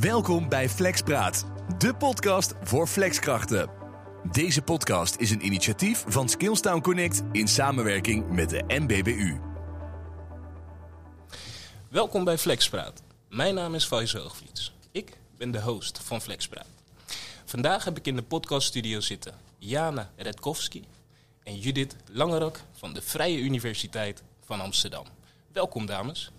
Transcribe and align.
Welkom 0.00 0.48
bij 0.48 0.68
Flexpraat, 0.68 1.46
de 1.78 1.94
podcast 1.94 2.54
voor 2.62 2.86
flexkrachten. 2.86 3.70
Deze 4.32 4.62
podcast 4.62 5.16
is 5.16 5.30
een 5.30 5.44
initiatief 5.44 6.04
van 6.06 6.28
Skillstown 6.28 6.80
Connect 6.80 7.22
in 7.32 7.48
samenwerking 7.48 8.30
met 8.30 8.50
de 8.50 8.64
MBBU. 8.66 9.40
Welkom 11.88 12.24
bij 12.24 12.38
Flexpraat. 12.38 13.02
Mijn 13.28 13.54
naam 13.54 13.74
is 13.74 13.84
Faisal 13.84 14.22
Hoogvliets. 14.22 14.72
Ik 14.92 15.18
ben 15.36 15.50
de 15.50 15.62
host 15.62 15.98
van 15.98 16.20
Flexpraat. 16.20 16.68
Vandaag 17.44 17.84
heb 17.84 17.96
ik 17.96 18.06
in 18.06 18.16
de 18.16 18.22
podcaststudio 18.22 19.00
zitten 19.00 19.34
Jana 19.58 20.10
Redkowski 20.16 20.84
en 21.42 21.58
Judith 21.58 21.96
Langerak 22.10 22.60
van 22.72 22.92
de 22.92 23.02
Vrije 23.02 23.38
Universiteit 23.38 24.22
van 24.44 24.60
Amsterdam. 24.60 25.04
Welkom 25.52 25.86
dames. 25.86 26.30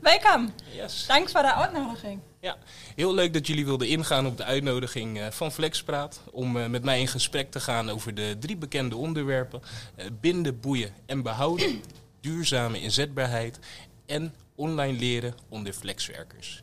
Welkom. 0.00 0.52
Yes. 0.74 1.06
Dank 1.06 1.28
voor 1.28 1.42
de 1.42 1.54
uitnodiging. 1.54 2.20
Ja, 2.40 2.56
heel 2.94 3.14
leuk 3.14 3.32
dat 3.32 3.46
jullie 3.46 3.64
wilden 3.64 3.88
ingaan 3.88 4.26
op 4.26 4.36
de 4.36 4.44
uitnodiging 4.44 5.18
eh, 5.18 5.30
van 5.30 5.52
Flexpraat. 5.52 6.20
Om 6.30 6.56
eh, 6.56 6.66
met 6.66 6.84
mij 6.84 7.00
in 7.00 7.08
gesprek 7.08 7.50
te 7.50 7.60
gaan 7.60 7.90
over 7.90 8.14
de 8.14 8.36
drie 8.40 8.56
bekende 8.56 8.96
onderwerpen: 8.96 9.62
eh, 9.94 10.06
binden, 10.20 10.60
boeien 10.60 10.94
en 11.06 11.22
behouden, 11.22 11.82
duurzame 12.20 12.80
inzetbaarheid 12.80 13.58
en 14.06 14.34
online 14.54 14.98
leren 14.98 15.34
onder 15.48 15.72
flexwerkers. 15.72 16.62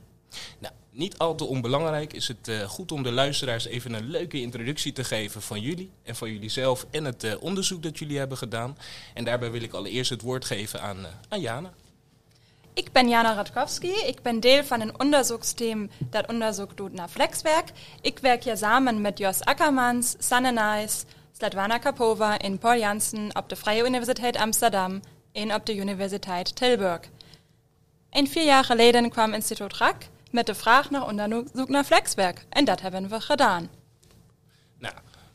Nou, 0.59 0.73
niet 0.91 1.17
al 1.17 1.35
te 1.35 1.45
onbelangrijk 1.45 2.13
is 2.13 2.27
het 2.27 2.51
goed 2.67 2.91
om 2.91 3.03
de 3.03 3.11
luisteraars 3.11 3.65
even 3.65 3.93
een 3.93 4.09
leuke 4.09 4.41
introductie 4.41 4.91
te 4.91 5.03
geven 5.03 5.41
van 5.41 5.61
jullie 5.61 5.91
en 6.03 6.15
van 6.15 6.31
jullie 6.31 6.49
zelf 6.49 6.85
en 6.91 7.05
het 7.05 7.37
onderzoek 7.39 7.83
dat 7.83 7.99
jullie 7.99 8.17
hebben 8.17 8.37
gedaan. 8.37 8.77
En 9.13 9.23
daarbij 9.23 9.51
wil 9.51 9.61
ik 9.61 9.73
allereerst 9.73 10.09
het 10.09 10.21
woord 10.21 10.45
geven 10.45 10.81
aan, 10.81 11.05
aan 11.29 11.41
Jana. 11.41 11.73
Ik 12.75 12.91
ben 12.91 13.09
Jana 13.09 13.33
Radkowski. 13.33 13.91
Ik 14.05 14.21
ben 14.21 14.39
deel 14.39 14.63
van 14.63 14.81
een 14.81 14.99
onderzoeksteam 14.99 15.89
dat 15.99 16.27
onderzoekt 16.27 16.77
doet 16.77 16.93
naar 16.93 17.07
Flexwerk. 17.07 17.71
Ik 18.01 18.19
werk 18.19 18.43
hier 18.43 18.57
samen 18.57 19.01
met 19.01 19.17
Jos 19.17 19.41
Akkermans, 19.41 20.15
Sanne 20.17 20.51
Nijs, 20.51 21.03
Svetlana 21.31 21.77
Kapova 21.77 22.37
en 22.37 22.57
Paul 22.57 22.79
Jansen 22.79 23.29
op 23.37 23.49
de 23.49 23.55
Vrije 23.55 23.85
Universiteit 23.85 24.37
Amsterdam 24.37 25.01
en 25.31 25.53
op 25.53 25.65
de 25.65 25.75
Universiteit 25.75 26.55
Tilburg. 26.55 27.01
En 28.09 28.27
vier 28.27 28.45
jaar 28.45 28.63
geleden 28.63 29.09
kwam 29.09 29.33
Instituut 29.33 29.77
RAK 29.77 30.07
met 30.31 30.45
de 30.45 30.55
vraag 30.55 30.89
naar 30.89 31.07
onderzoek 31.07 31.69
naar 31.69 31.83
Flexwerk. 31.83 32.45
En 32.49 32.65
dat 32.65 32.81
hebben 32.81 33.09
we 33.09 33.21
gedaan. 33.21 33.69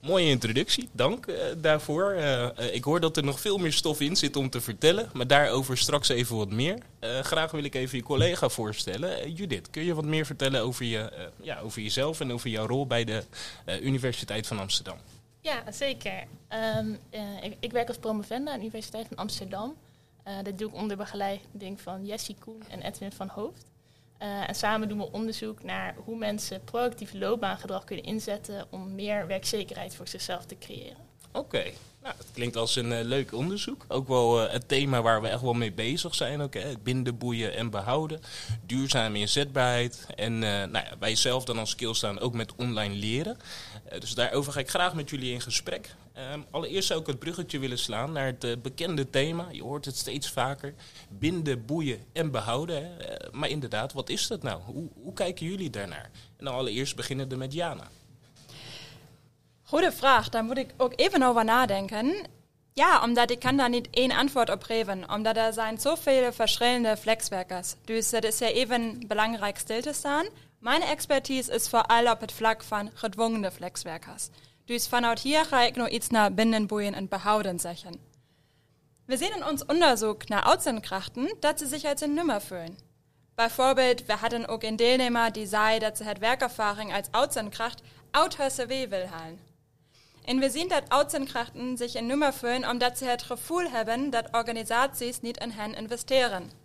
Mooie 0.01 0.29
introductie, 0.29 0.89
dank 0.93 1.27
uh, 1.27 1.37
daarvoor. 1.57 2.15
Uh, 2.15 2.49
ik 2.73 2.85
hoor 2.85 3.01
dat 3.01 3.17
er 3.17 3.25
nog 3.25 3.41
veel 3.41 3.59
meer 3.59 3.73
stof 3.73 4.01
in 4.01 4.17
zit 4.17 4.37
om 4.37 4.51
te 4.51 4.61
vertellen, 4.61 5.11
maar 5.13 5.27
daarover 5.27 5.79
straks 5.79 6.09
even 6.09 6.37
wat 6.37 6.51
meer. 6.51 6.79
graag 7.01 7.51
wil 7.51 7.65
ik 7.65 7.75
even 7.75 7.99
je 7.99 8.05
collega 8.05 8.49
voorstellen. 8.49 9.33
Judith, 9.33 9.71
kun 9.71 9.85
je 9.85 9.95
wat 9.95 10.05
meer 10.05 10.27
vertellen 10.27 10.61
over, 10.63 10.85
je, 10.85 11.31
ja, 11.43 11.59
over 11.59 11.83
jezelf 11.83 12.21
en 12.21 12.33
over 12.33 12.51
jouw 12.51 12.67
rol 12.67 12.87
bij 12.87 13.05
de 13.05 13.23
Universiteit 13.83 14.47
van 14.47 14.59
Amsterdam? 14.59 14.97
Ja, 15.41 15.73
zeker. 15.73 16.25
Um, 16.79 16.99
ik, 17.41 17.57
ik, 17.61 17.73
werk 17.73 17.89
als 17.89 17.99
promovenda 17.99 18.51
aan 18.51 18.59
de 18.59 18.65
Universiteit 18.65 19.07
van 19.09 19.17
Amsterdam. 19.17 19.75
dat 20.43 20.59
doe 20.59 20.69
ik 20.69 20.75
onder 20.75 20.97
begeleiding 20.97 21.81
van 21.81 22.07
Jessie 22.07 22.37
Koen 22.39 22.63
en 22.69 22.83
Edwin 22.83 23.13
van 23.13 23.29
Hoofd. 23.29 23.70
Uh, 24.23 24.49
en 24.49 24.55
samen 24.55 24.89
doen 24.89 24.99
we 24.99 25.13
onderzoek 25.13 25.63
naar 25.63 25.95
hoe 26.05 26.17
mensen 26.17 26.65
proactief 26.65 27.13
loopbaangedrag 27.13 27.85
kunnen 27.85 28.05
inzetten 28.05 28.67
om 28.71 28.95
meer 28.95 29.27
werkzekerheid 29.27 29.95
voor 29.95 30.09
zichzelf 30.09 30.45
te 30.45 30.59
creëren. 30.59 30.97
Oké, 31.33 31.63
nou, 32.03 32.15
het 32.17 32.27
klinkt 32.33 32.57
als 32.57 32.77
een 32.77 32.91
uh, 32.91 33.01
leuk 33.03 33.33
onderzoek. 33.33 33.85
Ook 33.89 34.09
wel 34.09 34.45
uh, 34.45 34.53
het 34.53 34.69
thema 34.69 35.03
waar 35.03 35.23
we 35.23 35.29
echt 35.29 35.41
wel 35.43 35.53
mee 35.53 35.73
bezig 35.73 36.15
zijn. 36.15 36.41
Ook, 36.41 36.55
hè? 36.55 36.61
Het 36.61 36.83
binden, 36.83 37.19
boeien 37.19 37.57
en 37.57 37.71
behouden. 37.71 38.21
Duurzame 38.67 39.19
inzetbaarheid. 39.19 40.07
En 40.17 40.39
nou 40.39 40.71
ja, 40.73 40.91
wij 40.99 41.17
zelf 41.17 41.45
dan 41.45 41.59
als 41.59 41.77
staan 41.93 42.21
ook 42.21 42.35
met 42.35 42.55
online 42.57 42.95
leren. 42.95 43.39
Dus 43.99 44.15
daarover 44.15 44.53
ga 44.53 44.61
ik 44.61 44.69
graag 44.69 44.95
met 44.95 45.11
jullie 45.11 45.33
in 45.33 45.41
gesprek. 45.41 45.95
Um, 46.33 46.45
allereerst 46.51 46.89
zou 46.89 47.01
ik 47.01 47.07
het 47.07 47.19
bruggetje 47.19 47.59
willen 47.59 47.79
slaan 47.79 48.13
naar 48.13 48.27
het 48.27 48.45
uh, 48.45 48.57
bekende 48.63 49.11
thema. 49.11 49.47
Je 49.51 49.63
hoort 49.63 49.85
het 49.85 49.97
steeds 49.97 50.31
vaker. 50.31 50.75
Binden, 51.09 51.65
boeien 51.65 52.05
en 52.13 52.31
behouden. 52.31 52.83
Uh, 52.83 53.31
maar 53.33 53.49
inderdaad, 53.49 53.93
wat 53.93 54.09
is 54.09 54.27
dat 54.27 54.43
nou? 54.43 54.61
Hoe, 54.63 54.89
hoe 55.03 55.13
kijken 55.13 55.47
jullie 55.47 55.71
daarnaar? 55.71 56.11
En 56.37 56.45
dan 56.45 56.55
allereerst 56.55 56.97
beginnen 56.97 57.29
we 57.29 57.37
met 57.37 57.53
Jana. 57.53 57.89
Goede 59.63 59.93
vraag, 59.93 60.29
daar 60.29 60.45
moet 60.45 60.59
ik 60.59 60.75
ook 60.77 60.93
even 60.97 61.23
over 61.23 61.45
nadenken. 61.45 62.27
Ja, 62.73 63.03
omdat 63.03 63.31
ik 63.31 63.39
kan 63.39 63.57
daar 63.57 63.69
niet 63.69 63.89
één 63.91 64.13
antwoord 64.13 64.51
op 64.51 64.63
geven. 64.63 65.11
Omdat 65.11 65.37
er 65.37 65.53
zijn 65.53 65.79
zoveel 65.79 66.33
verschillende 66.33 66.97
flexwerkers. 66.97 67.75
Dus 67.85 68.11
het 68.11 68.25
is 68.25 68.39
ja 68.39 68.47
even 68.47 69.07
belangrijk 69.07 69.59
stil 69.59 69.81
te 69.81 69.93
staan. 69.93 70.27
Mijn 70.61 70.83
expertise 70.83 71.53
is 71.53 71.69
vooral 71.69 72.13
op 72.13 72.21
het 72.21 72.33
vlak 72.33 72.63
van 72.63 72.91
gedwongene 72.95 73.51
flexwerkers. 73.51 74.29
Dus 74.65 74.89
vanuit 74.89 75.21
hier 75.21 75.45
ga 75.45 75.63
ik 75.63 75.77
nog 75.77 75.89
iets 75.89 76.09
naar 76.09 76.35
binnenboeien 76.35 76.95
en 76.95 77.09
behouden 77.09 77.59
zeggen. 77.59 78.01
We 79.07 79.17
zien 79.17 79.37
in 79.37 79.47
ons 79.47 79.65
onderzoek 79.67 80.29
naar 80.29 80.43
uitzendkrachten 80.43 81.37
dat 81.41 81.59
ze 81.59 81.67
zich 81.67 81.85
als 81.85 82.01
een 82.01 82.15
nummer 82.15 82.41
fühlen. 82.41 82.79
Bijvoorbeeld, 83.35 84.07
we 84.07 84.13
hadden 84.13 84.49
ook 84.49 84.63
een 84.63 84.77
deelnemer 84.77 85.33
die 85.33 85.47
zei 85.47 85.79
dat 85.79 85.97
ze 85.97 86.05
het 86.05 86.19
werkervaring 86.19 86.95
als 86.95 87.11
uitzendkracht 87.11 87.83
uit 88.11 88.37
haar 88.37 88.51
cv 88.51 88.89
wil 88.89 89.07
halen. 89.07 89.41
En 90.25 90.39
we 90.39 90.51
zien 90.51 90.69
dat 90.69 90.89
uitzendkrachten 90.89 91.77
zich 91.77 91.95
een 91.95 92.07
nummer 92.07 92.33
fühlen 92.33 92.71
omdat 92.71 92.99
ze 92.99 93.05
het 93.05 93.23
gevoel 93.23 93.71
hebben 93.71 94.11
dat 94.11 94.29
organisaties 94.33 95.21
niet 95.21 95.39
in 95.39 95.51
hen 95.51 95.75
investeren. 95.75 96.60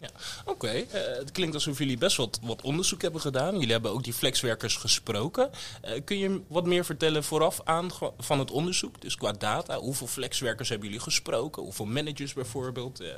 Ja, 0.00 0.08
oké. 0.44 0.68
Eh, 0.68 1.16
het 1.18 1.32
klinkt 1.32 1.54
alsof 1.54 1.78
jullie 1.78 1.98
best 1.98 2.16
wat, 2.16 2.38
wat 2.42 2.62
onderzoek 2.62 3.02
hebben 3.02 3.20
gedaan. 3.20 3.52
Jullie 3.52 3.72
hebben 3.72 3.90
ook 3.90 4.04
die 4.04 4.12
flexwerkers 4.12 4.76
gesproken. 4.76 5.50
Uh, 5.84 5.90
kun 6.04 6.18
je 6.18 6.40
wat 6.48 6.66
meer 6.66 6.84
vertellen 6.84 7.24
vooraf 7.24 7.60
aan 7.64 7.90
van 8.18 8.38
het 8.38 8.50
onderzoek? 8.50 9.00
Dus 9.00 9.16
qua 9.16 9.32
data, 9.32 9.78
hoeveel 9.78 10.06
flexwerkers 10.06 10.68
hebben 10.68 10.86
jullie 10.88 11.02
gesproken? 11.02 11.62
Hoeveel 11.62 11.86
managers 11.86 12.32
bijvoorbeeld? 12.32 13.00
Uh. 13.00 13.08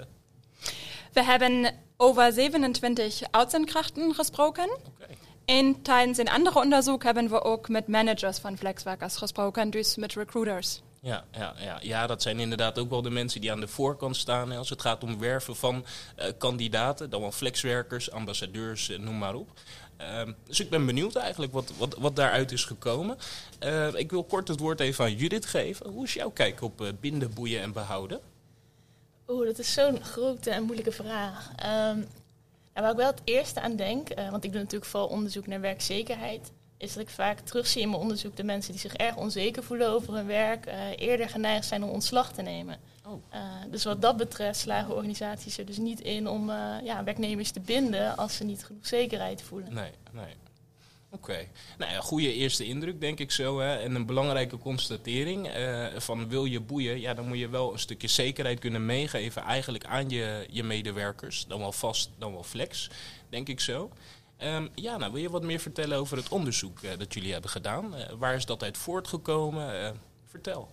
We 1.12 1.24
hebben 1.24 1.74
over 1.96 2.32
27 2.32 3.20
uitzendkrachten 3.30 4.14
gesproken. 4.14 4.70
Okay. 4.94 5.16
En 5.44 5.82
tijdens 5.82 6.18
een 6.18 6.28
andere 6.28 6.60
onderzoek 6.60 7.02
hebben 7.02 7.28
we 7.28 7.42
ook 7.42 7.68
met 7.68 7.88
managers 7.88 8.38
van 8.38 8.58
flexwerkers 8.58 9.16
gesproken, 9.16 9.70
dus 9.70 9.96
met 9.96 10.14
recruiters. 10.14 10.80
Ja, 11.04 11.24
ja, 11.32 11.54
ja. 11.58 11.78
ja, 11.80 12.06
dat 12.06 12.22
zijn 12.22 12.40
inderdaad 12.40 12.78
ook 12.78 12.90
wel 12.90 13.02
de 13.02 13.10
mensen 13.10 13.40
die 13.40 13.52
aan 13.52 13.60
de 13.60 13.68
voorkant 13.68 14.16
staan 14.16 14.50
hè, 14.50 14.56
als 14.56 14.70
het 14.70 14.80
gaat 14.80 15.02
om 15.02 15.18
werven 15.18 15.56
van 15.56 15.84
uh, 16.18 16.24
kandidaten, 16.38 17.10
dan 17.10 17.20
wel 17.20 17.32
flexwerkers, 17.32 18.10
ambassadeurs, 18.10 18.88
uh, 18.88 18.98
noem 18.98 19.18
maar 19.18 19.34
op. 19.34 19.48
Uh, 20.00 20.22
dus 20.46 20.60
ik 20.60 20.70
ben 20.70 20.86
benieuwd 20.86 21.16
eigenlijk 21.16 21.52
wat, 21.52 21.72
wat, 21.78 21.96
wat 21.98 22.16
daaruit 22.16 22.52
is 22.52 22.64
gekomen. 22.64 23.18
Uh, 23.60 23.94
ik 23.94 24.10
wil 24.10 24.24
kort 24.24 24.48
het 24.48 24.60
woord 24.60 24.80
even 24.80 25.04
aan 25.04 25.14
Judith 25.14 25.46
geven. 25.46 25.90
Hoe 25.90 26.04
is 26.04 26.14
jouw 26.14 26.30
kijk 26.30 26.62
op 26.62 26.92
binden, 27.00 27.34
boeien 27.34 27.62
en 27.62 27.72
behouden? 27.72 28.20
Oeh, 29.28 29.46
dat 29.46 29.58
is 29.58 29.72
zo'n 29.72 30.04
grote 30.04 30.50
en 30.50 30.62
moeilijke 30.62 30.92
vraag. 30.92 31.48
Um, 31.48 32.06
waar 32.72 32.90
ik 32.90 32.96
wel 32.96 33.10
het 33.10 33.20
eerste 33.24 33.60
aan 33.60 33.76
denk, 33.76 34.08
want 34.30 34.44
ik 34.44 34.52
doe 34.52 34.60
natuurlijk 34.60 34.90
vooral 34.90 35.08
onderzoek 35.08 35.46
naar 35.46 35.60
werkzekerheid 35.60 36.52
is 36.82 36.92
dat 36.92 37.02
ik 37.02 37.08
vaak 37.08 37.40
terugzie 37.40 37.82
in 37.82 37.88
mijn 37.88 38.00
onderzoek 38.00 38.36
de 38.36 38.44
mensen 38.44 38.72
die 38.72 38.80
zich 38.80 38.94
erg 38.94 39.16
onzeker 39.16 39.62
voelen 39.62 39.88
over 39.88 40.14
hun 40.14 40.26
werk, 40.26 40.66
uh, 40.66 40.74
eerder 40.96 41.28
geneigd 41.28 41.66
zijn 41.66 41.82
om 41.82 41.90
ontslag 41.90 42.32
te 42.32 42.42
nemen. 42.42 42.78
Oh. 43.06 43.12
Uh, 43.34 43.40
dus 43.70 43.84
wat 43.84 44.02
dat 44.02 44.16
betreft 44.16 44.58
slagen 44.58 44.94
organisaties 44.94 45.58
er 45.58 45.66
dus 45.66 45.76
niet 45.76 46.00
in 46.00 46.28
om 46.28 46.50
uh, 46.50 46.76
ja, 46.84 47.04
werknemers 47.04 47.50
te 47.50 47.60
binden 47.60 48.16
als 48.16 48.36
ze 48.36 48.44
niet 48.44 48.64
genoeg 48.64 48.86
zekerheid 48.86 49.42
voelen. 49.42 49.74
Nee, 49.74 49.90
nee. 50.12 50.34
Oké. 51.10 51.30
Okay. 51.30 51.48
Nou 51.78 51.92
ja, 51.92 52.00
goede 52.00 52.34
eerste 52.34 52.64
indruk 52.64 53.00
denk 53.00 53.18
ik 53.18 53.30
zo. 53.30 53.60
Hè. 53.60 53.76
En 53.76 53.94
een 53.94 54.06
belangrijke 54.06 54.58
constatering 54.58 55.50
van 55.96 56.28
wil 56.28 56.44
je 56.44 56.60
boeien, 56.60 57.00
ja, 57.00 57.14
dan 57.14 57.28
moet 57.28 57.38
je 57.38 57.48
wel 57.48 57.72
een 57.72 57.78
stukje 57.78 58.08
zekerheid 58.08 58.58
kunnen 58.58 58.86
meegeven 58.86 59.42
eigenlijk 59.42 59.84
aan 59.84 60.08
je, 60.08 60.46
je 60.50 60.62
medewerkers. 60.62 61.44
Dan 61.48 61.58
wel 61.58 61.72
vast, 61.72 62.10
dan 62.18 62.32
wel 62.32 62.42
flex, 62.42 62.90
denk 63.28 63.48
ik 63.48 63.60
zo. 63.60 63.90
Um, 64.44 64.68
ja, 64.74 64.96
nou, 64.96 65.12
wil 65.12 65.22
je 65.22 65.30
wat 65.30 65.42
meer 65.42 65.60
vertellen 65.60 65.98
over 65.98 66.16
het 66.16 66.28
onderzoek 66.28 66.82
uh, 66.82 66.90
dat 66.98 67.14
jullie 67.14 67.32
hebben 67.32 67.50
gedaan? 67.50 67.94
Uh, 67.94 68.04
waar 68.18 68.34
is 68.34 68.46
dat 68.46 68.62
uit 68.62 68.78
voortgekomen? 68.78 69.82
Uh, 69.82 69.90
vertel. 70.26 70.68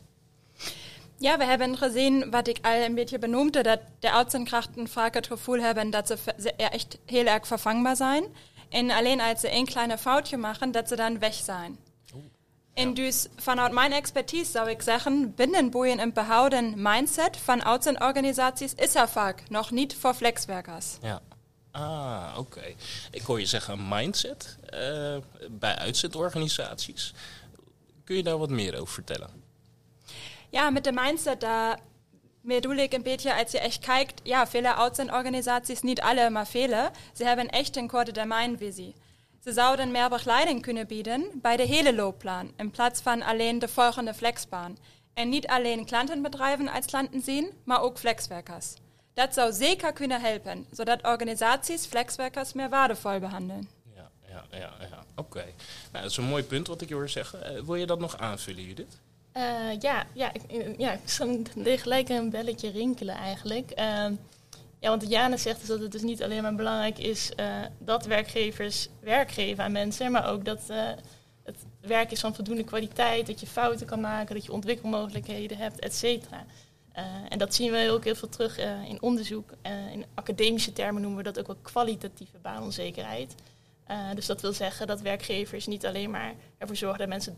Ja, 1.18 1.38
we 1.38 1.44
hebben 1.44 1.78
gezien, 1.78 2.32
wat 2.32 2.48
ik 2.48 2.58
al 2.62 2.72
een 2.72 2.96
beetje 2.96 3.20
benoemde, 3.20 3.64
dat 3.64 3.80
de 4.00 4.12
uitzendkrachten 4.12 4.88
vaak 4.88 5.14
het 5.14 5.28
gevoel 5.28 5.60
hebben 5.60 5.90
dat 5.90 6.08
ze 6.08 6.54
echt 6.56 6.98
heel 7.06 7.26
erg 7.26 7.48
vervangbaar 7.48 7.96
zijn. 7.96 8.24
En 8.70 8.92
alleen 8.92 9.22
als 9.22 9.40
ze 9.40 9.52
een 9.52 9.66
kleine 9.66 9.98
foutje 9.98 10.38
maken, 10.38 10.72
dat 10.72 10.88
ze 10.88 10.96
dan 10.96 11.20
weg 11.20 11.34
zijn. 11.34 11.78
Oh, 12.16 12.24
en 12.74 12.94
dus 12.94 13.28
vanuit 13.36 13.72
mijn 13.72 13.92
expertise 13.92 14.52
zou 14.52 14.70
ik 14.70 14.82
zeggen, 14.82 15.36
binnenboeien 15.36 16.00
en 16.00 16.14
behouden 16.14 16.74
mindset 16.76 17.38
van 17.38 17.64
uitzendorganisaties 17.64 18.74
is 18.74 18.96
er 18.96 19.10
vaak 19.10 19.50
nog 19.50 19.72
niet 19.72 19.96
voor 19.96 20.14
flexwerkers. 20.14 20.98
Ja. 21.02 21.22
Ah, 21.80 22.36
oké. 22.38 22.74
Ik 23.12 23.22
hoor 23.22 23.40
je 23.40 23.46
zeggen 23.46 23.88
mindset 23.88 24.58
uh, 24.74 25.18
bij 25.50 25.76
uitzetorganisaties. 25.76 27.14
Kun 28.04 28.16
je 28.16 28.24
daar 28.24 28.38
wat 28.38 28.50
meer 28.50 28.80
over 28.80 28.94
vertellen? 28.94 29.30
Ja, 30.50 30.70
met 30.70 30.84
de 30.84 30.92
mindset, 30.92 31.42
daar 31.42 31.80
bedoel 32.42 32.76
ik 32.76 32.94
een 32.94 33.04
beetje, 33.04 33.36
als 33.36 33.52
je 33.52 33.60
echt 33.60 33.80
kijkt, 33.80 34.22
ja, 34.24 34.48
viele 34.48 34.76
uitzendorganisaties, 34.76 35.81
niet 35.81 36.02
alle, 36.02 36.30
maar 36.30 36.48
viele, 36.48 36.92
ze 37.14 37.24
hebben 37.24 37.50
echt 37.50 37.76
een 37.76 37.88
korte 37.88 38.12
termijnvisie. 38.12 38.96
Ze 39.44 39.54
zouden 39.54 39.92
meer 39.92 40.10
begeleiding 40.10 40.62
kunnen 40.62 40.88
bieden 40.88 41.30
bij 41.34 41.58
de 41.58 41.64
hele 41.64 41.96
loopplan, 41.96 42.52
in 42.58 42.72
plaats 42.72 43.02
van 43.02 43.22
alleen 43.22 43.60
de 43.60 43.68
volgende 43.68 44.14
flexbaan. 44.14 44.78
En 45.14 45.30
niet 45.30 45.48
alleen 45.48 45.86
klantenbedrijven 45.86 46.68
als 46.68 46.86
klanten 46.86 47.22
zien, 47.22 47.54
maar 47.64 47.81
ook 47.81 47.98
flexwerkers. 47.98 48.74
Dat 49.19 49.33
zou 49.33 49.54
zeker 49.54 49.94
kunnen 49.94 50.21
helpen, 50.21 50.66
zodat 50.71 51.04
organisaties 51.04 51.86
flexwerkers 51.86 52.54
meer 52.54 52.69
waardevol 52.69 53.19
behandelen. 53.19 53.69
Ja, 53.95 54.10
ja, 54.27 54.44
ja, 54.51 54.74
ja. 54.80 55.04
oké. 55.16 55.44
Nou, 55.92 56.04
dat 56.04 56.12
is 56.12 56.18
een 56.18 56.24
mooi 56.24 56.44
punt 56.44 56.68
wat 56.68 56.81
ik 56.81 56.89
je 56.89 56.94
hoor 56.94 57.10
zeggen. 57.10 57.44
Eh, 57.44 57.62
wil 57.62 57.75
je 57.75 57.86
dat 57.86 58.00
nog 58.00 58.18
aanvullen, 58.18 58.63
Judith? 58.63 59.00
Uh, 59.33 59.44
ja, 59.80 60.06
ja, 60.13 60.33
ik, 60.33 60.42
ja, 60.77 60.92
ik 60.92 61.63
deed 61.63 61.81
gelijk 61.81 62.10
een 62.10 62.30
belletje 62.30 62.69
rinkelen 62.69 63.16
eigenlijk. 63.16 63.71
Uh, 63.71 63.86
ja, 64.80 64.89
want 64.89 65.10
Jana 65.10 65.38
zegt 65.38 65.60
dus 65.60 65.68
dat 65.68 65.80
het 65.80 65.92
dus 65.92 66.01
niet 66.01 66.24
alleen 66.24 66.42
maar 66.42 66.56
belangrijk 66.56 66.98
is 66.98 67.31
uh, 67.39 67.45
dat 67.77 68.06
werkgevers 68.06 68.88
werk 69.00 69.31
geven 69.31 69.63
aan 69.63 69.71
mensen, 69.71 70.12
maar 70.12 70.30
ook 70.30 70.45
dat 70.45 70.62
het 71.44 71.66
werk 71.81 72.12
is 72.12 72.19
van 72.19 72.36
voldoende 72.36 72.63
kwaliteit, 72.63 73.27
dat 73.27 73.39
je 73.39 73.48
fouten 73.48 73.88
kan 73.88 74.01
maken, 74.01 74.36
dat 74.36 74.45
je 74.45 74.51
ontwikkelmogelijkheden 74.51 75.57
hebt, 75.57 75.80
et 75.80 75.95
cetera. 75.95 76.45
En 77.30 77.38
dat 77.38 77.56
zien 77.56 77.72
we 77.72 77.90
ook 77.92 78.04
heel 78.04 78.16
veel 78.16 78.30
terug 78.30 78.57
in 78.88 79.01
onderzoek. 79.01 79.51
in 79.92 80.06
academische 80.13 80.74
termen 80.74 81.01
noemen 81.01 81.24
we 81.24 81.31
dat 81.31 81.40
ook 81.40 81.48
wel 81.48 81.56
kwalitatieve 81.62 82.38
baanonzekerheid. 82.42 83.36
dus 84.16 84.25
dat 84.25 84.42
wil 84.42 84.54
zeggen 84.54 84.88
dat 84.88 85.01
werkgevers 85.01 85.68
niet 85.68 85.86
alleen 85.86 86.12
maar 86.12 86.34
ervoor 86.57 86.75
zorgen 86.75 87.00
dat 87.00 87.07
mensen 87.07 87.38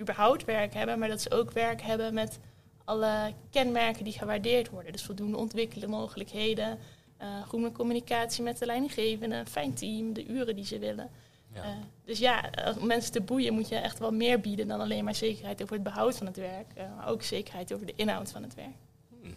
überhaupt 0.00 0.44
werk 0.44 0.74
hebben, 0.74 0.98
maar 0.98 1.08
dat 1.08 1.20
ze 1.20 1.30
ook 1.30 1.50
werk 1.50 1.82
hebben 1.82 2.14
met 2.14 2.38
alle 2.84 3.32
kenmerken 3.50 4.04
die 4.04 4.18
gewaardeerd 4.18 4.70
worden. 4.70 4.92
Dus 4.92 5.02
voldoende 5.02 5.36
ontwikkelen 5.36 5.90
mogelijkheden, 5.90 6.78
uh, 7.22 7.28
goede 7.46 7.72
communicatie 7.72 8.42
met 8.42 8.58
de 8.58 8.66
leidinggevende, 8.66 9.36
een 9.36 9.46
fijn 9.46 9.74
team, 9.74 10.12
de 10.12 10.26
uren 10.26 10.56
die 10.56 10.64
ze 10.66 10.78
willen. 10.78 11.10
Ja. 11.54 11.64
Uh, 11.64 11.68
dus 12.04 12.18
ja, 12.18 12.50
om 12.80 12.86
mensen 12.86 13.12
te 13.12 13.20
boeien 13.20 13.54
moet 13.54 13.68
je 13.68 13.76
echt 13.76 13.98
wel 13.98 14.12
meer 14.12 14.40
bieden 14.40 14.68
dan 14.68 14.80
alleen 14.80 15.04
maar 15.04 15.14
zekerheid 15.14 15.62
over 15.62 15.74
het 15.74 15.82
behoud 15.82 16.16
van 16.16 16.26
het 16.26 16.36
werk, 16.36 16.66
uh, 16.78 16.96
maar 16.96 17.08
ook 17.08 17.22
zekerheid 17.22 17.72
over 17.72 17.86
de 17.86 17.92
inhoud 17.96 18.30
van 18.30 18.42
het 18.42 18.54
werk. 18.54 18.76
Hmm. 19.22 19.34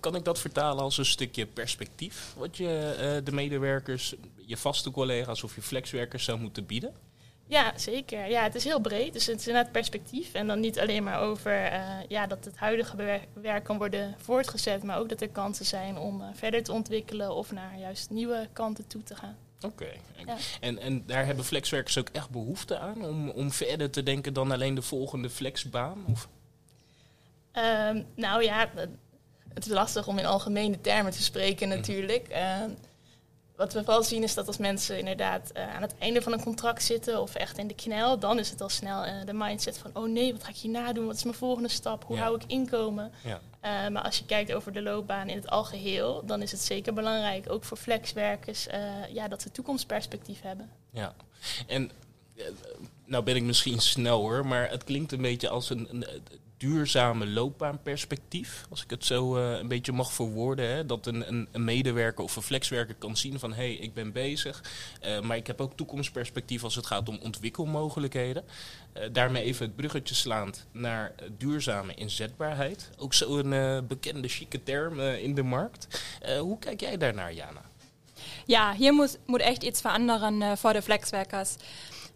Kan 0.00 0.14
ik 0.14 0.24
dat 0.24 0.40
vertalen 0.40 0.82
als 0.82 0.98
een 0.98 1.06
stukje 1.06 1.46
perspectief, 1.46 2.34
wat 2.36 2.56
je 2.56 3.20
de 3.24 3.32
medewerkers, 3.32 4.14
je 4.36 4.56
vaste 4.56 4.90
collega's 4.90 5.42
of 5.42 5.54
je 5.54 5.62
flexwerkers 5.62 6.24
zou 6.24 6.38
moeten 6.38 6.66
bieden? 6.66 6.94
Ja, 7.48 7.72
zeker. 7.78 8.28
Ja, 8.28 8.42
het 8.42 8.54
is 8.54 8.64
heel 8.64 8.80
breed. 8.80 9.12
Dus 9.12 9.26
het 9.26 9.40
is 9.40 9.46
inderdaad 9.46 9.72
perspectief. 9.72 10.34
En 10.34 10.46
dan 10.46 10.60
niet 10.60 10.80
alleen 10.80 11.04
maar 11.04 11.20
over 11.20 11.72
uh, 11.72 11.82
ja, 12.08 12.26
dat 12.26 12.44
het 12.44 12.56
huidige 12.56 13.20
werk 13.32 13.64
kan 13.64 13.78
worden 13.78 14.14
voortgezet, 14.18 14.82
maar 14.82 14.98
ook 14.98 15.08
dat 15.08 15.20
er 15.20 15.28
kansen 15.28 15.66
zijn 15.66 15.98
om 15.98 16.20
uh, 16.20 16.26
verder 16.34 16.62
te 16.62 16.72
ontwikkelen 16.72 17.34
of 17.34 17.52
naar 17.52 17.78
juist 17.78 18.10
nieuwe 18.10 18.48
kanten 18.52 18.86
toe 18.86 19.02
te 19.02 19.16
gaan. 19.16 19.36
Oké. 19.60 19.88
Ja. 20.26 20.36
En, 20.60 20.78
en 20.78 21.06
daar 21.06 21.26
hebben 21.26 21.44
flexwerkers 21.44 21.98
ook 21.98 22.08
echt 22.08 22.30
behoefte 22.30 22.78
aan 22.78 23.04
om, 23.04 23.30
om 23.30 23.52
verder 23.52 23.90
te 23.90 24.02
denken 24.02 24.32
dan 24.32 24.50
alleen 24.50 24.74
de 24.74 24.82
volgende 24.82 25.30
flexbaan? 25.30 26.04
Of? 26.10 26.28
Um, 27.52 28.06
nou 28.14 28.42
ja, 28.42 28.70
het 29.56 29.66
is 29.66 29.72
lastig 29.72 30.06
om 30.06 30.18
in 30.18 30.26
algemene 30.26 30.80
termen 30.80 31.12
te 31.12 31.22
spreken 31.22 31.68
mhm. 31.68 31.76
natuurlijk. 31.76 32.28
Uh, 32.30 32.62
wat 33.56 33.72
we 33.72 33.84
vooral 33.84 34.02
zien 34.02 34.22
is 34.22 34.34
dat 34.34 34.46
als 34.46 34.56
mensen 34.56 34.98
inderdaad 34.98 35.50
uh, 35.56 35.74
aan 35.74 35.82
het 35.82 35.94
einde 35.98 36.22
van 36.22 36.32
een 36.32 36.42
contract 36.42 36.82
zitten 36.82 37.20
of 37.20 37.34
echt 37.34 37.58
in 37.58 37.66
de 37.66 37.74
knel, 37.74 38.18
dan 38.18 38.38
is 38.38 38.50
het 38.50 38.60
al 38.60 38.68
snel 38.68 39.06
uh, 39.06 39.12
de 39.24 39.32
mindset 39.32 39.78
van, 39.78 39.90
oh 39.94 40.08
nee, 40.08 40.32
wat 40.32 40.44
ga 40.44 40.50
ik 40.50 40.56
hierna 40.56 40.92
doen? 40.92 41.06
Wat 41.06 41.16
is 41.16 41.24
mijn 41.24 41.36
volgende 41.36 41.68
stap? 41.68 42.04
Hoe 42.04 42.18
hou 42.18 42.36
ik 42.36 42.42
inkomen? 42.46 43.12
Ja. 43.24 43.40
Uh, 43.86 43.92
maar 43.92 44.02
als 44.02 44.18
je 44.18 44.24
kijkt 44.24 44.52
over 44.52 44.72
de 44.72 44.82
loopbaan 44.82 45.28
in 45.28 45.36
het 45.36 45.50
algeheel, 45.50 46.26
dan 46.26 46.42
is 46.42 46.50
het 46.50 46.60
zeker 46.60 46.94
belangrijk, 46.94 47.50
ook 47.50 47.64
voor 47.64 47.76
flexwerkers, 47.76 48.66
ja, 49.12 49.28
dat 49.28 49.42
ze 49.42 49.50
toekomstperspectief 49.50 50.40
hebben. 50.40 50.70
Ja, 50.90 51.14
en 51.66 51.90
nou 53.04 53.24
ben 53.24 53.36
ik 53.36 53.42
misschien 53.42 53.80
snel 53.80 54.20
hoor, 54.20 54.46
maar 54.46 54.70
het 54.70 54.84
klinkt 54.84 55.12
een 55.12 55.22
beetje 55.22 55.48
als 55.48 55.70
een, 55.70 55.88
een 55.90 56.06
duurzame 56.56 57.26
loopbaanperspectief, 57.26 58.66
als 58.70 58.82
ik 58.82 58.90
het 58.90 59.04
zo 59.04 59.36
uh, 59.36 59.58
een 59.58 59.68
beetje 59.68 59.92
mag 59.92 60.12
verwoorden. 60.12 60.68
Hè? 60.68 60.86
Dat 60.86 61.06
een, 61.06 61.28
een, 61.28 61.48
een, 61.52 61.64
medewerker 61.64 62.24
of 62.24 62.36
een 62.36 62.42
flexwerker 62.42 62.94
kan 62.94 63.16
zien 63.16 63.38
van 63.38 63.50
hé, 63.50 63.56
hey, 63.56 63.72
ik 63.72 63.94
ben 63.94 64.12
bezig, 64.12 64.62
uh, 65.06 65.20
maar 65.20 65.36
ik 65.36 65.46
heb 65.46 65.60
ook 65.60 65.76
toekomstperspectief 65.76 66.64
als 66.64 66.74
het 66.74 66.86
gaat 66.86 67.08
om 67.08 67.18
ontwikkelmogelijkheden. 67.22 68.44
Uh, 68.96 69.02
daarmee 69.12 69.42
even 69.42 69.66
het 69.66 69.76
bruggetje 69.76 70.14
slaand 70.14 70.66
naar 70.72 71.14
duurzame 71.38 71.94
inzetbaarheid. 71.94 72.90
Ook 72.98 73.14
zo'n 73.14 73.84
bekende 73.88 74.28
chique 74.28 74.62
term 74.62 75.00
in 75.00 75.34
de 75.34 75.42
markt. 75.42 76.02
hoe 76.38 76.58
kijk 76.58 76.80
jij 76.80 76.96
daarnaar, 76.96 77.32
Jana? 77.32 77.60
Ja, 78.46 78.74
hier 78.74 78.92
moet, 78.92 79.18
moet 79.26 79.40
echt 79.40 79.62
iets 79.62 79.80
veranderen 79.80 80.58
voor 80.58 80.72
de 80.72 80.82
flexwerkers. 80.82 81.56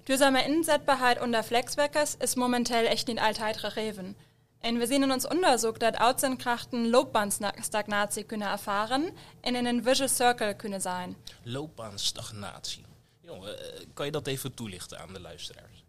Duurzame 0.04 0.44
inzetbaarheid 0.44 1.20
onder 1.20 1.42
flexwerkers 1.42 2.14
is 2.18 2.34
momenteel 2.34 2.84
echt 2.84 3.06
niet 3.06 3.18
altijd 3.18 3.58
gegeven. 3.58 4.16
En 4.60 4.78
we 4.78 4.86
zien 4.86 5.02
in 5.02 5.12
ons 5.12 5.28
onderzoek 5.28 5.78
dat 5.78 5.96
uitzendkrachten 5.96 6.90
loopbaanstagnatie 6.90 8.24
kunnen 8.24 8.50
ervaren 8.50 9.16
en 9.40 9.54
in 9.54 9.66
een 9.66 9.82
vicious 9.82 10.16
circle 10.16 10.54
kunnen 10.54 10.80
zijn. 10.80 11.16
Loopbaanstagnatie. 11.42 12.84
Jongen, 13.20 13.58
eh, 13.58 13.86
kan 13.94 14.06
je 14.06 14.12
dat 14.12 14.26
even 14.26 14.54
toelichten 14.54 14.98
aan 14.98 15.12
de 15.12 15.20
luisteraars? 15.20 15.84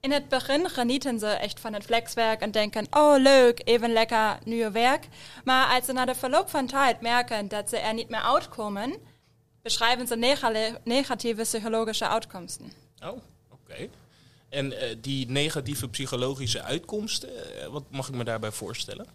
In 0.00 0.12
het 0.12 0.28
begin 0.28 0.68
genieten 0.70 1.18
ze 1.18 1.26
echt 1.26 1.60
van 1.60 1.72
het 1.72 1.84
flexwerk 1.84 2.40
en 2.40 2.50
denken, 2.50 2.86
oh 2.90 3.18
leuk, 3.18 3.60
even 3.64 3.92
lekker 3.92 4.38
nieuw 4.44 4.70
werk. 4.70 5.08
Maar 5.44 5.74
als 5.74 5.84
ze 5.84 5.92
na 5.92 6.04
de 6.04 6.14
verloop 6.14 6.50
van 6.50 6.66
tijd 6.66 7.00
merken 7.00 7.48
dat 7.48 7.68
ze 7.68 7.78
er 7.78 7.94
niet 7.94 8.08
meer 8.08 8.20
uitkomen, 8.20 8.94
beschrijven 9.62 10.06
ze 10.06 10.16
negatieve 10.84 11.42
psychologische 11.42 12.08
uitkomsten. 12.08 12.72
Oh, 13.02 13.08
oké. 13.08 13.22
Okay. 13.50 13.90
En 14.54 14.72
uh, 14.72 14.78
die 15.00 15.30
negatieve 15.30 15.88
psychologische 15.88 16.62
uitkomsten, 16.62 17.28
uh, 17.28 17.66
wat 17.66 17.84
mag 17.90 18.08
ik 18.08 18.14
me 18.14 18.24
daarbij 18.24 18.52
voorstellen? 18.52 19.06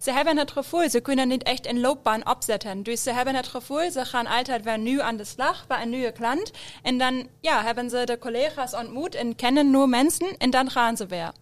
Ze 0.00 0.12
hebben 0.12 0.36
het 0.38 0.50
gevoel, 0.50 0.90
ze 0.90 1.00
kunnen 1.00 1.28
niet 1.28 1.42
echt 1.42 1.66
een 1.66 1.80
loopbaan 1.80 2.28
opzetten. 2.28 2.82
Dus 2.82 3.02
ze 3.02 3.12
hebben 3.12 3.34
het 3.34 3.48
gevoel, 3.48 3.90
ze 3.90 4.04
gaan 4.04 4.26
altijd 4.26 4.64
weer 4.64 4.78
nu 4.78 5.00
aan 5.00 5.16
de 5.16 5.24
slag 5.24 5.66
bij 5.66 5.82
een 5.82 5.90
nieuwe 5.90 6.12
klant. 6.12 6.50
En 6.82 6.98
dan 6.98 7.28
ja, 7.40 7.62
hebben 7.62 7.90
ze 7.90 8.04
de 8.04 8.18
collega's 8.18 8.74
ontmoet 8.74 9.14
en 9.14 9.36
kennen 9.36 9.70
nur 9.70 9.88
mensen 9.88 10.36
en 10.36 10.50
dan 10.50 10.70
gaan 10.70 10.96
ze 10.96 11.06
weer. 11.06 11.32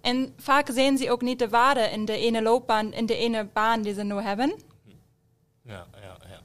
En 0.00 0.34
vaak 0.36 0.68
zien 0.72 0.98
ze 0.98 1.10
ook 1.10 1.22
niet 1.22 1.38
de 1.38 1.48
waarde 1.48 1.80
in 1.80 2.04
de 2.04 2.16
ene 2.16 2.42
loopbaan, 2.42 2.92
in 2.92 3.06
de 3.06 3.16
ene 3.16 3.44
baan 3.44 3.82
die 3.82 3.94
ze 3.94 4.02
nu 4.02 4.14
hebben. 4.14 4.54
Ja, 5.62 5.86
ja, 6.00 6.16
ja. 6.28 6.40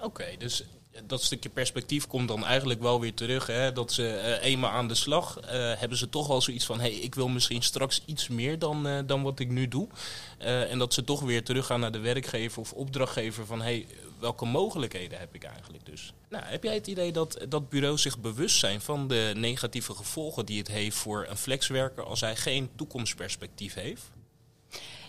Oké, 0.00 0.24
dus 0.38 0.64
dat 1.06 1.22
stukje 1.22 1.48
perspectief 1.48 2.06
komt 2.06 2.28
dan 2.28 2.44
eigenlijk 2.44 2.80
wel 2.80 3.00
weer 3.00 3.14
terug. 3.14 3.46
Hè, 3.46 3.72
dat 3.72 3.92
ze 3.92 4.02
uh, 4.02 4.44
eenmaal 4.44 4.70
aan 4.70 4.88
de 4.88 4.94
slag 4.94 5.40
uh, 5.40 5.50
hebben 5.52 5.98
ze 5.98 6.08
toch 6.08 6.30
al 6.30 6.42
zoiets 6.42 6.64
van: 6.64 6.80
hey, 6.80 6.92
ik 6.92 7.14
wil 7.14 7.28
misschien 7.28 7.62
straks 7.62 8.02
iets 8.04 8.28
meer 8.28 8.58
dan, 8.58 8.86
uh, 8.86 8.98
dan 9.06 9.22
wat 9.22 9.38
ik 9.38 9.48
nu 9.48 9.68
doe. 9.68 9.88
en 10.38 10.78
dat 10.78 10.94
ze 10.94 11.04
toch 11.04 11.20
weer 11.20 11.44
teruggaan 11.44 11.80
naar 11.80 11.92
de 11.92 11.98
werkgever 11.98 12.60
of 12.60 12.72
opdrachtgever 12.72 13.46
van: 13.46 13.62
hey, 13.62 13.86
welke 14.18 14.44
mogelijkheden 14.44 15.18
heb 15.18 15.34
ik 15.34 15.44
eigenlijk 15.44 15.86
dus? 15.86 16.12
Nou, 16.28 16.44
heb 16.44 16.62
jij 16.62 16.74
het 16.74 16.86
idee 16.86 17.12
dat 17.12 17.38
dat 17.48 17.68
bureaus 17.68 18.02
zich 18.02 18.18
bewust 18.18 18.58
zijn 18.58 18.80
van 18.80 19.08
de 19.08 19.32
negatieve 19.36 19.94
gevolgen 19.94 20.46
die 20.46 20.58
het 20.58 20.68
heeft 20.68 20.96
voor 20.96 21.26
een 21.28 21.36
flexwerker 21.36 22.04
als 22.04 22.20
hij 22.20 22.36
geen 22.36 22.70
toekomstperspectief 22.76 23.74
heeft? 23.74 24.02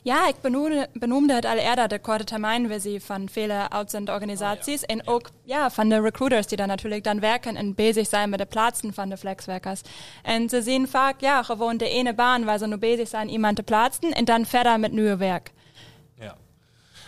Ja, 0.08 0.28
ik 0.28 0.36
benoemde, 0.42 0.90
benoemde 0.94 1.34
het 1.34 1.46
al 1.46 1.58
eerder, 1.58 1.88
de 1.88 2.00
korte 2.00 2.24
termijnvisie 2.24 3.02
van 3.02 3.30
vele 3.30 3.70
uitzendorganisaties. 3.70 4.82
Oh, 4.82 4.88
ja. 4.88 4.96
En 4.96 5.08
ook 5.08 5.30
ja, 5.44 5.72
van 5.72 5.90
de 5.90 6.02
recruiters, 6.02 6.48
die 6.48 6.58
dan 6.58 6.68
natuurlijk 6.68 7.04
dan 7.04 7.20
werken 7.20 7.56
en 7.56 7.76
bezig 7.76 8.08
zijn 8.08 8.30
met 8.30 8.40
de 8.40 8.46
plaatsen 8.46 8.94
van 8.94 9.10
de 9.10 9.18
flexwerkers. 9.18 9.82
En 10.24 10.50
ze 10.50 10.62
zien 10.62 10.88
vaak 10.88 11.22
ja, 11.22 11.44
gewoon 11.44 11.78
de 11.78 11.90
ene 11.90 12.14
baan 12.14 12.44
waar 12.44 12.58
ze 12.58 12.68
nu 12.68 12.78
bezig 12.78 13.08
zijn, 13.08 13.30
iemand 13.30 13.56
te 13.56 13.64
plaatsen 13.64 14.12
en 14.12 14.26
dan 14.26 14.46
verder 14.46 14.80
met 14.80 14.92
nieuw 14.92 15.18
werk. 15.18 15.52
Ja. 16.20 16.38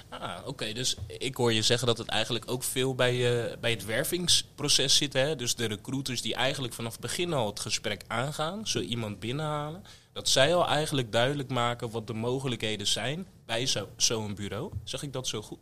Ah, 0.09 0.37
oké. 0.39 0.49
Okay. 0.49 0.73
Dus 0.73 0.97
ik 1.07 1.35
hoor 1.35 1.53
je 1.53 1.61
zeggen 1.61 1.87
dat 1.87 1.97
het 1.97 2.07
eigenlijk 2.07 2.51
ook 2.51 2.63
veel 2.63 2.95
bij, 2.95 3.15
uh, 3.15 3.57
bij 3.59 3.71
het 3.71 3.85
wervingsproces 3.85 4.97
zit. 4.97 5.13
Hè? 5.13 5.35
Dus 5.35 5.55
de 5.55 5.65
recruiters 5.65 6.21
die 6.21 6.35
eigenlijk 6.35 6.73
vanaf 6.73 6.91
het 6.91 7.01
begin 7.01 7.33
al 7.33 7.47
het 7.47 7.59
gesprek 7.59 8.03
aangaan, 8.07 8.67
zo 8.67 8.79
iemand 8.79 9.19
binnenhalen 9.19 9.83
dat 10.19 10.29
zij 10.29 10.55
al 10.55 10.67
eigenlijk 10.67 11.11
duidelijk 11.11 11.49
maken 11.49 11.91
wat 11.91 12.07
de 12.07 12.13
mogelijkheden 12.13 12.87
zijn 12.87 13.27
bij 13.45 13.67
zo'n 13.67 13.87
zo 13.97 14.33
bureau. 14.35 14.71
Zeg 14.83 15.03
ik 15.03 15.13
dat 15.13 15.27
zo 15.27 15.41
goed? 15.41 15.59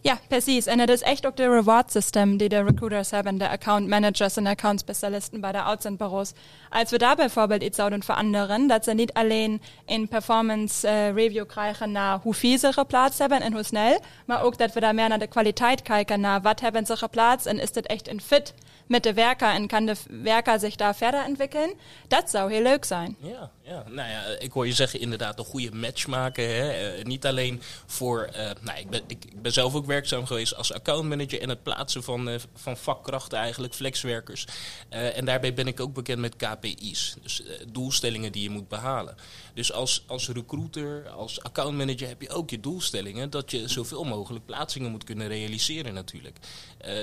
Ja, 0.00 0.20
precies. 0.28 0.66
En 0.66 0.78
het 0.78 0.88
is 0.88 1.00
echt 1.00 1.26
ook 1.26 1.36
de 1.36 1.48
reward 1.48 1.92
system 1.92 2.36
die 2.36 2.48
de 2.48 2.62
recruiters 2.62 3.10
hebben, 3.10 3.38
de 3.38 3.48
account 3.48 3.88
managers 3.88 4.36
en 4.36 4.46
account 4.46 4.80
specialisten 4.80 5.40
bij 5.40 5.52
de 5.52 5.62
uitzendbureaus. 5.62 6.32
Als 6.70 6.90
we 6.90 6.98
daar 6.98 7.16
bijvoorbeeld 7.16 7.62
iets 7.62 7.76
zouden 7.76 8.02
veranderen, 8.02 8.66
dat 8.66 8.84
ze 8.84 8.92
niet 8.92 9.12
alleen 9.12 9.62
in 9.86 10.08
performance 10.08 10.88
uh, 10.88 11.12
review 11.12 11.46
krijgen 11.46 11.92
naar 11.92 12.18
hoe 12.22 12.34
veel 12.34 12.58
ze 12.58 12.72
geplaatst 12.72 13.18
hebben 13.18 13.40
en 13.40 13.52
hoe 13.52 13.62
snel, 13.62 14.00
maar 14.26 14.42
ook 14.42 14.58
dat 14.58 14.72
we 14.72 14.80
daar 14.80 14.94
meer 14.94 15.08
naar 15.08 15.18
de 15.18 15.26
kwaliteit 15.26 15.82
kijken, 15.82 16.20
naar 16.20 16.40
wat 16.40 16.60
hebben 16.60 16.86
ze 16.86 16.96
geplaatst 16.96 17.46
en 17.46 17.60
is 17.60 17.72
dit 17.72 17.86
echt 17.86 18.08
een 18.08 18.20
fit 18.20 18.54
met 18.86 19.02
de 19.02 19.14
werker 19.14 19.48
en 19.48 19.66
kan 19.66 19.86
de 19.86 19.94
werker 20.08 20.58
zich 20.58 20.76
daar 20.76 20.96
verder 20.96 21.24
entwickeln. 21.24 21.74
Dat 22.08 22.30
zou 22.30 22.52
heel 22.52 22.62
leuk 22.62 22.84
zijn. 22.84 23.16
Ja, 23.20 23.50
Ja, 23.64 23.84
nou 23.88 24.10
ja, 24.10 24.22
ik 24.38 24.52
hoor 24.52 24.66
je 24.66 24.72
zeggen 24.72 25.00
inderdaad 25.00 25.38
een 25.38 25.44
goede 25.44 25.72
match 25.72 26.06
maken. 26.06 26.44
Hè? 26.44 26.70
Eh, 26.70 27.04
niet 27.04 27.26
alleen 27.26 27.62
voor, 27.86 28.28
uh, 28.30 28.50
nou, 28.60 28.78
ik 28.78 28.90
ben, 28.90 29.02
ik, 29.06 29.42
ben 29.42 29.52
zelf 29.52 29.74
ook 29.74 29.86
werkzaam 29.86 30.26
geweest 30.26 30.56
als 30.56 30.72
accountmanager 30.72 31.40
en 31.40 31.48
het 31.48 31.62
plaatsen 31.62 32.02
van, 32.02 32.28
uh, 32.28 32.34
van 32.54 32.76
vakkrachten 32.76 33.38
eigenlijk, 33.38 33.74
flexwerkers. 33.74 34.46
en 34.88 35.24
daarbij 35.24 35.54
ben 35.54 35.66
ik 35.66 35.80
ook 35.80 35.94
bekend 35.94 36.18
met 36.18 36.36
KPI's, 36.36 37.14
dus 37.22 37.42
doelstellingen 37.68 38.32
die 38.32 38.42
je 38.42 38.50
moet 38.50 38.68
behalen. 38.68 39.16
Dus 39.54 39.72
als, 39.72 40.04
als 40.06 40.28
recruiter, 40.28 41.08
als 41.08 41.42
accountmanager 41.42 42.08
heb 42.08 42.22
je 42.22 42.30
ook 42.30 42.50
je 42.50 42.60
doelstellingen 42.60 43.30
dat 43.30 43.50
je 43.50 43.68
zoveel 43.68 44.04
mogelijk 44.04 44.46
plaatsingen 44.46 44.90
moet 44.90 45.04
kunnen 45.04 45.28
realiseren 45.28 45.94
natuurlijk. 45.94 46.38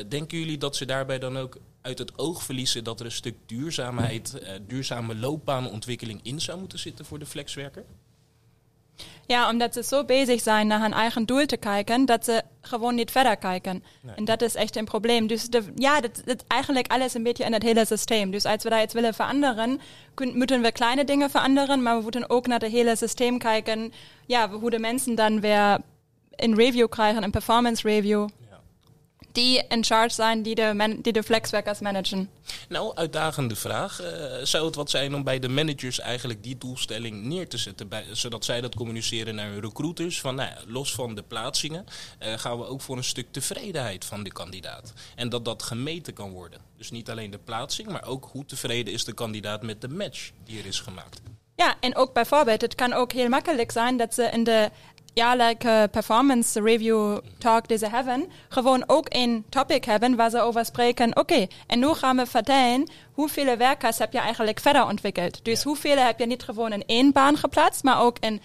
denken 0.08 0.38
jullie 0.38 0.58
dat 0.58 0.76
ze 0.76 0.86
daarbij 0.86 1.20
dan 1.20 1.38
ook 1.38 1.58
uit 1.82 1.98
het 1.98 2.18
oog 2.18 2.44
verliezen 2.44 2.84
dat 2.84 3.00
er 3.00 3.06
een 3.06 3.12
stuk 3.12 3.36
duurzaamheid, 3.46 4.40
uh, 4.42 4.50
duurzame 4.68 5.16
loopbaanontwikkeling 5.16 6.20
in 6.24 6.42
zou 6.42 6.60
moeten 6.60 6.80
zitten 6.80 7.06
voor 7.06 7.20
de 7.20 7.26
flexwerker? 7.26 7.86
Ja, 9.30 9.50
omdat 9.50 9.74
ze 9.74 9.84
zo 9.84 10.06
bezig 10.06 10.42
zijn 10.42 10.68
naar 10.68 10.82
hun 10.82 10.94
eigen 10.94 11.26
doel 11.26 11.46
te 11.46 11.58
kijken, 11.58 12.06
dat 12.06 12.26
ze 12.26 12.42
gewoon 12.62 12.96
niet 12.96 13.12
verder 13.12 13.38
kijken. 13.38 13.84
Nee. 14.02 14.16
En 14.16 14.26
dat 14.26 14.42
is 14.42 14.56
echt 14.56 14.76
een 14.76 14.86
probleem. 14.86 15.28
Dus 15.28 15.44
de, 15.44 15.64
ja, 15.76 16.02
dat, 16.02 16.22
dat 16.26 16.44
eigenlijk 16.48 16.88
alles 16.88 17.14
een 17.14 17.24
beetje 17.24 17.44
in 17.44 17.54
het 17.54 17.64
hele 17.64 17.86
systeem. 17.86 18.32
Dus 18.32 18.46
als 18.46 18.64
we 18.64 18.70
daar 18.70 18.82
iets 18.82 18.94
willen 18.94 19.14
veranderen, 19.14 19.80
moeten 20.34 20.62
we 20.62 20.72
kleine 20.72 21.04
dingen 21.04 21.30
veranderen, 21.30 21.82
maar 21.82 21.96
we 21.98 22.02
moeten 22.02 22.30
ook 22.30 22.48
naar 22.48 22.60
het 22.60 22.72
hele 22.72 22.96
systeem 22.96 23.38
kijken, 23.38 23.92
ja, 24.26 24.50
hoe 24.50 24.70
de 24.70 24.80
mensen 24.80 25.16
dan 25.16 25.40
weer 25.40 25.78
in 26.36 26.56
review 26.56 26.90
krijgen, 26.90 27.24
een 27.24 27.32
performance 27.32 27.88
review 27.88 28.28
die 29.32 29.64
in 29.68 29.84
charge 29.84 30.14
zijn 30.14 30.42
die 30.44 30.56
de, 30.56 30.74
man, 30.76 31.02
die 31.02 31.14
de 31.14 31.24
flexwerkers 31.24 31.80
managen? 31.80 32.30
Nou, 32.70 32.96
uitdagende 32.96 33.56
vraag. 33.56 34.02
Uh, 34.02 34.08
zou 34.44 34.66
het 34.66 34.76
wat 34.76 34.90
zijn 34.90 35.16
om 35.16 35.24
bij 35.24 35.40
de 35.40 35.50
managers 35.50 36.00
eigenlijk 36.00 36.44
die 36.44 36.58
doelstelling 36.58 37.24
neer 37.24 37.48
te 37.48 37.58
zetten, 37.58 37.88
bij, 37.88 38.06
zodat 38.12 38.46
zij 38.46 38.62
dat 38.62 38.76
communiceren 38.76 39.36
naar 39.36 39.50
hun 39.50 39.62
recruiters? 39.62 40.22
Van 40.22 40.36
nou 40.36 40.52
los 40.68 40.94
van 40.94 41.16
de 41.16 41.24
plaatsingen 41.24 41.86
uh, 42.20 42.34
gaan 42.38 42.58
we 42.58 42.66
ook 42.66 42.82
voor 42.82 42.98
een 42.98 43.04
stuk 43.04 43.28
tevredenheid 43.32 44.06
van 44.06 44.24
de 44.24 44.32
kandidaat. 44.32 44.94
En 45.16 45.30
dat 45.30 45.46
dat 45.46 45.64
gemeten 45.64 46.14
kan 46.14 46.32
worden. 46.32 46.62
Dus 46.78 46.92
niet 46.92 47.10
alleen 47.10 47.32
de 47.32 47.40
plaatsing, 47.40 47.88
maar 47.88 48.06
ook 48.06 48.30
hoe 48.32 48.46
tevreden 48.46 48.94
is 48.94 49.06
de 49.06 49.14
kandidaat 49.14 49.62
met 49.62 49.82
de 49.82 49.90
match 49.90 50.32
die 50.44 50.60
er 50.60 50.66
is 50.66 50.80
gemaakt. 50.80 51.22
Ja, 51.56 51.76
en 51.80 51.96
ook 51.96 52.14
bijvoorbeeld, 52.14 52.62
het 52.62 52.76
kan 52.76 52.94
ook 52.94 53.12
heel 53.12 53.30
makkelijk 53.30 53.72
zijn 53.72 53.98
dat 53.98 54.14
ze 54.14 54.24
in 54.24 54.44
de 54.44 54.70
jaarlijke 55.14 55.88
performance 55.92 56.62
review 56.62 57.18
talk 57.38 57.68
die 57.68 57.78
ze 57.78 57.90
hebben, 57.90 58.32
gewoon 58.50 58.84
ook 58.88 59.06
een 59.10 59.46
topic 59.50 59.86
hebben 59.86 60.16
waar 60.16 60.30
ze 60.30 60.40
over 60.40 60.66
spreken. 60.66 61.10
Oké, 61.10 61.20
okay, 61.20 61.50
en 61.68 61.80
nu 61.80 61.94
gaan 61.94 62.18
we 62.18 62.26
vertellen 62.26 62.90
hoeveel 63.12 63.58
werkers 63.58 63.98
heb 63.98 64.14
je 64.14 64.20
eigenlijk 64.20 64.60
verder 64.60 64.86
ontwikkeld. 64.86 65.46
Dus 65.46 65.64
ja. 65.64 65.68
hoeveel 65.68 65.98
heb 65.98 66.20
je 66.20 66.26
niet 66.26 66.44
gewoon 66.44 66.74
in 66.74 66.84
één 66.86 67.12
baan 67.12 67.38
geplaatst, 67.38 67.84
maar 67.84 68.02
ook 68.02 68.18
in 68.20 68.42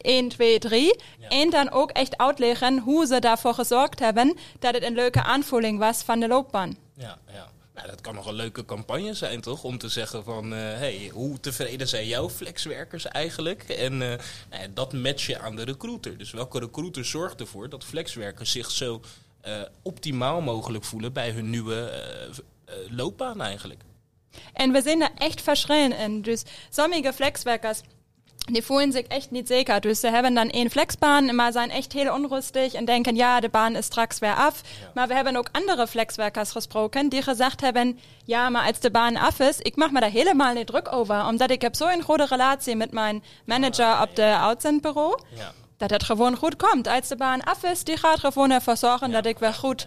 1, 0.00 0.28
2, 0.28 0.58
3. 0.58 1.00
Ja. 1.18 1.28
En 1.28 1.50
dan 1.50 1.70
ook 1.70 1.90
echt 1.90 2.16
uitleggen 2.16 2.78
hoe 2.78 3.06
ze 3.06 3.18
daarvoor 3.18 3.54
gezorgd 3.54 3.98
hebben 3.98 4.36
dat 4.58 4.74
het 4.74 4.82
een 4.82 4.94
leuke 4.94 5.22
aanvoeling 5.22 5.78
was 5.78 6.02
van 6.02 6.20
de 6.20 6.28
loopbaan. 6.28 6.76
Ja, 6.94 7.18
ja. 7.32 7.48
Nou, 7.78 7.90
dat 7.90 8.00
kan 8.00 8.14
nog 8.14 8.26
een 8.26 8.34
leuke 8.34 8.64
campagne 8.64 9.14
zijn, 9.14 9.40
toch? 9.40 9.64
Om 9.64 9.78
te 9.78 9.88
zeggen 9.88 10.24
van, 10.24 10.52
uh, 10.52 10.58
hey, 10.58 11.10
hoe 11.12 11.40
tevreden 11.40 11.88
zijn 11.88 12.06
jouw 12.06 12.30
flexwerkers 12.30 13.06
eigenlijk? 13.06 13.62
En 13.62 13.92
uh, 13.92 14.14
nou, 14.50 14.72
dat 14.74 14.92
match 14.92 15.26
je 15.26 15.38
aan 15.38 15.56
de 15.56 15.64
recruiter. 15.64 16.18
Dus 16.18 16.30
welke 16.30 16.58
recruiter 16.58 17.04
zorgt 17.04 17.40
ervoor 17.40 17.68
dat 17.68 17.84
flexwerkers 17.84 18.50
zich 18.50 18.70
zo 18.70 19.00
uh, 19.46 19.62
optimaal 19.82 20.40
mogelijk 20.40 20.84
voelen 20.84 21.12
bij 21.12 21.30
hun 21.30 21.50
nieuwe 21.50 21.92
loopbaan 22.90 23.40
eigenlijk? 23.40 23.80
En 24.52 24.72
we 24.72 24.82
zien 24.82 25.02
er 25.02 25.10
echt 25.14 25.40
verschillen 25.40 25.98
in. 25.98 26.22
Dus 26.22 26.42
sommige 26.70 27.12
flexwerkers 27.12 27.80
die 28.52 28.62
voelen 28.62 28.92
zich 28.92 29.02
echt 29.02 29.30
niet 29.30 29.48
zeker. 29.48 29.80
Dus 29.80 30.00
ze 30.00 30.08
hebben 30.08 30.34
dan 30.34 30.50
één 30.50 30.70
flexbaan, 30.70 31.34
maar 31.34 31.52
zijn 31.52 31.70
echt 31.70 31.92
heel 31.92 32.12
onrustig 32.12 32.72
en 32.72 32.84
denken, 32.84 33.16
ja, 33.16 33.40
de 33.40 33.48
baan 33.48 33.76
is 33.76 33.84
straks 33.84 34.18
weer 34.18 34.34
af. 34.34 34.62
Ja. 34.80 34.90
Maar 34.94 35.08
we 35.08 35.14
hebben 35.14 35.36
ook 35.36 35.48
andere 35.52 35.86
flexwerkers 35.86 36.50
gesproken, 36.50 37.08
die 37.08 37.22
gezegd 37.22 37.60
hebben, 37.60 37.98
ja, 38.24 38.48
maar 38.48 38.66
als 38.66 38.80
de 38.80 38.90
baan 38.90 39.16
af 39.16 39.40
is, 39.40 39.58
ik 39.58 39.76
maak 39.76 39.90
me 39.90 40.00
daar 40.00 40.10
helemaal 40.10 40.54
niet 40.54 40.66
druk 40.66 40.92
over, 40.92 41.26
omdat 41.26 41.50
ik 41.50 41.62
heb 41.62 41.74
zo 41.74 41.88
een 41.88 42.02
goede 42.02 42.26
relatie 42.26 42.76
met 42.76 42.92
mijn 42.92 43.22
manager 43.44 43.94
ah, 43.94 44.02
op 44.02 44.16
de 44.16 44.36
uitzendbureau, 44.38 45.20
ja. 45.36 45.52
dat 45.76 45.90
het 45.90 46.02
gewoon 46.02 46.36
goed 46.36 46.56
komt. 46.56 46.86
Als 46.86 47.08
de 47.08 47.16
baan 47.16 47.44
af 47.44 47.62
is, 47.62 47.84
die 47.84 47.96
gaat 47.96 48.18
gewoon 48.18 48.50
ervoor 48.50 48.76
zorgen 48.76 49.10
dat 49.10 49.26
ik 49.26 49.38
weer 49.38 49.54
goed 49.54 49.86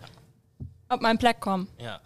op 0.87 1.01
mijn 1.01 1.17
plek 1.17 1.39
kom. 1.39 1.67
Ja 1.77 2.01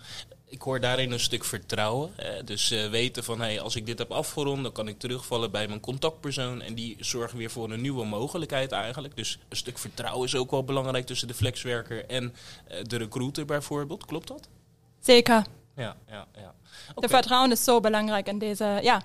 ik 0.56 0.62
hoor 0.62 0.80
daarin 0.80 1.12
een 1.12 1.20
stuk 1.20 1.44
vertrouwen. 1.44 2.14
Hè. 2.16 2.44
Dus 2.44 2.72
uh, 2.72 2.90
weten 2.90 3.24
van 3.24 3.40
hey, 3.40 3.62
als 3.62 3.76
ik 3.76 3.86
dit 3.86 3.98
heb 3.98 4.12
afgerond, 4.12 4.64
dan 4.64 4.72
kan 4.72 4.88
ik 4.88 5.00
terugvallen 5.00 5.52
bij 5.52 5.68
mijn 5.68 5.80
contactpersoon. 5.80 6.62
En 6.62 6.76
die 6.76 6.96
zorgen 7.00 7.38
weer 7.38 7.52
voor 7.52 7.72
een 7.72 7.82
nieuwe 7.82 8.06
mogelijkheid 8.06 8.72
eigenlijk. 8.72 9.16
Dus 9.16 9.40
een 9.50 9.58
stuk 9.58 9.78
vertrouwen 9.78 10.28
is 10.28 10.36
ook 10.36 10.52
wel 10.52 10.64
belangrijk 10.64 11.06
tussen 11.06 11.28
de 11.28 11.34
flexwerker 11.34 12.06
en 12.06 12.24
uh, 12.72 12.78
de 12.84 12.98
recruiter 12.98 13.46
bijvoorbeeld. 13.46 14.06
Klopt 14.06 14.28
dat? 14.28 14.48
Zeker. 15.00 15.46
Ja, 15.76 15.96
ja, 16.08 16.28
ja. 16.36 16.54
Okay. 16.90 17.08
De 17.08 17.08
vertrouwen 17.08 17.52
is 17.52 17.64
zo 17.64 17.80
belangrijk 17.80 18.28
in 18.28 18.40
deze. 18.40 18.80
Ja, 18.82 19.02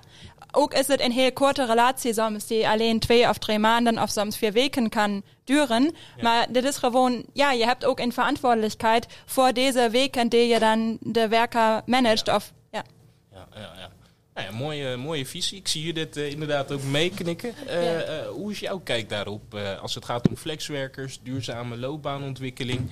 ook 0.51 0.73
is 0.73 0.87
het 0.87 1.01
een 1.01 1.11
heel 1.11 1.33
korte 1.33 1.65
relatie 1.65 2.13
soms, 2.13 2.47
die 2.47 2.67
alleen 2.67 2.99
twee 2.99 3.29
of 3.29 3.37
drie 3.37 3.59
maanden 3.59 4.01
of 4.01 4.09
soms 4.09 4.37
vier 4.37 4.51
weken 4.51 4.89
kan 4.89 5.23
duren. 5.43 5.83
Ja. 5.83 6.23
Maar 6.23 6.51
dit 6.51 6.63
is 6.63 6.77
gewoon, 6.77 7.25
ja, 7.33 7.51
je 7.51 7.65
hebt 7.65 7.85
ook 7.85 7.99
een 7.99 8.13
verantwoordelijkheid 8.13 9.07
voor 9.25 9.53
deze 9.53 9.89
weken 9.89 10.29
die 10.29 10.47
je 10.47 10.59
dan 10.59 10.97
de 10.99 11.27
werker 11.27 11.81
managt. 11.85 12.25
Ja. 12.25 12.35
Of, 12.35 12.51
ja. 12.71 12.83
Ja, 13.31 13.47
ja, 13.53 13.59
ja. 13.61 13.89
Nou 14.33 14.47
ja, 14.47 14.57
mooie, 14.57 14.97
mooie 14.97 15.25
visie. 15.25 15.57
Ik 15.57 15.67
zie 15.67 15.85
je 15.85 15.93
dit 15.93 16.17
uh, 16.17 16.31
inderdaad 16.31 16.71
ook 16.71 16.83
meeknikken. 16.83 17.53
Uh, 17.67 17.83
ja. 17.83 18.21
uh, 18.21 18.27
hoe 18.27 18.51
is 18.51 18.59
jouw 18.59 18.79
kijk 18.79 19.09
daarop 19.09 19.55
als 19.81 19.95
het 19.95 20.05
gaat 20.05 20.27
om 20.27 20.37
flexwerkers, 20.37 21.19
duurzame 21.23 21.77
loopbaanontwikkeling, 21.77 22.91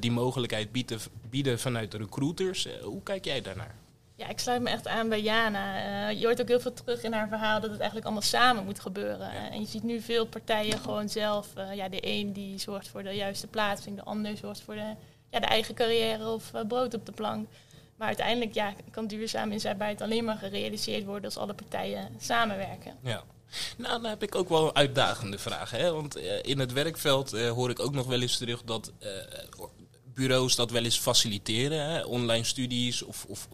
die 0.00 0.10
mogelijkheid 0.10 0.72
bieden, 0.72 0.98
bieden 1.30 1.58
vanuit 1.58 1.90
de 1.90 1.98
recruiters? 1.98 2.68
hoe 2.82 3.02
kijk 3.02 3.24
jij 3.24 3.42
daarnaar? 3.42 3.74
Ja, 4.16 4.28
ik 4.28 4.38
sluit 4.38 4.62
me 4.62 4.70
echt 4.70 4.88
aan 4.88 5.08
bij 5.08 5.20
Jana. 5.20 5.76
Uh, 6.10 6.20
je 6.20 6.26
hoort 6.26 6.40
ook 6.40 6.48
heel 6.48 6.60
veel 6.60 6.72
terug 6.72 7.02
in 7.02 7.12
haar 7.12 7.28
verhaal 7.28 7.60
dat 7.60 7.70
het 7.70 7.78
eigenlijk 7.78 8.04
allemaal 8.04 8.28
samen 8.28 8.64
moet 8.64 8.80
gebeuren. 8.80 9.32
Ja. 9.32 9.50
En 9.50 9.60
je 9.60 9.66
ziet 9.66 9.82
nu 9.82 10.00
veel 10.00 10.26
partijen 10.26 10.78
gewoon 10.78 11.08
zelf. 11.08 11.48
Uh, 11.58 11.74
ja, 11.74 11.88
de 11.88 11.98
een 12.00 12.32
die 12.32 12.58
zorgt 12.58 12.88
voor 12.88 13.02
de 13.02 13.10
juiste 13.12 13.46
plaatsing, 13.46 13.96
de 13.96 14.04
ander 14.04 14.36
zorgt 14.36 14.60
voor 14.60 14.74
de, 14.74 14.94
ja, 15.30 15.40
de 15.40 15.46
eigen 15.46 15.74
carrière 15.74 16.28
of 16.28 16.52
uh, 16.54 16.60
brood 16.68 16.94
op 16.94 17.06
de 17.06 17.12
plank. 17.12 17.48
Maar 17.96 18.06
uiteindelijk 18.06 18.54
ja, 18.54 18.74
kan 18.90 19.06
duurzaam 19.06 19.52
inzetbaarheid 19.52 20.02
alleen 20.02 20.24
maar 20.24 20.36
gerealiseerd 20.36 21.04
worden 21.04 21.24
als 21.24 21.36
alle 21.36 21.54
partijen 21.54 22.08
samenwerken. 22.20 22.94
Ja. 23.02 23.22
Nou, 23.76 24.02
dan 24.02 24.10
heb 24.10 24.22
ik 24.22 24.34
ook 24.34 24.48
wel 24.48 24.74
uitdagende 24.74 25.38
vragen. 25.38 25.78
Hè? 25.78 25.92
Want 25.92 26.16
in 26.42 26.58
het 26.58 26.72
werkveld 26.72 27.30
hoor 27.30 27.70
ik 27.70 27.80
ook 27.80 27.94
nog 27.94 28.06
wel 28.06 28.20
eens 28.20 28.38
terug 28.38 28.62
dat 28.62 28.92
bureaus 30.16 30.56
dat 30.56 30.70
wel 30.70 30.84
eens 30.84 30.98
faciliteren. 30.98 31.90
Hè? 31.90 32.02
Online 32.02 32.44
studies 32.44 33.02
of, 33.02 33.26
of, 33.28 33.48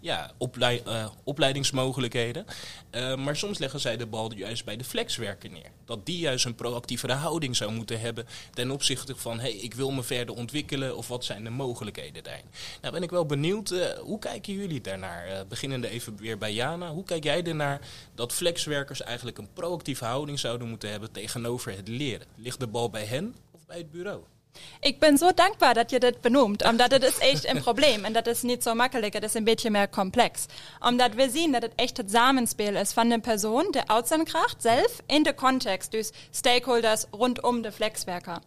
ja, 0.00 0.32
uh, 0.60 1.08
opleidingsmogelijkheden. 1.24 2.46
Uh, 2.90 3.16
maar 3.16 3.36
soms 3.36 3.58
leggen 3.58 3.80
zij 3.80 3.96
de 3.96 4.06
bal 4.06 4.34
juist 4.34 4.64
bij 4.64 4.76
de 4.76 4.84
flexwerker 4.84 5.50
neer. 5.50 5.70
Dat 5.84 6.06
die 6.06 6.18
juist 6.18 6.44
een 6.44 6.54
proactievere 6.54 7.12
houding 7.12 7.56
zou 7.56 7.72
moeten 7.72 8.00
hebben 8.00 8.26
ten 8.54 8.70
opzichte 8.70 9.16
van... 9.16 9.40
hey, 9.40 9.52
ik 9.52 9.74
wil 9.74 9.90
me 9.90 10.02
verder 10.02 10.34
ontwikkelen 10.34 10.96
of 10.96 11.08
wat 11.08 11.24
zijn 11.24 11.44
de 11.44 11.50
mogelijkheden 11.50 12.22
daarin. 12.22 12.44
Nou 12.80 12.92
ben 12.92 13.02
ik 13.02 13.10
wel 13.10 13.26
benieuwd, 13.26 13.70
uh, 13.70 13.86
hoe 13.98 14.18
kijken 14.18 14.54
jullie 14.54 14.80
daarnaar? 14.80 15.46
beginnende 15.48 15.88
even 15.88 16.16
weer 16.16 16.38
bij 16.38 16.52
Jana. 16.52 16.90
Hoe 16.90 17.04
kijk 17.04 17.24
jij 17.24 17.42
ernaar 17.42 17.80
dat 18.14 18.32
flexwerkers 18.32 19.02
eigenlijk 19.02 19.38
een 19.38 19.52
proactieve 19.52 20.04
houding 20.04 20.38
zouden 20.38 20.68
moeten 20.68 20.90
hebben 20.90 21.12
tegenover 21.12 21.76
het 21.76 21.88
leren? 21.88 22.26
Ligt 22.36 22.60
de 22.60 22.66
bal 22.66 22.90
bij 22.90 23.04
hen 23.04 23.34
of 23.50 23.66
bij 23.66 23.78
het 23.78 23.90
bureau? 23.90 24.22
Ik 24.80 24.98
ben 24.98 25.18
zo 25.18 25.30
dankbaar 25.34 25.74
dat 25.74 25.90
je 25.90 25.98
dat 25.98 26.20
benoemt, 26.20 26.64
omdat 26.64 26.90
het 26.90 27.02
is 27.02 27.18
echt 27.18 27.46
een 27.46 27.62
probleem 27.62 28.04
en 28.04 28.12
dat 28.12 28.26
is 28.26 28.42
niet 28.42 28.62
zo 28.62 28.74
makkelijk, 28.74 29.12
het 29.12 29.22
is 29.22 29.34
een 29.34 29.44
beetje 29.44 29.70
meer 29.70 29.88
complex. 29.88 30.46
Omdat 30.80 31.14
we 31.14 31.30
zien 31.30 31.52
dat 31.52 31.62
het 31.62 31.72
echt 31.74 31.96
het 31.96 32.10
samenspel 32.10 32.74
is 32.74 32.92
van 32.92 33.08
de 33.08 33.20
persoon, 33.20 33.66
de 33.70 33.86
uitzendkracht 33.86 34.62
zelf, 34.62 35.02
in 35.06 35.22
de 35.22 35.34
context, 35.34 35.90
dus 35.90 36.10
stakeholders 36.30 37.04
rondom 37.10 37.62
de 37.62 37.72
flexwerker. 37.72 38.38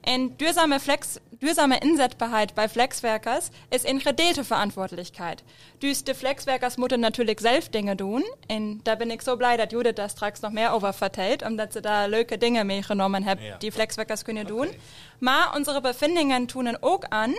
En 0.00 0.36
duurzame, 0.36 0.80
flex, 0.80 1.16
duurzame 1.30 1.78
inzetbaarheid 1.78 2.54
bij 2.54 2.68
flexwerkers 2.68 3.48
is 3.68 3.84
een 3.84 4.00
gedeelde 4.00 4.44
verantwoordelijkheid. 4.44 5.42
Dus 5.78 6.04
de 6.04 6.14
flexwerkers 6.14 6.76
moeten 6.76 7.00
natuurlijk 7.00 7.40
zelf 7.40 7.68
dingen 7.68 7.96
doen 7.96 8.34
en 8.46 8.80
daar 8.82 8.96
ben 8.96 9.10
ik 9.10 9.22
zo 9.22 9.36
blij 9.36 9.56
dat 9.56 9.70
Judith 9.70 9.96
daar 9.96 10.10
straks 10.10 10.40
nog 10.40 10.52
meer 10.52 10.70
over 10.70 10.94
vertelt, 10.94 11.42
omdat 11.42 11.72
ze 11.72 11.80
daar 11.80 12.08
leuke 12.08 12.38
dingen 12.38 12.66
meegenomen 12.66 13.22
heeft, 13.22 13.42
ja. 13.42 13.56
die 13.56 13.72
flexwerkers 13.72 14.22
kunnen 14.22 14.50
okay. 14.50 14.56
doen. 14.56 14.76
Maar 15.18 15.54
onze 15.54 15.80
bevindingen 15.80 16.46
tonen 16.46 16.76
ook 16.80 17.04
aan, 17.04 17.38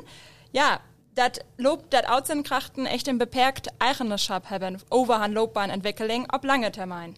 ja, 0.51 0.81
dat, 1.13 1.43
loop, 1.55 1.91
dat 1.91 2.05
uitzendkrachten 2.05 2.85
echt 2.85 3.07
een 3.07 3.17
beperkt 3.17 3.71
eigenaarschap 3.77 4.47
hebben 4.47 4.79
over 4.89 5.19
hun 5.19 5.33
loopbaanontwikkeling 5.33 6.33
op 6.33 6.43
lange 6.43 6.69
termijn. 6.69 7.17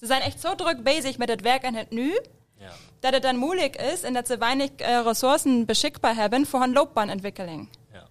Ze 0.00 0.06
zijn 0.06 0.22
echt 0.22 0.40
zo 0.40 0.54
druk 0.54 0.82
bezig 0.82 1.18
met 1.18 1.28
het 1.28 1.40
werk 1.40 1.62
en 1.62 1.74
het 1.74 1.90
nu, 1.90 2.20
ja. 2.58 2.72
dat 3.00 3.12
het 3.12 3.22
dan 3.22 3.36
moeilijk 3.36 3.76
is 3.76 4.02
en 4.02 4.12
dat 4.12 4.26
ze 4.26 4.38
weinig 4.38 4.70
uh, 4.76 5.00
Ressourcen 5.04 5.64
beschikbaar 5.64 6.14
hebben 6.14 6.46
voor 6.46 6.60
hun 6.60 6.72
loopbaanontwikkeling. 6.72 7.68
Ja. 7.92 8.06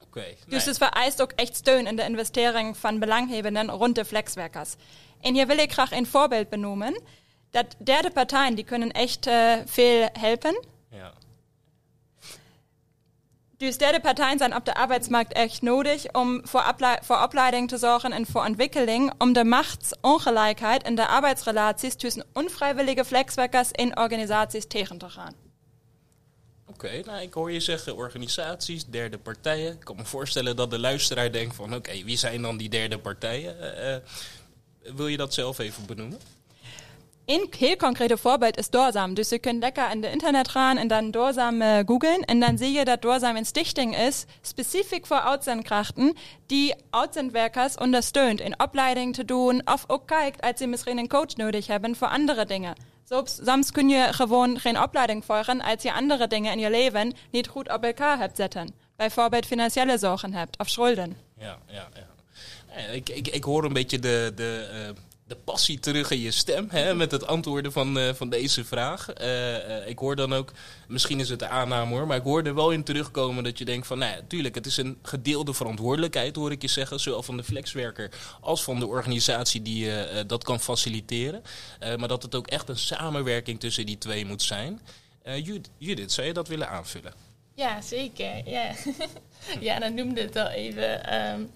Oké. 0.00 0.24
Dus 0.46 0.64
nee. 0.64 0.74
het 0.74 0.76
vereist 0.76 1.22
ook 1.22 1.32
echt 1.32 1.56
steun 1.56 1.86
in 1.86 1.96
de 1.96 2.04
investering 2.04 2.76
van 2.76 2.98
belanghebbenden 2.98 3.70
rond 3.70 3.94
de 3.94 4.04
flexwerkers. 4.04 4.74
En 5.20 5.34
hier 5.34 5.46
wil 5.46 5.58
ik 5.58 5.72
graag 5.72 5.92
een 5.92 6.06
voorbeeld 6.06 6.48
benoemen. 6.48 7.02
Dat 7.52 7.76
derde 7.78 8.10
partijen 8.10 8.54
die 8.54 8.64
kunnen 8.64 8.90
echt 8.90 9.26
uh, 9.26 9.54
veel 9.64 10.08
helpen. 10.12 10.64
Ja. 10.90 11.12
Dus 13.56 13.78
derde 13.78 14.00
partijen 14.00 14.38
zijn 14.38 14.54
op 14.54 14.64
de 14.64 14.74
arbeidsmarkt 14.74 15.32
echt 15.32 15.62
nodig 15.62 16.12
om 16.12 16.40
voor, 16.44 16.74
voor 17.02 17.22
opleiding 17.22 17.68
te 17.68 17.76
zorgen 17.76 18.12
en 18.12 18.26
voor 18.26 18.44
ontwikkeling, 18.44 19.12
om 19.18 19.32
de 19.32 19.44
machtsongelijkheid 19.44 20.82
in 20.82 20.94
de 20.94 21.06
arbeidsrelaties 21.06 21.94
tussen 21.94 22.26
onvrijwillige 22.32 23.04
flexwerkers 23.04 23.70
en 23.70 23.96
organisaties 23.96 24.66
tegen 24.66 24.98
te 24.98 25.08
gaan. 25.08 25.34
Oké, 26.66 26.86
okay, 26.86 27.00
nou 27.00 27.22
ik 27.22 27.34
hoor 27.34 27.52
je 27.52 27.60
zeggen 27.60 27.96
organisaties, 27.96 28.84
derde 28.86 29.18
partijen. 29.18 29.72
Ik 29.72 29.80
kan 29.84 29.96
me 29.96 30.04
voorstellen 30.04 30.56
dat 30.56 30.70
de 30.70 30.78
luisteraar 30.78 31.32
denkt 31.32 31.54
van 31.54 31.64
oké, 31.64 31.76
okay, 31.76 32.04
wie 32.04 32.16
zijn 32.16 32.42
dan 32.42 32.56
die 32.56 32.68
derde 32.68 32.98
partijen? 32.98 33.56
Uh, 33.60 33.94
uh, 33.94 33.96
wil 34.96 35.06
je 35.06 35.16
dat 35.16 35.34
zelf 35.34 35.58
even 35.58 35.86
benoemen? 35.86 36.18
Een 37.26 37.52
heel 37.58 37.76
concreet 37.76 38.20
voorbeeld 38.20 38.56
is 38.56 38.70
Doorsam. 38.70 39.14
Dus 39.14 39.28
je 39.28 39.38
kunt 39.38 39.62
lekker 39.62 39.90
in 39.90 40.00
de 40.00 40.10
internet 40.10 40.48
gaan 40.48 40.76
en 40.76 40.88
dan 40.88 41.10
Doorsam 41.10 41.62
uh, 41.62 41.78
googlen. 41.86 42.20
En 42.20 42.40
dan 42.40 42.58
zie 42.58 42.72
je 42.72 42.84
dat 42.84 43.02
Doorsam 43.02 43.36
een 43.36 43.44
stichting 43.44 43.96
is, 43.96 44.24
specifiek 44.40 45.06
voor 45.06 45.20
uitzendkrachten, 45.20 46.16
die 46.46 46.74
uitzendwerkers 46.90 47.76
ondersteunt 47.76 48.40
in 48.40 48.60
opleiding 48.60 49.14
te 49.14 49.24
doen. 49.24 49.62
Of 49.64 49.84
ook 49.86 50.10
als 50.40 50.56
ze 50.56 50.66
misschien 50.66 50.98
een 50.98 51.08
coach 51.08 51.36
nodig 51.36 51.66
hebben 51.66 51.96
voor 51.96 52.08
andere 52.08 52.44
dingen. 52.44 52.74
Soms 53.44 53.70
kun 53.70 53.88
je 53.88 54.12
gewoon 54.12 54.60
geen 54.60 54.82
opleiding 54.82 55.24
volgen 55.24 55.60
als 55.60 55.82
je 55.82 55.92
andere 55.92 56.26
dingen 56.26 56.52
in 56.52 56.58
je 56.58 56.70
leven 56.70 57.12
niet 57.30 57.48
goed 57.48 57.72
op 57.72 57.84
elkaar 57.84 58.18
hebt 58.18 58.36
zetten. 58.36 58.74
Bijvoorbeeld 58.96 59.46
financiële 59.46 59.98
zorgen 59.98 60.34
hebt 60.34 60.58
of 60.58 60.68
schulden. 60.68 61.16
Ja, 61.38 61.58
ja, 61.66 61.88
ja. 61.94 62.10
Ik, 62.92 63.08
ik, 63.08 63.28
ik 63.28 63.44
hoor 63.44 63.64
een 63.64 63.72
beetje 63.72 63.98
de, 63.98 64.32
de, 64.34 64.68
uh, 64.72 64.96
de 65.32 65.38
passie 65.44 65.78
terug 65.78 66.10
in 66.10 66.20
je 66.20 66.30
stem 66.30 66.66
hè, 66.70 66.94
met 66.94 67.10
het 67.10 67.26
antwoorden 67.26 67.72
van, 67.72 67.98
uh, 67.98 68.14
van 68.14 68.28
deze 68.28 68.64
vraag. 68.64 69.08
Uh, 69.20 69.88
ik 69.88 69.98
hoor 69.98 70.16
dan 70.16 70.34
ook, 70.34 70.52
misschien 70.88 71.20
is 71.20 71.28
het 71.28 71.38
de 71.38 71.48
aanname 71.48 71.94
hoor, 71.94 72.06
maar 72.06 72.16
ik 72.16 72.22
hoor 72.22 72.42
er 72.42 72.54
wel 72.54 72.70
in 72.70 72.84
terugkomen 72.84 73.44
dat 73.44 73.58
je 73.58 73.64
denkt 73.64 73.86
van, 73.86 73.98
nou 73.98 74.20
tuurlijk, 74.28 74.54
het 74.54 74.66
is 74.66 74.76
een 74.76 74.98
gedeelde 75.02 75.54
verantwoordelijkheid, 75.54 76.36
hoor 76.36 76.50
ik 76.50 76.62
je 76.62 76.68
zeggen, 76.68 77.00
zowel 77.00 77.22
van 77.22 77.36
de 77.36 77.44
flexwerker 77.44 78.10
als 78.40 78.62
van 78.62 78.78
de 78.78 78.86
organisatie 78.86 79.62
die 79.62 79.90
dat 80.26 80.44
kan 80.44 80.60
faciliteren. 80.60 81.42
maar 81.98 82.08
dat 82.08 82.22
het 82.22 82.34
ook 82.34 82.46
echt 82.46 82.68
een 82.68 82.78
samenwerking 82.78 83.60
tussen 83.60 83.86
die 83.86 83.98
twee 83.98 84.26
moet 84.26 84.42
zijn. 84.42 84.80
Judith, 85.78 86.12
zou 86.12 86.26
je 86.26 86.32
dat 86.32 86.48
willen 86.48 86.68
aanvullen? 86.68 87.12
Ja, 87.54 87.80
zeker. 87.80 88.48
Ja, 88.48 88.74
ja 89.68 89.78
dan 89.78 89.94
noemde 89.94 90.20
het 90.20 90.36
al 90.36 90.48
even. 90.48 91.14
Um, 91.14 91.50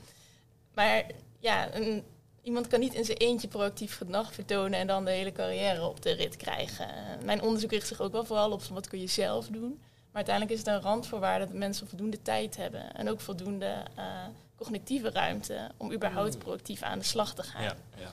maar 0.75 1.05
ja, 1.41 1.75
een, 1.75 2.03
iemand 2.47 2.67
kan 2.67 2.81
niet 2.81 2.95
in 2.95 3.05
zijn 3.05 3.19
eentje 3.19 3.49
proactief 3.49 3.97
gedrag 3.97 4.35
vertonen 4.35 4.79
en 4.79 4.87
dan 4.87 5.05
de 5.05 5.11
hele 5.11 5.33
carrière 5.33 5.87
op 5.87 6.03
de 6.03 6.13
rit 6.13 6.37
krijgen. 6.37 6.89
Mijn 7.25 7.43
onderzoek 7.43 7.71
richt 7.71 7.87
zich 7.87 8.01
ook 8.01 8.13
wel 8.13 8.25
vooral 8.25 8.51
op 8.51 8.63
wat 8.63 8.89
kun 8.89 9.01
je 9.01 9.07
zelf 9.07 9.47
doen. 9.47 9.79
Maar 9.81 10.25
uiteindelijk 10.25 10.55
is 10.55 10.59
het 10.59 10.75
een 10.75 10.81
randvoorwaarde 10.81 11.45
dat 11.45 11.55
mensen 11.55 11.89
voldoende 11.89 12.23
tijd 12.23 12.57
hebben 12.57 12.95
en 12.95 13.11
ook 13.11 13.21
voldoende 13.21 13.83
uh, 13.99 14.05
cognitieve 14.57 15.11
ruimte 15.11 15.71
om 15.77 15.93
überhaupt 15.93 16.39
proactief 16.39 16.83
aan 16.83 16.99
de 16.99 17.05
slag 17.05 17.35
te 17.35 17.43
gaan. 17.43 17.63
Ja, 17.63 17.77
ja. 17.97 18.13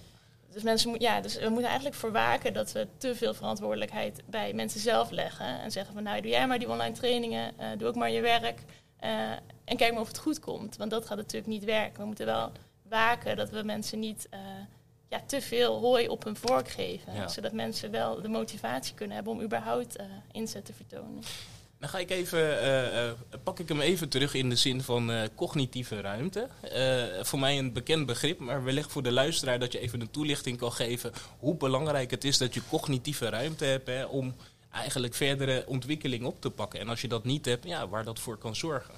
Dus, 0.53 0.63
mensen 0.63 0.89
moet, 0.89 1.01
ja, 1.01 1.21
dus 1.21 1.37
we 1.37 1.49
moeten 1.49 1.65
eigenlijk 1.65 1.95
voor 1.95 2.11
waken 2.11 2.53
dat 2.53 2.71
we 2.71 2.87
te 2.97 3.15
veel 3.15 3.33
verantwoordelijkheid 3.33 4.21
bij 4.25 4.53
mensen 4.53 4.79
zelf 4.79 5.09
leggen. 5.09 5.59
En 5.59 5.71
zeggen 5.71 5.93
van 5.93 6.03
nou, 6.03 6.21
doe 6.21 6.31
jij 6.31 6.47
maar 6.47 6.59
die 6.59 6.69
online 6.69 6.95
trainingen, 6.95 7.53
uh, 7.59 7.65
doe 7.77 7.87
ook 7.87 7.95
maar 7.95 8.11
je 8.11 8.21
werk. 8.21 8.63
Uh, 9.03 9.31
en 9.63 9.77
kijk 9.77 9.91
maar 9.91 10.01
of 10.01 10.07
het 10.07 10.17
goed 10.17 10.39
komt. 10.39 10.77
Want 10.77 10.91
dat 10.91 11.05
gaat 11.05 11.17
natuurlijk 11.17 11.47
niet 11.47 11.63
werken. 11.63 11.99
We 11.99 12.05
moeten 12.05 12.25
wel 12.25 12.51
waken 12.93 13.35
dat 13.35 13.49
we 13.49 13.63
mensen 13.63 13.99
niet 13.99 14.27
uh, 14.33 14.39
ja, 15.09 15.21
te 15.25 15.41
veel 15.41 15.79
hooi 15.79 16.07
op 16.07 16.23
hun 16.23 16.35
vork 16.35 16.69
geven. 16.69 17.13
Ja. 17.13 17.27
Zodat 17.27 17.51
mensen 17.51 17.91
wel 17.91 18.21
de 18.21 18.27
motivatie 18.27 18.93
kunnen 18.93 19.15
hebben 19.15 19.33
om 19.33 19.41
überhaupt 19.41 19.95
inzet 20.31 20.65
te 20.65 20.73
vertonen. 20.73 21.23
Dan 21.79 21.89
ga 21.89 21.97
ik 21.97 22.09
even, 22.09 22.39
uh, 22.39 23.05
uh, 23.05 23.11
pak 23.43 23.59
ik 23.59 23.67
hem 23.67 23.81
even 23.81 24.09
terug 24.09 24.33
in 24.33 24.49
de 24.49 24.55
zin 24.55 24.81
van 24.81 25.11
cognitieve 25.35 26.01
ruimte. 26.01 26.47
voor 27.21 27.39
mij 27.39 27.57
een 27.57 27.73
bekend 27.73 28.05
begrip, 28.05 28.39
maar 28.39 28.63
wellicht 28.63 28.91
voor 28.91 29.03
de 29.03 29.11
luisteraar 29.11 29.59
dat 29.59 29.71
je 29.71 29.79
even 29.79 30.01
een 30.01 30.11
toelichting 30.11 30.57
kan 30.57 30.71
geven 30.71 31.11
hoe 31.39 31.55
belangrijk 31.55 32.11
het 32.11 32.23
is 32.23 32.37
dat 32.37 32.53
je 32.53 32.61
cognitieve 32.69 33.29
ruimte 33.29 33.65
hebt 33.65 33.87
hè, 33.87 34.05
om 34.05 34.35
eigenlijk 34.71 35.13
verdere 35.13 35.63
ontwikkeling 35.67 36.25
op 36.25 36.41
te 36.41 36.49
pakken. 36.49 36.79
En 36.79 36.89
als 36.89 37.01
je 37.01 37.07
dat 37.07 37.23
niet 37.23 37.45
hebt, 37.45 37.65
ja, 37.65 37.87
waar 37.87 38.03
dat 38.03 38.19
voor 38.19 38.37
kan 38.37 38.55
zorgen. 38.55 38.93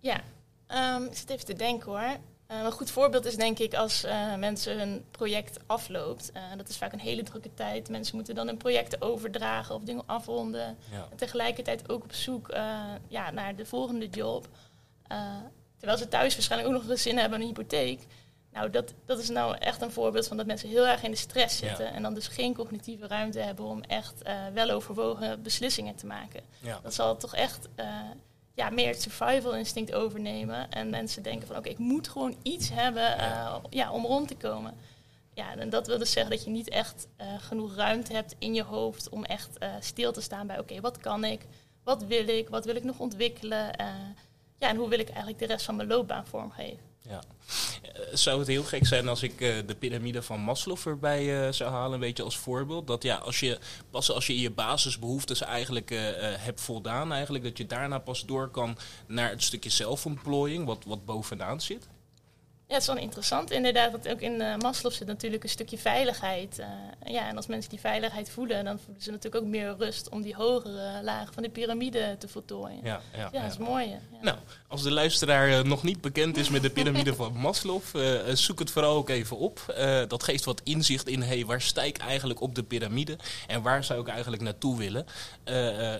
Ja, 0.00 0.20
um, 0.68 1.04
ik 1.04 1.16
zit 1.16 1.30
even 1.30 1.46
te 1.46 1.54
denken 1.54 1.90
hoor. 1.90 2.16
Uh, 2.52 2.62
een 2.64 2.72
goed 2.72 2.90
voorbeeld 2.90 3.24
is 3.24 3.36
denk 3.36 3.58
ik 3.58 3.74
als 3.74 4.04
uh, 4.04 4.34
mensen 4.34 4.78
hun 4.78 5.04
project 5.10 5.58
afloopt. 5.66 6.30
Uh, 6.36 6.42
dat 6.56 6.68
is 6.68 6.76
vaak 6.76 6.92
een 6.92 6.98
hele 6.98 7.22
drukke 7.22 7.54
tijd. 7.54 7.88
Mensen 7.88 8.16
moeten 8.16 8.34
dan 8.34 8.46
hun 8.46 8.56
projecten 8.56 9.02
overdragen 9.02 9.74
of 9.74 9.82
dingen 9.82 10.02
afronden. 10.06 10.76
Ja. 10.90 11.06
En 11.10 11.16
tegelijkertijd 11.16 11.90
ook 11.90 12.04
op 12.04 12.12
zoek 12.12 12.48
ja, 13.08 13.30
naar 13.30 13.56
de 13.56 13.66
volgende 13.66 14.08
job. 14.08 14.48
terwijl 15.76 15.98
ze 15.98 16.08
thuis 16.08 16.34
waarschijnlijk 16.34 16.74
ook 16.74 16.80
nog 16.80 16.90
een 16.90 16.98
zin 16.98 17.18
hebben 17.18 17.34
aan 17.34 17.40
een 17.40 17.54
hypotheek. 17.54 18.06
Nou, 18.52 18.70
dat, 18.70 18.94
dat 19.04 19.18
is 19.18 19.28
nou 19.28 19.56
echt 19.58 19.82
een 19.82 19.92
voorbeeld 19.92 20.28
van 20.28 20.36
dat 20.36 20.46
mensen 20.46 20.68
heel 20.68 20.86
erg 20.86 21.02
in 21.02 21.10
de 21.10 21.16
stress 21.16 21.56
zitten. 21.56 21.84
Ja. 21.84 21.92
En 21.92 22.02
dan 22.02 22.14
dus 22.14 22.28
geen 22.28 22.54
cognitieve 22.54 23.06
ruimte 23.06 23.38
hebben 23.38 23.64
om 23.64 23.82
echt 23.82 24.22
wel 24.52 24.70
overwogen 24.70 25.42
beslissingen 25.42 25.94
te 25.94 26.06
maken. 26.06 26.42
Ja. 26.60 26.80
Dat 26.82 26.94
zal 26.94 27.16
toch 27.16 27.34
echt 27.34 27.68
ja, 28.58 28.70
meer 28.70 28.88
het 28.88 29.02
survival 29.02 29.54
instinct 29.54 29.92
overnemen. 29.92 30.70
En 30.70 30.90
mensen 30.90 31.22
denken 31.22 31.46
van 31.46 31.56
oké, 31.56 31.68
ik 31.68 31.78
moet 31.78 32.08
gewoon 32.08 32.36
iets 32.42 32.70
hebben 32.70 33.16
uh, 33.18 33.56
ja, 33.70 33.92
om 33.92 34.04
rond 34.04 34.28
te 34.28 34.36
komen. 34.36 34.74
Ja, 35.34 35.56
en 35.56 35.70
dat 35.70 35.86
wil 35.86 35.98
dus 35.98 36.12
zeggen 36.12 36.30
dat 36.32 36.44
je 36.44 36.50
niet 36.50 36.68
echt 36.68 37.06
uh, 37.20 37.26
genoeg 37.38 37.74
ruimte 37.74 38.12
hebt 38.12 38.34
in 38.38 38.54
je 38.54 38.62
hoofd 38.62 39.08
om 39.08 39.24
echt 39.24 39.62
uh, 39.62 39.74
stil 39.80 40.12
te 40.12 40.20
staan 40.20 40.46
bij 40.46 40.58
oké, 40.58 40.80
wat 40.80 40.98
kan 40.98 41.24
ik? 41.24 41.40
Wat 41.84 42.04
wil 42.04 42.28
ik? 42.28 42.48
Wat 42.48 42.64
wil 42.64 42.76
ik 42.76 42.84
nog 42.84 42.98
ontwikkelen? 42.98 43.70
ja, 44.58 44.68
en 44.68 44.76
hoe 44.76 44.88
wil 44.88 44.98
ik 44.98 45.08
eigenlijk 45.08 45.38
de 45.38 45.46
rest 45.46 45.64
van 45.64 45.76
mijn 45.76 45.88
loopbaan 45.88 46.26
vormgeven? 46.26 46.87
Ja. 47.08 47.22
Zou 48.12 48.38
het 48.38 48.48
heel 48.48 48.62
gek 48.62 48.86
zijn 48.86 49.08
als 49.08 49.22
ik 49.22 49.40
uh, 49.40 49.56
de 49.66 49.74
piramide 49.74 50.22
van 50.22 50.40
Maslow 50.40 50.78
erbij 50.86 51.46
uh, 51.46 51.52
zou 51.52 51.70
halen, 51.70 51.92
een 51.92 52.00
beetje 52.00 52.22
als 52.22 52.38
voorbeeld? 52.38 52.86
Dat 52.86 53.02
ja, 53.02 53.16
als 53.16 53.40
je, 53.40 53.58
pas 53.90 54.10
als 54.10 54.26
je 54.26 54.40
je 54.40 54.50
basisbehoeftes 54.50 55.40
eigenlijk 55.40 55.90
hebt 56.20 56.60
voldaan, 56.60 57.12
eigenlijk, 57.12 57.44
dat 57.44 57.58
je 57.58 57.66
daarna 57.66 57.98
pas 57.98 58.26
door 58.26 58.48
kan 58.48 58.78
naar 59.06 59.30
het 59.30 59.42
stukje 59.42 59.70
zelfontplooiing, 59.70 60.66
wat, 60.66 60.84
wat 60.86 61.04
bovenaan 61.04 61.60
zit? 61.60 61.88
Ja, 62.68 62.74
het 62.74 62.82
is 62.82 62.88
wel 62.88 63.02
interessant 63.02 63.50
inderdaad. 63.50 63.90
Want 63.90 64.08
ook 64.08 64.20
in 64.20 64.40
uh, 64.40 64.56
Maslow 64.56 64.92
zit 64.92 65.06
natuurlijk 65.06 65.42
een 65.42 65.48
stukje 65.48 65.78
veiligheid. 65.78 66.58
Uh, 66.58 66.66
ja, 67.12 67.28
en 67.28 67.36
als 67.36 67.46
mensen 67.46 67.70
die 67.70 67.80
veiligheid 67.80 68.30
voelen, 68.30 68.64
dan 68.64 68.78
voelen 68.78 69.02
ze 69.02 69.10
natuurlijk 69.10 69.44
ook 69.44 69.50
meer 69.50 69.74
rust 69.78 70.08
om 70.08 70.22
die 70.22 70.34
hogere 70.34 71.00
lagen 71.02 71.34
van 71.34 71.42
de 71.42 71.48
piramide 71.48 72.16
te 72.18 72.28
voltooien. 72.28 72.80
Ja, 72.82 73.00
ja, 73.12 73.18
ja, 73.18 73.28
ja. 73.32 73.42
dat 73.42 73.50
is 73.50 73.58
mooi. 73.58 73.88
Ja. 73.88 73.98
Nou, 74.20 74.36
als 74.66 74.82
de 74.82 74.90
luisteraar 74.90 75.48
uh, 75.48 75.62
nog 75.62 75.82
niet 75.82 76.00
bekend 76.00 76.36
is 76.36 76.48
met 76.48 76.62
de 76.62 76.70
piramide 76.70 77.14
van 77.14 77.36
Maslow, 77.36 77.82
zoek 78.32 78.58
het 78.58 78.70
vooral 78.70 78.96
ook 78.96 79.08
even 79.08 79.36
op. 79.36 79.74
dat 80.08 80.22
geeft 80.22 80.44
wat 80.44 80.60
inzicht 80.64 81.08
in, 81.08 81.22
hey, 81.22 81.44
waar 81.46 81.60
sta 81.60 81.82
ik 81.82 81.98
eigenlijk 81.98 82.40
op 82.40 82.54
de 82.54 82.62
piramide 82.62 83.16
en 83.46 83.62
waar 83.62 83.84
zou 83.84 84.00
ik 84.00 84.08
eigenlijk 84.08 84.42
naartoe 84.42 84.76
willen? 84.76 85.06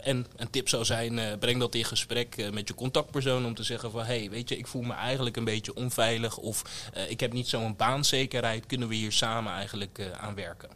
en 0.02 0.26
een 0.36 0.50
tip 0.50 0.68
zou 0.68 0.84
zijn, 0.84 1.38
breng 1.38 1.60
dat 1.60 1.74
in 1.74 1.84
gesprek 1.84 2.50
met 2.52 2.68
je 2.68 2.74
contactpersoon 2.74 3.46
om 3.46 3.54
te 3.54 3.62
zeggen 3.62 3.90
van, 3.90 4.04
hey, 4.04 4.30
weet 4.30 4.48
je, 4.48 4.58
ik 4.58 4.66
voel 4.66 4.82
me 4.82 4.94
eigenlijk 4.94 5.36
een 5.36 5.44
beetje 5.44 5.74
onveilig 5.74 6.36
of 6.36 6.57
of 6.62 6.90
uh, 6.96 7.10
ik 7.10 7.20
heb 7.20 7.32
niet 7.32 7.48
zo'n 7.48 7.76
baanzekerheid, 7.76 8.66
kunnen 8.66 8.88
we 8.88 8.94
hier 8.94 9.12
samen 9.12 9.52
eigenlijk 9.52 9.98
uh, 9.98 10.10
aan 10.10 10.34
werken. 10.34 10.68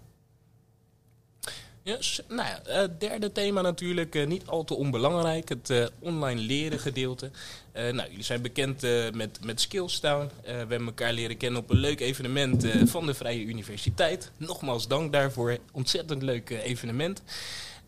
Yes, 1.85 2.21
nou 2.29 2.49
ja, 2.49 2.83
uh, 2.83 2.89
derde 2.99 3.33
thema 3.33 3.61
natuurlijk, 3.61 4.27
niet 4.27 4.47
al 4.47 4.65
te 4.65 4.75
onbelangrijk, 4.75 5.49
het 5.49 5.93
online 5.99 6.41
leren 6.41 6.79
gedeelte. 6.79 7.31
nou, 7.73 8.09
jullie 8.09 8.25
zijn 8.25 8.43
bekend 8.43 8.83
met, 9.15 9.45
met 9.45 9.61
Skillstown. 9.61 10.31
we 10.45 10.51
hebben 10.51 10.87
elkaar 10.87 11.13
leren 11.13 11.37
kennen 11.37 11.61
op 11.61 11.71
een 11.71 11.77
leuk 11.77 12.01
evenement 12.01 12.67
van 12.85 13.07
de 13.07 13.15
Vrije 13.15 13.45
Universiteit. 13.45 14.31
Nogmaals 14.37 14.89
dank 14.89 15.13
daarvoor, 15.13 15.59
ontzettend 15.73 16.23
leuk 16.23 16.51
evenement. 16.51 17.23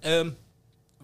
Ehm, 0.01 0.31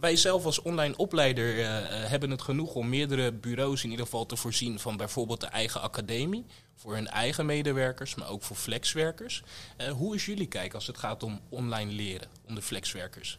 wij 0.00 0.16
zelf 0.16 0.44
als 0.44 0.62
online 0.62 0.96
opleider 0.96 1.58
uh, 1.58 1.66
hebben 1.90 2.30
het 2.30 2.42
genoeg 2.42 2.74
om 2.74 2.88
meerdere 2.88 3.32
bureaus 3.32 3.84
in 3.84 3.90
ieder 3.90 4.04
geval 4.04 4.26
te 4.26 4.36
voorzien 4.36 4.78
van 4.78 4.96
bijvoorbeeld 4.96 5.40
de 5.40 5.46
eigen 5.46 5.80
academie. 5.80 6.46
Voor 6.76 6.94
hun 6.94 7.08
eigen 7.08 7.46
medewerkers, 7.46 8.14
maar 8.14 8.28
ook 8.28 8.42
voor 8.42 8.56
flexwerkers. 8.56 9.42
Uh, 9.80 9.88
hoe 9.88 10.14
is 10.14 10.26
jullie 10.26 10.46
kijk 10.46 10.74
als 10.74 10.86
het 10.86 10.98
gaat 10.98 11.22
om 11.22 11.40
online 11.48 11.92
leren, 11.92 12.28
om 12.46 12.54
de 12.54 12.62
flexwerkers? 12.62 13.38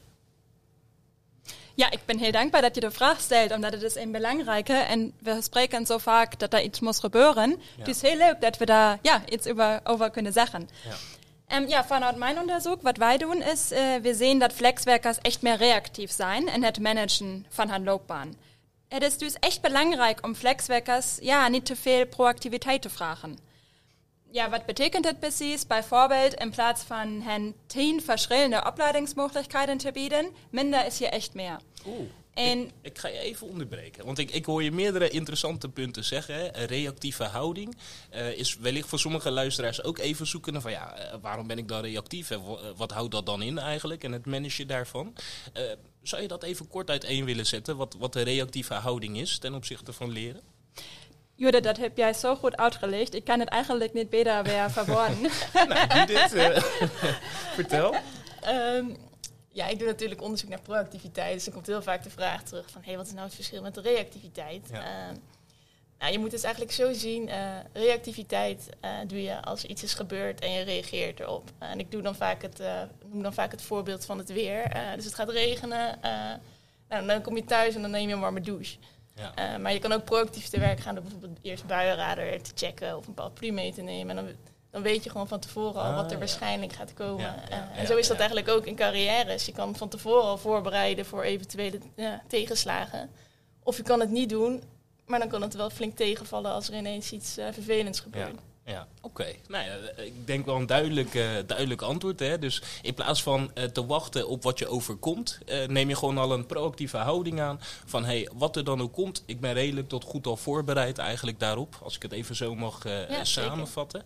Ja, 1.74 1.92
ik 1.92 2.00
ben 2.06 2.20
heel 2.20 2.32
dankbaar 2.32 2.62
dat 2.62 2.76
je 2.76 2.82
de 2.82 2.92
vraag 2.92 3.20
stelt, 3.20 3.52
omdat 3.52 3.74
het 3.74 3.82
is 3.82 3.96
een 3.96 4.12
belangrijke 4.12 4.74
en 4.74 5.14
we 5.20 5.42
spreken 5.42 5.86
zo 5.86 5.98
vaak 5.98 6.40
dat 6.40 6.54
er 6.54 6.62
iets 6.62 6.80
moet 6.80 7.00
gebeuren. 7.00 7.50
Ja. 7.50 7.58
Het 7.78 7.88
is 7.88 8.02
heel 8.02 8.18
leuk 8.18 8.42
dat 8.42 8.58
we 8.58 8.66
daar 8.66 9.00
ja, 9.02 9.24
iets 9.30 9.48
over, 9.48 9.80
over 9.84 10.10
kunnen 10.10 10.34
zeggen. 10.34 10.70
Ja. 10.84 10.96
Um, 11.54 11.68
ja, 11.68 11.86
vanuit 11.86 12.16
mijn 12.16 12.40
onderzoek, 12.40 12.82
wat 12.82 12.98
wij 12.98 13.18
doen, 13.18 13.42
is, 13.42 13.72
uh, 13.72 13.96
we 13.96 14.14
zien 14.14 14.40
dat 14.40 14.54
flexwerkers 14.54 15.18
echt 15.18 15.42
meer 15.42 15.56
reactief 15.56 16.12
zijn 16.12 16.48
in 16.48 16.64
het 16.64 16.80
managen 16.80 17.46
van 17.50 17.70
hun 17.70 17.84
loopbaan. 17.84 18.36
het 18.88 19.04
is 19.04 19.18
dus 19.18 19.34
echt 19.40 19.62
belangrijk 19.62 20.26
om 20.26 20.36
flexwerkers 20.36 21.18
ja, 21.22 21.48
niet 21.48 21.66
te 21.66 21.76
veel 21.76 22.06
proactiviteit 22.06 22.82
te 22.82 22.90
vragen. 22.90 23.38
Ja, 24.30 24.50
wat 24.50 24.66
betekent 24.66 25.04
dat 25.04 25.20
precies? 25.20 25.68
Bijvoorbeeld 25.68 26.34
in 26.34 26.50
plaats 26.50 26.84
van 26.84 27.22
hen 27.22 27.56
tien 27.68 28.02
verschillende 28.02 28.64
opleidingsmogelijkheden 28.66 29.78
te 29.78 29.92
bieden, 29.92 30.30
minder 30.50 30.86
is 30.86 31.00
hier 31.00 31.10
echt 31.10 31.34
meer. 31.34 31.60
Oeh. 31.88 32.10
En 32.34 32.60
Ik, 32.60 32.72
ik 32.82 32.98
ga 32.98 33.08
je 33.08 33.20
even 33.20 33.48
onderbreken, 33.48 34.06
want 34.06 34.18
ik, 34.18 34.32
ik 34.32 34.46
hoor 34.46 34.64
je 34.64 34.72
meerdere 34.72 35.10
interessante 35.10 35.70
punten 35.70 36.04
zeggen. 36.04 36.36
Hè. 36.36 36.58
Een 36.58 36.66
reactieve 36.66 37.24
houding 37.24 37.78
eh, 38.10 38.38
is 38.38 38.58
wellicht 38.58 38.90
voor 38.90 39.00
sommige 39.00 39.32
luisteraars 39.32 39.84
ook 39.84 39.98
even 39.98 40.28
zoeken 40.28 40.62
van 40.62 40.72
ja, 40.72 40.98
eh, 40.98 41.18
waarom 41.22 41.48
ben 41.48 41.58
ik 41.58 41.68
dan 41.68 41.82
reactief 41.82 42.32
en 42.32 42.40
eh, 42.40 42.54
wat 42.76 42.92
houdt 42.92 43.12
dat 43.12 43.26
dan 43.26 43.42
in 43.42 43.58
eigenlijk 43.58 44.04
en 44.04 44.12
het 44.12 44.26
managen 44.26 44.68
daarvan. 44.68 45.16
Zou 46.02 46.22
je 46.22 46.28
dat 46.28 46.44
even 46.44 46.68
kort 46.68 46.90
uiteen 46.90 47.26
willen 47.26 47.46
zetten, 47.46 47.78
wat, 47.78 47.96
wat 48.00 48.14
de 48.14 48.22
reactieve 48.22 48.74
houding 48.74 49.18
is 49.18 49.38
ten 49.38 49.54
opzichte 49.54 49.94
van 49.94 50.12
leren? 50.12 50.42
Judith, 51.36 51.64
dat 51.64 51.78
heb 51.78 51.98
jij 51.98 52.14
zo 52.14 52.36
goed 52.36 52.58
uitgelegd. 52.58 53.16
Ik 53.16 53.24
kan 53.24 53.40
het 53.40 53.50
eigenlijk 53.50 53.94
niet 53.94 54.10
beter 54.10 54.44
weer 54.44 54.72
verwoorden. 54.72 55.22
nou, 55.70 55.88
Judith, 56.00 56.64
vertel. 57.56 57.96
Ehm, 58.42 58.86
ja, 59.52 59.68
ik 59.68 59.80
doe 59.80 59.88
natuurlijk 59.88 60.22
onderzoek 60.22 60.50
naar 60.50 60.62
proactiviteit. 60.62 61.34
Dus 61.34 61.46
er 61.46 61.52
komt 61.52 61.68
heel 61.68 61.82
vaak 61.82 62.04
de 62.04 62.10
vraag 62.10 62.44
terug 62.44 62.70
van... 62.70 62.82
Hey, 62.86 62.98
wat 62.98 63.06
is 63.06 63.14
nou 63.14 63.26
het 63.26 63.36
verschil 63.36 63.62
met 63.62 63.74
de 63.74 63.82
reactiviteit? 63.82 64.70
Ja. 64.72 65.08
Ehm, 65.08 65.16
nou, 66.00 66.12
je 66.14 66.20
moet 66.20 66.32
het 66.32 66.44
eigenlijk 66.44 66.74
zo 66.74 66.94
zien. 66.94 67.30
eh, 67.30 67.58
reactiviteit 67.74 68.70
eh, 68.80 68.92
doe 69.08 69.22
je 69.22 69.42
als 69.42 69.64
iets 69.66 69.84
is 69.84 69.94
gebeurd 69.94 70.40
en 70.40 70.52
je 70.52 70.64
reageert 70.64 71.20
erop. 71.20 71.52
en 71.58 71.80
ik 71.80 71.92
doe 71.92 72.02
dan 72.02 72.16
vaak 72.16 72.42
het, 72.42 72.60
eh, 72.60 72.82
noem 73.06 73.24
dan 73.24 73.34
vaak 73.34 73.52
het 73.52 73.62
voorbeeld 73.62 74.06
van 74.06 74.18
het 74.18 74.34
weer. 74.34 74.94
Dus 74.96 75.06
het 75.06 75.14
gaat 75.16 75.30
regenen. 75.30 76.00
nou, 76.90 77.06
dan 77.06 77.22
kom 77.22 77.36
je 77.36 77.44
thuis 77.44 77.76
en 77.76 77.82
dan 77.82 77.92
neem 77.92 78.08
je 78.08 78.14
een 78.14 78.20
warme 78.20 78.42
douche. 78.42 78.78
Ja. 79.16 79.58
Maar 79.58 79.74
je 79.74 79.80
kan 79.80 79.92
ook 79.92 80.04
proactief 80.04 80.48
te 80.48 80.60
werk 80.60 80.80
gaan 80.80 80.94
door 80.94 81.04
bijvoorbeeld 81.04 81.40
eerst 81.42 81.66
buienradar 81.66 82.42
te 82.42 82.52
checken 82.56 82.98
of 82.98 83.08
een 83.08 83.14
paraplu 83.14 83.52
mee 83.52 83.74
te 83.74 83.82
nemen. 83.82 84.18
En 84.18 84.26
dan, 84.26 84.36
dan 84.72 84.82
weet 84.82 85.04
je 85.04 85.10
gewoon 85.10 85.28
van 85.28 85.40
tevoren 85.40 85.82
al 85.82 85.90
Ah, 85.90 85.96
wat 85.96 86.06
er 86.06 86.12
ja. 86.12 86.18
waarschijnlijk 86.18 86.74
gaat 86.74 86.94
komen. 86.94 87.22
Ja, 87.26 87.36
ja, 87.50 87.70
Eh, 87.74 87.80
en 87.80 87.88
zo 87.88 87.98
is 87.98 88.08
dat 88.08 88.18
eigenlijk 88.18 88.50
ook 88.50 88.66
in 88.66 88.76
carrières. 88.76 89.46
Je 89.46 89.52
kan 89.52 89.76
van 89.76 89.90
tevoren 89.90 90.24
al 90.24 90.38
voorbereiden 90.38 91.06
voor 91.06 91.24
eventuele 91.24 91.80
ja, 91.96 92.22
tegenslagen. 92.28 93.10
Of 93.64 93.78
je 93.78 93.84
kan 93.84 94.00
het 94.00 94.10
niet 94.10 94.30
doen, 94.30 94.64
maar 95.06 95.20
dan 95.20 95.28
kan 95.30 95.42
het 95.42 95.54
wel 95.54 95.70
flink 95.70 95.96
tegenvallen 95.96 96.52
als 96.52 96.68
er 96.68 96.76
ineens 96.76 97.12
iets 97.12 97.38
eh, 97.38 97.46
vervelends 97.52 98.00
gebeurt. 98.00 98.40
Ja, 98.66 98.88
oké. 99.02 99.26
Nou 99.48 99.66
ja, 99.66 99.76
eh, 99.76 100.06
ik 100.06 100.28
denk 100.28 100.46
wel 100.46 100.56
een 100.56 100.66
duidelijk, 100.66 101.16
eh, 101.16 101.30
duidelijk 101.46 101.82
antwoord. 101.82 102.20
Hè? 102.20 102.40
Dus 102.40 102.62
in 102.82 102.94
plaats 102.94 103.24
van 103.24 103.52
eh, 103.54 103.64
te 103.64 103.86
wachten 103.86 104.28
op 104.28 104.44
wat 104.44 104.60
je 104.60 104.68
overkomt, 104.68 105.40
neem 105.68 105.90
je 105.90 105.96
gewoon 105.96 106.18
al 106.18 106.34
een 106.34 106.46
proactieve 106.46 106.98
houding 106.98 107.42
aan. 107.42 107.60
Van 107.86 108.06
hey, 108.06 108.30
wat 108.34 108.56
er 108.56 108.64
dan 108.64 108.82
ook 108.82 108.94
komt, 108.94 109.24
ik 109.26 109.40
ben 109.40 109.54
redelijk 109.54 109.90
tot 109.90 110.04
goed 110.04 110.28
al 110.28 110.38
voorbereid 110.38 110.98
eigenlijk 110.98 111.40
daarop. 111.40 111.76
Als 111.84 111.96
ik 111.96 112.02
het 112.02 112.12
even 112.12 112.36
zo 112.36 112.56
mag 112.56 112.84
Ja, 112.84 113.24
samenvatten. 113.24 114.04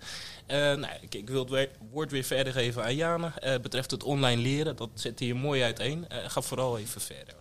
Nou, 0.48 0.88
ik, 1.02 1.16
ik 1.16 1.30
wil 1.30 1.46
het 1.50 1.70
woord 1.92 2.12
weer 2.12 2.24
verder 2.24 2.54
geven 2.54 2.84
aan 2.84 2.96
Jana. 2.96 3.34
Betreft 3.62 3.92
het 3.92 4.04
online 4.04 4.42
leren, 4.42 4.76
dat 4.76 4.90
zet 4.94 5.20
hier 5.20 5.36
mooi 5.36 5.64
uiteen. 5.64 6.08
Ga 6.10 6.42
vooral 6.42 6.78
even 6.78 7.02
verder. 7.02 7.36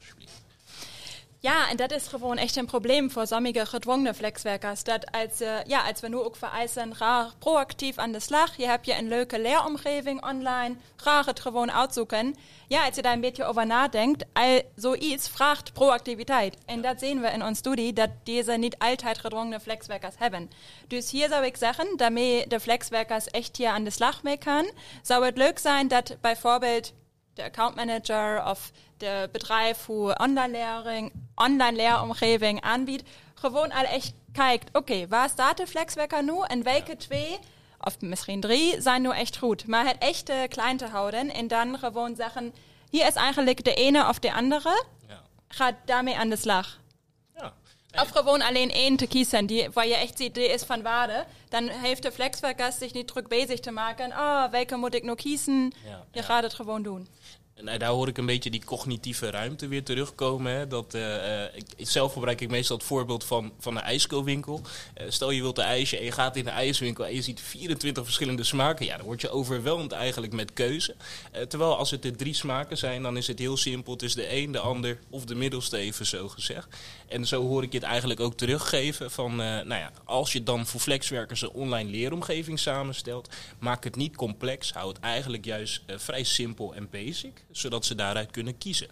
Ja, 1.44 1.68
en 1.68 1.76
dat 1.76 1.92
is 1.92 2.06
gewoon 2.06 2.36
echt 2.36 2.56
een 2.56 2.66
probleem 2.66 3.10
voor 3.10 3.26
sommige 3.26 3.66
gedwongene 3.66 4.14
flexwerkers. 4.14 4.82
Dat 4.82 5.10
als, 5.10 5.40
eh, 5.40 5.64
ja, 5.66 5.88
als 5.88 6.00
we 6.00 6.08
nu 6.08 6.16
ook 6.16 6.36
vereisen, 6.36 6.94
ga 6.94 7.30
proactief 7.38 7.98
aan 7.98 8.12
de 8.12 8.20
slag. 8.20 8.56
Je 8.56 8.66
hebt 8.66 8.86
je 8.86 8.98
een 8.98 9.08
leuke 9.08 9.40
leeromgeving 9.40 10.24
online. 10.24 10.76
Graag 10.96 11.26
het 11.26 11.40
gewoon 11.40 11.72
uitzoeken. 11.72 12.34
Ja, 12.68 12.86
als 12.86 12.94
je 12.94 13.02
daar 13.02 13.12
een 13.12 13.20
beetje 13.20 13.44
over 13.44 13.66
nadenkt, 13.66 14.24
al 14.32 14.60
zoiets 14.76 15.28
vraagt 15.28 15.72
proactiviteit. 15.72 16.56
En 16.66 16.80
dat 16.80 16.98
zien 16.98 17.20
we 17.20 17.28
in 17.28 17.42
onze 17.42 17.54
studie, 17.54 17.92
dat 17.92 18.10
deze 18.22 18.52
niet 18.52 18.78
altijd 18.78 19.18
gedwongene 19.18 19.60
flexwerkers 19.60 20.14
hebben. 20.18 20.50
Dus 20.88 21.10
hier 21.10 21.28
zou 21.28 21.44
ik 21.44 21.56
zeggen, 21.56 21.96
daarmee 21.96 22.46
de 22.46 22.60
flexwerkers 22.60 23.26
echt 23.26 23.56
hier 23.56 23.68
aan 23.68 23.84
de 23.84 23.90
slag 23.90 24.22
mee 24.22 24.38
kan, 24.38 24.70
zou 25.02 25.24
het 25.24 25.36
leuk 25.36 25.58
zijn 25.58 25.88
dat 25.88 26.16
bijvoorbeeld 26.20 26.92
de 27.34 27.42
accountmanager 27.44 28.44
of 28.46 28.70
de 28.96 29.28
bedrijf 29.32 29.86
hoe 29.86 30.18
online-lering, 30.18 31.12
online-leeromgeving 31.34 32.60
aanbiedt, 32.60 33.08
gewoon 33.34 33.72
al 33.72 33.84
echt 33.84 34.12
kijkt, 34.32 34.76
oké, 34.76 35.06
waar 35.08 35.28
staat 35.28 35.56
de 35.56 35.66
flexwerker 35.66 36.24
nu 36.24 36.40
en 36.46 36.62
welke 36.62 36.96
twee, 36.96 37.38
of 37.80 38.00
misschien 38.00 38.40
drie, 38.40 38.80
zijn 38.80 39.02
nu 39.02 39.10
echt 39.10 39.36
goed. 39.38 39.66
Maar 39.66 39.86
het 39.86 39.98
echte 39.98 40.46
klein 40.48 40.76
te 40.76 40.86
houden 40.86 41.32
en 41.32 41.48
dan 41.48 41.78
gewoon 41.78 42.14
zeggen, 42.16 42.54
hier 42.90 43.06
is 43.06 43.14
eigenlijk 43.14 43.64
de 43.64 43.74
ene 43.74 44.08
of 44.08 44.18
de 44.18 44.32
andere, 44.32 44.84
Ja. 45.08 45.20
ga 45.48 45.76
daarmee 45.84 46.16
aan 46.16 46.28
de 46.28 46.36
slag. 46.36 46.78
Ja. 47.94 48.02
Of 48.02 48.08
gewoon 48.10 48.42
alleen 48.42 48.70
één 48.70 48.96
te 48.96 49.06
kiezen, 49.06 49.46
die, 49.46 49.68
waar 49.72 49.86
je 49.86 49.96
echt 49.96 50.16
ziet, 50.16 50.34
die 50.34 50.48
is 50.48 50.62
van 50.62 50.82
waarde. 50.82 51.24
Dan 51.48 51.68
heeft 51.68 52.02
de 52.02 52.12
flexwerker 52.12 52.72
zich 52.72 52.92
niet 52.92 53.06
druk 53.06 53.28
bezig 53.28 53.60
te 53.60 53.70
maken. 53.70 54.12
Ah, 54.12 54.50
welke 54.50 54.76
moet 54.76 54.94
ik 54.94 55.02
kiezen? 55.16 55.72
Ja, 55.84 56.04
Je 56.12 56.18
ja. 56.18 56.22
gaat 56.22 56.42
het 56.42 56.54
gewoon 56.54 56.82
doen. 56.82 57.08
Nou, 57.60 57.78
daar 57.78 57.90
hoor 57.90 58.08
ik 58.08 58.18
een 58.18 58.26
beetje 58.26 58.50
die 58.50 58.64
cognitieve 58.64 59.30
ruimte 59.30 59.68
weer 59.68 59.84
terugkomen. 59.84 60.52
Hè. 60.52 60.66
Dat, 60.66 60.94
eh, 60.94 61.44
eh, 61.44 61.52
zelf 61.76 62.12
gebruik 62.12 62.40
ik 62.40 62.50
meestal 62.50 62.76
het 62.76 62.86
voorbeeld 62.86 63.24
van, 63.24 63.52
van 63.58 63.76
een 63.76 63.82
ijskoolwinkel. 63.82 64.60
Eh, 64.94 65.06
stel 65.08 65.30
je 65.30 65.40
wilt 65.40 65.58
een 65.58 65.64
ijsje 65.64 65.98
en 65.98 66.04
je 66.04 66.12
gaat 66.12 66.36
in 66.36 66.44
de 66.44 66.50
ijswinkel 66.50 67.06
en 67.06 67.14
je 67.14 67.22
ziet 67.22 67.40
24 67.40 68.04
verschillende 68.04 68.44
smaken. 68.44 68.86
Ja, 68.86 68.96
dan 68.96 69.06
word 69.06 69.20
je 69.20 69.30
overweldigd 69.30 69.92
eigenlijk 69.92 70.32
met 70.32 70.52
keuze. 70.52 70.94
Terwijl 71.48 71.76
als 71.76 71.90
het 71.90 72.04
er 72.04 72.16
drie 72.16 72.34
smaken 72.34 72.78
zijn, 72.78 73.02
dan 73.02 73.16
is 73.16 73.26
het 73.26 73.38
heel 73.38 73.56
simpel. 73.56 73.92
Het 73.92 74.02
is 74.02 74.14
de 74.14 74.36
een, 74.36 74.52
de 74.52 74.58
ander 74.58 74.98
of 75.10 75.24
de 75.24 75.34
middelste 75.34 75.76
even 75.76 76.06
zo 76.06 76.28
gezegd. 76.28 76.76
En 77.08 77.26
zo 77.26 77.46
hoor 77.46 77.62
ik 77.62 77.72
je 77.72 77.78
het 77.78 77.86
eigenlijk 77.86 78.20
ook 78.20 78.36
teruggeven 78.36 79.10
van, 79.10 79.36
nou 79.36 79.74
ja, 79.74 79.92
als 80.04 80.32
je 80.32 80.42
dan 80.42 80.66
voor 80.66 80.80
flexwerkers 80.80 81.42
een 81.42 81.50
online 81.50 81.90
leeromgeving 81.90 82.58
samenstelt, 82.58 83.28
maak 83.58 83.84
het 83.84 83.96
niet 83.96 84.16
complex, 84.16 84.72
hou 84.72 84.88
het 84.88 85.00
eigenlijk 85.00 85.44
juist 85.44 85.82
vrij 85.86 86.24
simpel 86.24 86.74
en 86.74 86.88
basic, 86.90 87.43
zodat 87.56 87.84
ze 87.84 87.94
daaruit 87.94 88.30
kunnen 88.30 88.58
kiezen. 88.58 88.88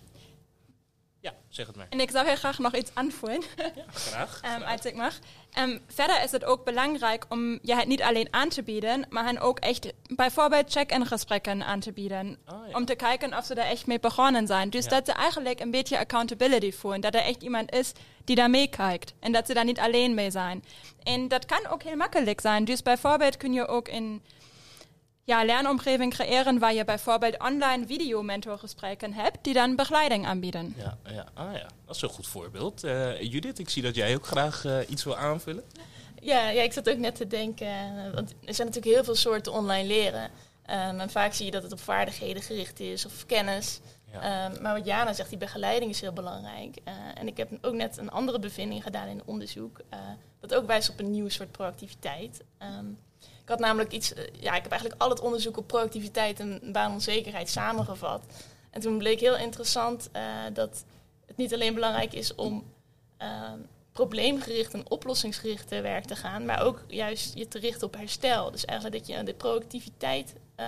Ja, 1.21 1.35
zeg 1.49 1.67
het 1.67 1.77
maar. 1.77 1.87
En 1.91 2.01
ik 2.01 2.11
zou 2.11 2.27
heel 2.27 2.37
graag 2.37 2.59
nog 2.59 2.75
iets 2.75 2.91
aanvoeren. 2.95 3.43
Ja, 3.57 3.85
graag. 3.93 4.41
Um, 4.57 4.63
als 4.63 4.85
ik 4.85 4.95
mag. 4.95 5.19
Um, 5.59 5.81
verder 5.87 6.23
is 6.23 6.31
het 6.31 6.45
ook 6.45 6.65
belangrijk 6.65 7.25
om 7.29 7.59
je 7.63 7.75
het 7.77 7.87
niet 7.87 8.03
alleen 8.03 8.29
aan 8.31 8.49
te 8.49 8.63
bieden, 8.63 9.07
maar 9.09 9.25
hen 9.25 9.39
ook 9.39 9.59
echt 9.59 9.93
bijvoorbeeld 10.07 10.73
check-in 10.73 11.07
gesprekken 11.07 11.65
aan 11.65 11.81
te 11.81 11.93
bieden. 11.93 12.39
Ah, 12.45 12.69
ja. 12.69 12.77
Om 12.77 12.85
te 12.85 12.95
kijken 12.95 13.37
of 13.37 13.45
ze 13.45 13.55
daar 13.55 13.67
echt 13.67 13.87
mee 13.87 14.01
begonnen 14.01 14.47
zijn. 14.47 14.71
Dus 14.71 14.85
Ja. 14.85 14.91
dat 14.91 15.07
ze 15.07 15.13
eigenlijk 15.13 15.61
een 15.61 15.71
beetje 15.71 15.99
accountability 15.99 16.73
voelen. 16.73 17.01
Dat 17.01 17.15
er 17.15 17.21
echt 17.23 17.43
iemand 17.43 17.73
is 17.73 17.93
die 18.25 18.37
daar 18.37 18.51
meekijkt. 18.51 19.15
En 19.21 19.33
dat 19.33 19.47
ze 19.47 19.55
daar 19.55 19.65
niet 19.65 19.79
alleen 19.79 20.15
mee 20.15 20.31
zijn. 20.31 20.65
En 21.03 21.29
dat 21.29 21.47
kan 21.47 21.67
ook 21.67 21.83
heel 21.83 21.97
makkelijk 21.97 22.41
zijn. 22.41 22.65
Dus 22.65 22.83
bijvoorbeeld 22.83 23.37
kun 23.37 23.53
je 23.53 23.67
ook 23.67 23.89
in 23.89 24.23
ja, 25.25 25.45
lernomgeving 25.45 26.15
creëren 26.15 26.59
waar 26.59 26.75
je 26.75 26.85
bijvoorbeeld 26.85 27.39
online 27.39 27.87
videomentorgesprekken 27.87 29.13
hebt 29.13 29.39
die 29.43 29.55
dan 29.55 29.77
begeleiding 29.77 30.27
aanbieden. 30.27 30.75
Ja, 30.77 30.99
ja, 31.05 31.27
ah 31.35 31.53
ja, 31.53 31.67
dat 31.87 31.97
is 31.97 32.03
een 32.03 32.09
goed 32.09 32.27
voorbeeld. 32.27 32.85
Eh, 32.85 33.23
Judith, 33.23 33.59
ik 33.59 33.69
zie 33.69 33.83
dat 33.83 33.95
jij 33.95 34.15
ook 34.15 34.27
graag 34.27 34.65
eh, 34.65 34.79
iets 34.89 35.05
wil 35.05 35.17
aanvullen. 35.17 35.65
Ja, 36.21 36.49
ja, 36.49 36.63
ik 36.63 36.73
zat 36.73 36.91
ook 36.91 36.99
net 36.99 37.15
te 37.15 37.27
denken, 37.27 37.67
eh, 37.67 38.15
want 38.15 38.35
er 38.45 38.55
zijn 38.55 38.67
natuurlijk 38.67 38.95
heel 38.95 39.05
veel 39.05 39.15
soorten 39.15 39.53
online 39.53 39.87
leren. 39.87 40.31
Um, 40.71 41.01
en 41.01 41.11
vaak 41.11 41.33
zie 41.33 41.45
je 41.45 41.51
dat 41.51 41.63
het 41.63 41.73
op 41.73 41.81
vaardigheden 41.81 42.43
gericht 42.43 42.81
is 42.81 43.07
of 43.07 43.27
kennis. 43.27 43.81
Ja. 44.13 44.51
Um, 44.51 44.63
maar 44.63 44.75
wat 44.77 44.87
Jana 44.87 45.13
zegt, 45.13 45.29
die 45.29 45.39
begeleiding 45.39 45.91
is 45.91 46.01
heel 46.01 46.13
belangrijk. 46.13 46.77
Uh, 46.89 46.95
en 47.15 47.27
ik 47.27 47.37
heb 47.37 47.51
ook 47.61 47.75
net 47.75 47.97
een 47.97 48.11
andere 48.11 48.39
bevinding 48.39 48.83
gedaan 48.83 49.09
in 49.09 49.23
onderzoek. 49.25 49.81
Uh, 49.95 49.99
dat 50.41 50.55
ook 50.55 50.67
wijst 50.67 50.91
op 50.91 50.99
een 50.99 51.11
nieuw 51.11 51.29
soort 51.29 51.53
proactiviteit. 51.53 52.43
Um, 52.79 52.91
ik 52.91 53.12
had 53.53 53.61
namelijk 53.61 53.93
iets, 53.93 54.13
uh, 54.13 54.19
ja, 54.41 54.55
ik 54.55 54.63
heb 54.63 54.71
eigenlijk 54.71 55.03
al 55.03 55.09
het 55.09 55.21
onderzoek 55.21 55.57
op 55.57 55.67
proactiviteit 55.67 56.41
en 56.41 56.61
baanonzekerheid 56.73 57.49
samengevat. 57.49 58.25
En 58.71 58.81
toen 58.81 58.99
bleek 58.99 59.21
heel 59.21 59.37
interessant 59.37 60.09
uh, 60.17 60.23
dat 60.53 60.85
het 61.27 61.37
niet 61.37 61.55
alleen 61.55 61.75
belangrijk 61.75 62.13
is 62.13 62.35
om 62.35 62.65
probleemgericht 63.93 64.75
en 64.75 64.91
oplossingsgericht 64.91 65.69
te 65.69 65.81
werk 65.81 66.05
te 66.05 66.17
gaan, 66.17 66.45
maar 66.45 66.63
ook 66.63 66.85
juist 66.87 67.35
je 67.35 67.49
te 67.49 67.59
richten 67.59 67.87
op 67.87 67.97
herstel. 67.97 68.51
Dus 68.51 68.65
eigenlijk 68.65 68.99
dat 68.99 69.17
je 69.17 69.23
de 69.23 69.35
proactiviteit 69.35 70.35
uh, 70.61 70.67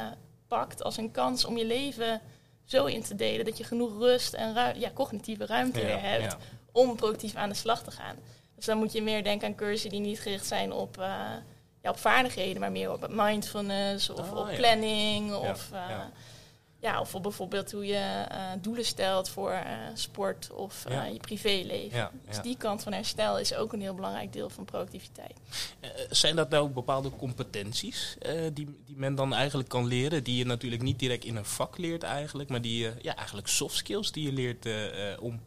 pakt 0.49 0.83
als 0.83 0.97
een 0.97 1.11
kans 1.11 1.44
om 1.44 1.57
je 1.57 1.64
leven 1.64 2.20
zo 2.64 2.85
in 2.85 3.03
te 3.03 3.14
delen 3.14 3.44
dat 3.44 3.59
je 3.59 3.64
genoeg 3.64 3.99
rust 3.99 4.35
en 4.35 4.55
ru 4.55 4.79
ja, 4.81 4.90
cognitieve 4.94 5.47
ruimte 5.47 5.81
ja, 5.81 5.87
weer 5.87 6.03
hebt 6.03 6.33
ja. 6.33 6.38
om 6.73 6.97
productief 6.97 7.35
aan 7.35 7.49
de 7.49 7.55
slag 7.55 7.83
te 7.83 7.90
gaan. 7.90 8.16
Dus 8.57 8.64
dan 8.64 8.79
moet 8.79 8.92
je 8.92 9.03
meer 9.03 9.25
denken 9.25 9.49
aan 9.49 9.55
cursussen 9.55 9.90
die 9.90 10.01
niet 10.01 10.20
gericht 10.20 10.47
zijn 10.47 10.73
op, 10.73 11.05
ja, 11.85 11.90
op 11.90 11.99
vaardigheden, 11.99 12.61
maar 12.61 12.73
meer 12.73 12.92
op 12.92 13.07
mindfulness 13.11 14.11
of 14.11 14.33
Oh, 14.33 14.38
op 14.38 14.51
ja. 14.51 14.57
planning 14.57 15.35
of, 15.35 15.68
ja. 15.73 16.11
ja, 16.81 17.01
of 17.01 17.14
op 17.14 17.23
bijvoorbeeld 17.23 17.73
hoe 17.73 17.87
je 17.87 18.27
uh, 18.33 18.38
doelen 18.61 18.85
stelt 18.85 19.29
voor 19.29 19.53
uh, 19.53 19.61
sport 19.94 20.51
of 20.53 20.85
je 21.12 21.18
privéleven. 21.20 22.11
Dus 22.29 22.40
die 22.40 22.57
kant 22.57 22.83
van 22.83 22.92
herstel 22.92 23.38
is 23.38 23.55
ook 23.55 23.73
een 23.73 23.81
heel 23.81 23.94
belangrijk 23.94 24.33
deel 24.33 24.51
van 24.51 24.64
productiviteit. 24.64 25.35
Eh, 25.81 25.90
zijn 26.11 26.37
dat 26.37 26.51
nou 26.51 26.68
bepaalde 26.68 27.11
competenties 27.16 28.16
eh, 28.18 28.33
die, 28.53 28.79
die 28.87 28.97
men 28.97 29.14
dan 29.14 29.35
eigenlijk 29.35 29.68
kan 29.68 29.87
leren? 29.87 30.25
Die 30.25 30.37
je 30.37 30.47
natuurlijk 30.47 30.83
niet 30.83 30.99
direct 30.99 31.25
in 31.25 31.37
een 31.37 31.44
vak 31.44 31.79
leert 31.79 32.03
eigenlijk, 32.03 32.49
maar 32.49 32.61
die 32.61 32.90
ja, 33.03 33.16
eigenlijk 33.16 33.49
soft 33.49 33.77
skills 33.77 34.12
die 34.12 34.25
je 34.25 34.33
leert 34.33 34.66
eh, 34.66 35.12
eh, 35.12 35.23
om 35.23 35.40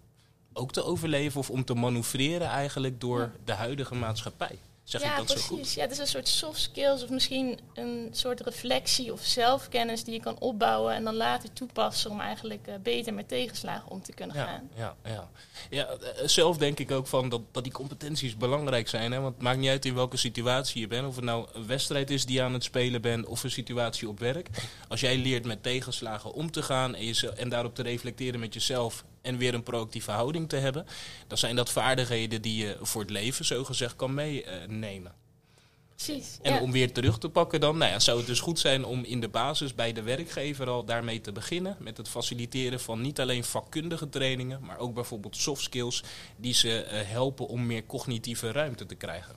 ook 0.53 0.71
te 0.71 0.83
overleven 0.83 1.39
of 1.39 1.49
om 1.49 1.65
te 1.65 1.73
manoeuvreren 1.73 2.47
eigenlijk 2.47 3.01
door 3.01 3.31
de 3.45 3.53
huidige 3.53 3.95
maatschappij. 3.95 4.59
Zeg 4.87 5.01
ja, 5.01 5.11
ik 5.11 5.17
dat 5.17 5.25
precies. 5.25 5.45
zo 5.45 5.55
goed? 5.55 5.73
Ja, 5.73 5.81
het 5.81 5.91
is 5.91 5.97
een 5.97 6.07
soort 6.07 6.27
soft 6.27 6.59
skills 6.61 7.03
of 7.03 7.09
misschien 7.09 7.59
een 7.73 8.09
soort 8.11 8.39
reflectie 8.39 9.13
of 9.13 9.21
zelfkennis 9.23 10.03
die 10.03 10.13
je 10.13 10.19
kan 10.19 10.39
opbouwen 10.39 10.93
en 10.93 11.03
dan 11.03 11.15
later 11.15 11.53
toepassen 11.53 12.11
om 12.11 12.19
eigenlijk 12.19 12.67
uh, 12.67 12.75
beter 12.83 13.13
met 13.13 13.27
tegenslagen 13.27 13.91
om 13.91 14.01
te 14.01 14.13
kunnen 14.13 14.35
ja, 14.35 14.45
gaan. 14.45 14.69
Ja, 14.75 14.95
ja. 15.03 15.29
ja, 15.69 15.87
zelf 16.25 16.57
denk 16.57 16.79
ik 16.79 16.91
ook 16.91 17.07
van 17.07 17.29
dat, 17.29 17.41
dat 17.51 17.63
die 17.63 17.73
competenties 17.73 18.37
belangrijk 18.37 18.87
zijn. 18.87 19.11
Hè? 19.11 19.19
Want 19.19 19.33
het 19.33 19.43
maakt 19.43 19.59
niet 19.59 19.69
uit 19.69 19.85
in 19.85 19.95
welke 19.95 20.17
situatie 20.17 20.81
je 20.81 20.87
bent. 20.87 21.07
Of 21.07 21.15
het 21.15 21.25
nou 21.25 21.47
een 21.53 21.67
wedstrijd 21.67 22.09
is 22.09 22.25
die 22.25 22.35
je 22.35 22.41
aan 22.41 22.53
het 22.53 22.63
spelen 22.63 23.01
bent 23.01 23.25
of 23.25 23.43
een 23.43 23.51
situatie 23.51 24.07
op 24.07 24.19
werk. 24.19 24.49
Als 24.87 24.99
jij 24.99 25.17
leert 25.17 25.45
met 25.45 25.63
tegenslagen 25.63 26.33
om 26.33 26.51
te 26.51 26.63
gaan 26.63 26.95
en, 26.95 27.05
je, 27.05 27.33
en 27.33 27.49
daarop 27.49 27.75
te 27.75 27.83
reflecteren 27.83 28.39
met 28.39 28.53
jezelf 28.53 29.03
en 29.27 29.37
weer 29.37 29.53
een 29.53 29.63
proactieve 29.63 30.11
houding 30.11 30.49
te 30.49 30.55
hebben, 30.55 30.85
dan 31.27 31.37
zijn 31.37 31.55
dat 31.55 31.71
vaardigheden 31.71 32.41
die 32.41 32.65
je 32.65 32.77
voor 32.81 33.01
het 33.01 33.09
leven 33.09 33.45
zo 33.45 33.63
gezegd 33.63 33.95
kan 33.95 34.13
meenemen. 34.13 35.13
Precies. 35.97 36.37
En 36.41 36.53
ja. 36.53 36.61
om 36.61 36.71
weer 36.71 36.91
terug 36.91 37.17
te 37.17 37.29
pakken 37.29 37.59
dan, 37.59 37.77
nou 37.77 37.91
ja, 37.91 37.99
zou 37.99 38.17
het 38.17 38.27
dus 38.27 38.39
goed 38.39 38.59
zijn 38.59 38.85
om 38.85 39.03
in 39.03 39.19
de 39.19 39.27
basis 39.27 39.75
bij 39.75 39.93
de 39.93 40.01
werkgever 40.01 40.69
al 40.69 40.85
daarmee 40.85 41.21
te 41.21 41.31
beginnen. 41.31 41.75
Met 41.79 41.97
het 41.97 42.09
faciliteren 42.09 42.79
van 42.79 43.01
niet 43.01 43.19
alleen 43.19 43.43
vakkundige 43.43 44.09
trainingen, 44.09 44.59
maar 44.61 44.77
ook 44.77 44.93
bijvoorbeeld 44.93 45.37
soft 45.37 45.63
skills 45.63 46.03
die 46.35 46.53
ze 46.53 46.85
uh, 46.85 46.99
helpen 47.03 47.47
om 47.47 47.65
meer 47.65 47.85
cognitieve 47.85 48.51
ruimte 48.51 48.85
te 48.85 48.95
krijgen. 48.95 49.35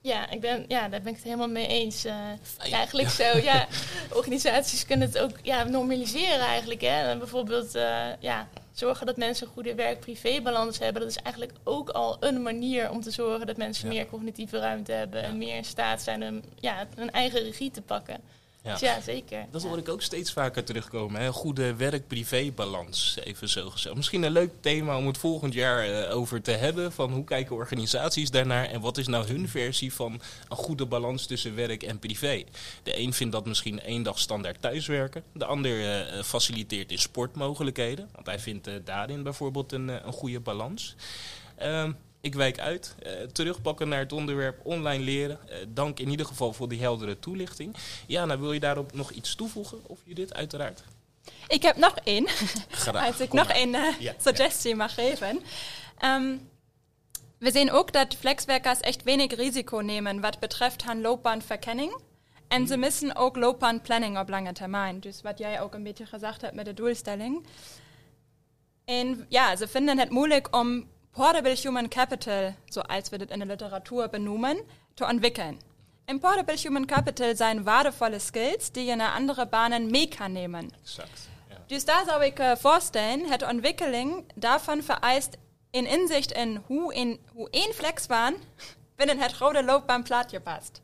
Ja, 0.00 0.30
ik 0.30 0.40
ben, 0.40 0.64
ja, 0.68 0.88
daar 0.88 1.00
ben 1.00 1.08
ik 1.08 1.14
het 1.14 1.24
helemaal 1.24 1.48
mee 1.48 1.66
eens. 1.66 2.06
Uh, 2.06 2.12
ja, 2.12 2.76
eigenlijk 2.76 3.08
ja. 3.08 3.32
zo. 3.32 3.38
Ja, 3.38 3.68
organisaties 4.20 4.86
kunnen 4.86 5.08
het 5.08 5.18
ook 5.18 5.38
ja, 5.42 5.64
normaliseren 5.64 6.40
eigenlijk. 6.40 6.80
Hè. 6.80 7.16
Bijvoorbeeld 7.16 7.76
uh, 7.76 8.06
ja, 8.20 8.48
zorgen 8.78 9.06
dat 9.06 9.16
mensen 9.16 9.46
een 9.46 9.52
goede 9.52 9.74
werk-privé-balans 9.74 10.78
hebben. 10.78 11.02
Dat 11.02 11.10
is 11.10 11.22
eigenlijk 11.22 11.52
ook 11.64 11.88
al 11.88 12.16
een 12.20 12.42
manier 12.42 12.90
om 12.90 13.00
te 13.00 13.10
zorgen 13.10 13.46
dat 13.46 13.56
mensen 13.56 13.88
ja. 13.88 13.94
meer 13.94 14.06
cognitieve 14.06 14.58
ruimte 14.58 14.92
hebben. 14.92 15.22
En 15.22 15.38
meer 15.38 15.56
in 15.56 15.64
staat 15.64 16.02
zijn 16.02 16.22
om 16.22 16.42
ja, 16.60 16.86
hun 16.94 17.10
eigen 17.10 17.42
regie 17.42 17.70
te 17.70 17.82
pakken. 17.82 18.20
Ja. 18.66 18.72
Dus 18.72 18.80
ja, 18.80 19.00
zeker. 19.00 19.46
Dat 19.50 19.62
hoor 19.62 19.78
ik 19.78 19.88
ook 19.88 20.02
steeds 20.02 20.32
vaker 20.32 20.64
terugkomen. 20.64 21.20
Hè? 21.20 21.32
Goede 21.32 21.74
werk-privé-balans, 21.74 23.18
even 23.24 23.48
zo 23.48 23.70
gezegd. 23.70 23.94
Misschien 23.94 24.22
een 24.22 24.32
leuk 24.32 24.52
thema 24.60 24.96
om 24.96 25.06
het 25.06 25.18
volgend 25.18 25.54
jaar 25.54 25.90
uh, 25.90 26.16
over 26.16 26.42
te 26.42 26.50
hebben. 26.50 26.92
Van 26.92 27.12
hoe 27.12 27.24
kijken 27.24 27.56
organisaties 27.56 28.30
daarnaar 28.30 28.64
en 28.64 28.80
wat 28.80 28.98
is 28.98 29.06
nou 29.06 29.26
hun 29.26 29.48
versie 29.48 29.92
van 29.92 30.20
een 30.48 30.56
goede 30.56 30.86
balans 30.86 31.26
tussen 31.26 31.54
werk 31.54 31.82
en 31.82 31.98
privé. 31.98 32.44
De 32.82 32.98
een 32.98 33.12
vindt 33.12 33.32
dat 33.32 33.46
misschien 33.46 33.80
één 33.80 34.02
dag 34.02 34.18
standaard 34.18 34.60
thuiswerken. 34.62 35.22
De 35.32 35.44
ander 35.44 36.06
uh, 36.16 36.22
faciliteert 36.22 36.90
in 36.90 36.98
sportmogelijkheden. 36.98 38.08
Want 38.14 38.26
hij 38.26 38.38
vindt 38.38 38.68
uh, 38.68 38.74
daarin 38.84 39.22
bijvoorbeeld 39.22 39.72
een, 39.72 39.88
een 39.88 40.12
goede 40.12 40.40
balans. 40.40 40.94
Uh, 41.62 41.88
ik 42.26 42.34
wijk 42.34 42.58
uit. 42.58 42.94
Uh, 43.06 43.12
terugpakken 43.12 43.88
naar 43.88 43.98
het 43.98 44.12
onderwerp 44.12 44.60
online 44.62 45.04
leren. 45.04 45.38
Uh, 45.48 45.56
dank 45.68 45.98
in 45.98 46.08
ieder 46.08 46.26
geval 46.26 46.52
voor 46.52 46.68
die 46.68 46.80
heldere 46.80 47.18
toelichting. 47.18 47.76
Jana, 48.06 48.38
wil 48.38 48.52
je 48.52 48.60
daarop 48.60 48.92
nog 48.92 49.10
iets 49.10 49.34
toevoegen? 49.34 49.78
Of 49.86 49.98
je 50.04 50.14
dit 50.14 50.34
uiteraard? 50.34 50.82
Ik 51.48 51.62
heb 51.62 51.76
nog 51.76 51.96
één. 52.04 52.28
Graag. 52.70 53.06
Als 53.12 53.20
ik 53.20 53.32
nog 53.32 53.48
één 53.48 53.74
uh, 53.74 54.00
ja, 54.00 54.14
suggestie 54.18 54.70
ja. 54.70 54.76
mag 54.76 54.94
geven. 54.94 55.42
Um, 56.04 56.48
we 57.38 57.50
zien 57.50 57.70
ook 57.70 57.92
dat 57.92 58.14
flexwerkers 58.14 58.80
echt 58.80 59.02
wenig 59.02 59.34
risico 59.34 59.78
nemen 59.78 60.20
wat 60.20 60.38
betreft 60.38 60.84
hun 60.84 61.00
loopbaanverkenning. 61.00 62.00
En 62.48 62.66
ze 62.66 62.76
missen 62.76 63.16
ook 63.16 63.36
loopbaanplanning 63.36 64.18
op 64.18 64.28
lange 64.28 64.52
termijn. 64.52 65.00
Dus 65.00 65.22
wat 65.22 65.38
jij 65.38 65.60
ook 65.60 65.74
een 65.74 65.82
beetje 65.82 66.06
gezegd 66.06 66.40
hebt 66.40 66.54
met 66.54 66.64
de 66.64 66.74
doelstelling. 66.74 67.46
En 68.84 69.26
ja, 69.28 69.56
ze 69.56 69.68
vinden 69.68 69.98
het 69.98 70.10
moeilijk 70.10 70.56
om 70.56 70.86
Portable 71.16 71.54
Human 71.54 71.88
Capital, 71.88 72.54
zoals 72.68 73.10
we 73.10 73.16
das 73.18 73.30
in 73.30 73.38
der 73.38 73.48
Literatur 73.48 74.08
benoemen, 74.08 74.58
te 74.94 75.04
ontwikkelen. 75.04 75.60
En 76.04 76.18
Portable 76.20 76.56
Human 76.56 76.86
Capital 76.86 77.36
zijn 77.36 77.62
waardevolle 77.62 78.18
skills 78.18 78.70
die 78.72 78.84
je 78.84 78.94
naar 78.94 79.12
andere 79.12 79.46
banen 79.46 79.90
mee 79.90 80.08
kan 80.08 80.32
nemen. 80.32 80.70
Exact. 80.82 81.28
Ja. 81.48 81.56
Dus 81.66 81.84
daar 81.84 82.04
zou 82.04 82.24
ik 82.24 82.38
uh, 82.38 82.56
voorstellen, 82.56 83.26
het 83.28 83.42
ontwikkeling 83.42 84.24
daarvan 84.34 84.82
vereist 84.82 85.36
een 85.70 85.86
inzicht 85.86 86.32
in 86.32 86.62
hoe, 86.66 86.94
in, 86.94 87.20
hoe 87.32 87.50
één 87.50 87.74
flexbaan 87.74 88.34
binnen 88.96 89.18
het 89.18 89.32
grote 89.32 89.64
loopbaanplaatje 89.64 90.40
past. 90.40 90.80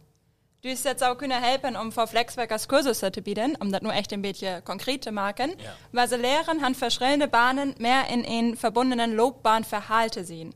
Dus 0.63 0.83
dat 0.83 0.99
zou 0.99 1.17
kunnen 1.17 1.43
helpen 1.43 1.81
om 1.81 1.93
voor 1.93 2.07
flexwerkers 2.07 2.67
cursussen 2.67 3.13
te 3.13 3.23
bieden, 3.23 3.61
om 3.61 3.71
dat 3.71 3.83
nu 3.83 3.89
echt 3.89 4.13
een 4.13 4.21
beetje 4.21 4.61
concreet 4.65 5.03
te 5.03 5.11
maken, 5.11 5.55
ja. 5.59 5.75
waar 5.91 6.09
ze 6.09 6.19
leren 6.19 6.61
aan 6.61 6.75
verschillende 6.75 7.29
banen 7.29 7.75
meer 7.79 8.09
in 8.09 8.25
een 8.27 8.59
verbundenen 8.59 9.15
loopbaanverhaal 9.15 10.09
te 10.09 10.25
zien. 10.25 10.55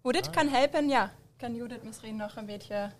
Hoe 0.00 0.12
dit 0.12 0.26
ah. 0.26 0.32
kan 0.32 0.48
helpen, 0.48 0.88
ja, 0.88 1.14
kan 1.36 1.54
Judith 1.54 1.82
misschien 1.82 2.16
nog 2.16 2.36
een 2.36 2.46
beetje... 2.46 2.90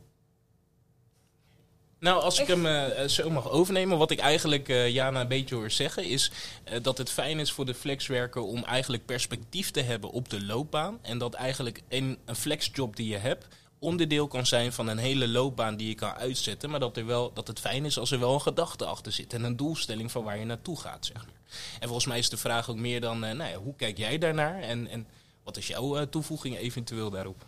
Nou, 1.98 2.22
als 2.22 2.40
ik 2.40 2.46
hem 2.46 2.66
uh, 2.66 3.04
zo 3.06 3.30
mag 3.30 3.50
overnemen, 3.50 3.98
wat 3.98 4.10
ik 4.10 4.18
eigenlijk 4.18 4.68
uh, 4.68 4.88
Jana 4.88 5.20
een 5.20 5.28
beetje 5.28 5.54
hoor 5.54 5.70
zeggen, 5.70 6.04
is 6.04 6.32
uh, 6.72 6.82
dat 6.82 6.98
het 6.98 7.10
fijn 7.10 7.38
is 7.38 7.52
voor 7.52 7.66
de 7.66 7.74
flexwerker 7.74 8.42
om 8.42 8.64
eigenlijk 8.64 9.04
perspectief 9.04 9.70
te 9.70 9.80
hebben 9.80 10.10
op 10.10 10.28
de 10.28 10.44
loopbaan. 10.44 10.98
En 11.02 11.18
dat 11.18 11.34
eigenlijk 11.34 11.82
een, 11.88 12.18
een 12.24 12.36
flexjob 12.36 12.96
die 12.96 13.08
je 13.08 13.16
hebt, 13.16 13.46
onderdeel 13.78 14.28
kan 14.28 14.46
zijn 14.46 14.72
van 14.72 14.88
een 14.88 14.98
hele 14.98 15.28
loopbaan 15.28 15.76
die 15.76 15.88
je 15.88 15.94
kan 15.94 16.12
uitzetten. 16.12 16.70
Maar 16.70 16.80
dat, 16.80 16.96
er 16.96 17.06
wel, 17.06 17.32
dat 17.32 17.46
het 17.46 17.60
fijn 17.60 17.84
is 17.84 17.98
als 17.98 18.10
er 18.10 18.18
wel 18.18 18.34
een 18.34 18.40
gedachte 18.40 18.84
achter 18.84 19.12
zit 19.12 19.32
en 19.32 19.44
een 19.44 19.56
doelstelling 19.56 20.10
van 20.10 20.24
waar 20.24 20.38
je 20.38 20.44
naartoe 20.44 20.80
gaat. 20.80 21.06
Zeg 21.06 21.16
maar. 21.16 21.40
En 21.80 21.86
volgens 21.86 22.06
mij 22.06 22.18
is 22.18 22.30
de 22.30 22.36
vraag 22.36 22.70
ook 22.70 22.76
meer 22.76 23.00
dan, 23.00 23.24
uh, 23.24 23.30
nou 23.30 23.54
hoe 23.54 23.74
kijk 23.74 23.98
jij 23.98 24.18
daarnaar 24.18 24.60
en, 24.60 24.88
en 24.88 25.06
wat 25.42 25.56
is 25.56 25.66
jouw 25.66 25.98
uh, 25.98 26.02
toevoeging 26.02 26.56
eventueel 26.56 27.10
daarop? 27.10 27.44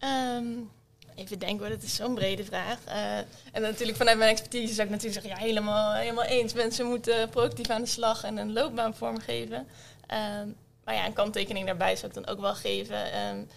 Um, 0.00 0.70
even 1.14 1.38
denken, 1.38 1.70
dat 1.70 1.82
is 1.82 1.94
zo'n 1.94 2.14
brede 2.14 2.44
vraag. 2.44 2.78
Uh, 2.88 3.18
en 3.52 3.62
natuurlijk 3.62 3.98
vanuit 3.98 4.18
mijn 4.18 4.30
expertise 4.30 4.74
zou 4.74 4.86
ik 4.86 4.92
natuurlijk 4.92 5.22
zeggen, 5.22 5.40
ja, 5.40 5.46
helemaal, 5.46 5.94
helemaal 5.94 6.24
eens. 6.24 6.52
Mensen 6.52 6.86
moeten 6.86 7.28
proactief 7.28 7.68
aan 7.70 7.80
de 7.80 7.86
slag 7.86 8.24
en 8.24 8.36
een 8.36 8.52
loopbaan 8.52 8.94
vormgeven. 8.94 9.56
Um, 9.56 10.56
maar 10.84 10.94
ja, 10.94 11.06
een 11.06 11.12
kanttekening 11.12 11.66
daarbij 11.66 11.96
zou 11.96 12.06
ik 12.06 12.14
dan 12.14 12.26
ook 12.26 12.40
wel 12.40 12.54
geven. 12.54 13.26
Um, 13.28 13.48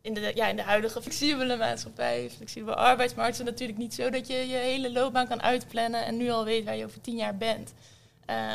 in 0.00 0.14
de, 0.14 0.32
ja, 0.34 0.46
in 0.46 0.56
de 0.56 0.62
huidige 0.62 1.02
flexibele 1.02 1.56
maatschappij, 1.56 2.30
flexibele 2.36 2.76
arbeidsmarkt, 2.76 3.32
is 3.32 3.38
het 3.38 3.46
natuurlijk 3.46 3.78
niet 3.78 3.94
zo 3.94 4.10
dat 4.10 4.26
je 4.26 4.48
je 4.48 4.56
hele 4.56 4.92
loopbaan 4.92 5.28
kan 5.28 5.42
uitplannen 5.42 6.04
en 6.04 6.16
nu 6.16 6.30
al 6.30 6.44
weet 6.44 6.64
waar 6.64 6.76
je 6.76 6.84
over 6.84 7.00
tien 7.00 7.16
jaar 7.16 7.36
bent. 7.36 7.72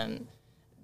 Um, 0.06 0.28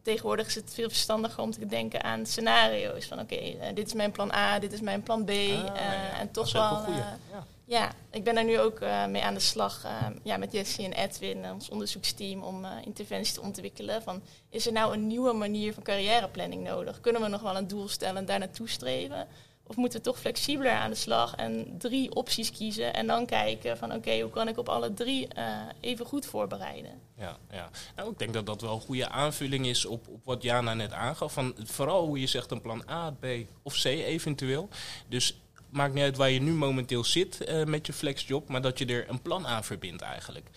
tegenwoordig 0.04 0.48
is 0.48 0.56
het 0.56 0.74
veel 0.74 0.90
verstandiger 0.90 1.44
om 1.44 1.52
te 1.52 1.66
denken 1.66 2.04
aan 2.04 2.26
scenario's. 2.26 3.06
Van 3.06 3.20
oké, 3.20 3.34
okay, 3.34 3.58
uh, 3.70 3.76
dit 3.76 3.88
is 3.88 3.94
mijn 3.94 4.12
plan 4.12 4.32
A, 4.34 4.60
dit 4.60 4.74
is 4.74 4.82
mijn 4.82 5.04
plan 5.04 5.26
B. 5.26 5.30
Ah, 5.30 5.36
uh, 5.36 5.48
ja. 5.48 6.20
En 6.20 6.32
toch 6.32 6.52
wel. 6.52 6.86
uh, 6.90 6.98
Ja. 6.98 7.46
ja, 7.66 7.92
ik 8.12 8.24
ben 8.24 8.36
daar 8.36 8.44
nu 8.44 8.60
ook 8.60 8.80
mee 9.10 9.24
aan 9.24 9.34
de 9.34 9.40
slag 9.40 9.86
uh, 9.86 9.92
ja, 10.24 10.38
met 10.38 10.52
Jessie 10.52 10.86
en 10.86 10.94
Edwin, 10.94 11.52
ons 11.52 11.70
onderzoeksteam, 11.70 12.44
om 12.44 12.66
interventies 12.86 13.34
te 13.34 13.42
ontwikkelen. 13.42 14.02
Van, 14.02 14.22
is 14.50 14.66
er 14.66 14.74
nou 14.74 14.94
een 14.94 15.08
nieuwe 15.08 15.34
manier 15.34 15.74
van 15.74 15.84
carrièreplanning 15.84 16.64
nodig? 16.64 17.00
Kunnen 17.00 17.22
we 17.22 17.28
nog 17.28 17.42
wel 17.42 17.58
een 17.58 17.68
doel 17.68 17.88
stellen 17.88 18.18
en 18.18 18.26
daar 18.26 18.40
naartoe 18.40 18.70
streven? 18.70 19.28
Of 19.70 19.76
moeten 19.76 20.00
we 20.00 20.06
toch 20.06 20.20
flexibeler 20.20 20.72
aan 20.72 20.90
de 20.90 20.96
slag 20.96 21.36
en 21.36 21.76
drie 21.78 22.16
opties 22.16 22.52
kiezen 22.52 22.94
en 22.94 23.08
dan 23.08 23.26
kijken 23.26 23.78
van 23.78 23.94
oké, 23.94 24.20
hoe 24.20 24.30
kan 24.30 24.48
ik 24.48 24.58
op 24.58 24.70
alle 24.70 24.94
drie 24.94 25.28
uh, 25.38 25.44
even 25.80 26.06
goed 26.06 26.26
voorbereiden? 26.26 26.92
Ja, 27.18 27.38
ja. 27.52 27.70
Nou, 27.96 28.12
ik 28.12 28.20
denk 28.20 28.34
dat 28.34 28.46
dat 28.46 28.62
wel 28.62 28.74
een 28.74 28.82
goede 28.82 29.10
aanvulling 29.10 29.66
is 29.66 29.86
op, 29.86 30.08
op 30.08 30.22
wat 30.24 30.44
Jana 30.44 30.74
net 30.74 30.92
aangaf. 30.92 31.34
Van 31.34 31.56
vooral 31.64 32.06
hoe 32.06 32.20
je 32.20 32.28
zegt 32.28 32.52
een 32.52 32.62
plan 32.62 32.84
A, 32.90 33.12
B 33.12 33.26
of 33.62 33.82
C 33.82 33.86
eventueel. 33.86 34.70
Dus 35.08 35.40
maakt 35.70 35.94
niet 35.94 36.04
uit 36.04 36.18
waar 36.18 36.30
je 36.30 36.42
nu 36.42 36.52
momenteel 36.52 37.04
zit 37.04 37.50
uh, 37.50 37.64
met 37.64 37.86
je 37.86 37.94
flexjob, 37.94 38.48
maar 38.48 38.62
dat 38.62 38.78
je 38.78 38.86
er 38.86 39.10
een 39.10 39.22
plan 39.22 39.48
aan 39.48 39.64
verbindt 39.64 40.02
eigenlijk. 40.02 40.50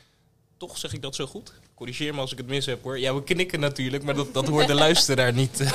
Toch 0.57 0.79
zeg 0.79 0.93
ik 0.93 1.03
dat 1.03 1.15
zo 1.15 1.27
goed? 1.27 1.53
Corrigeer 1.75 2.15
me 2.15 2.21
als 2.21 2.33
ik 2.33 2.39
het 2.39 2.47
mis 2.47 2.67
heb 2.67 2.83
hoor. 2.83 2.99
Ja, 2.99 3.15
we 3.15 3.23
knikken 3.23 3.61
natuurlijk, 3.61 4.03
maar 4.03 4.15
dat, 4.15 4.35
dat 4.35 4.49
hoort 4.49 4.67
de 4.67 4.75
luisteraar 4.75 5.33
niet. 5.33 5.61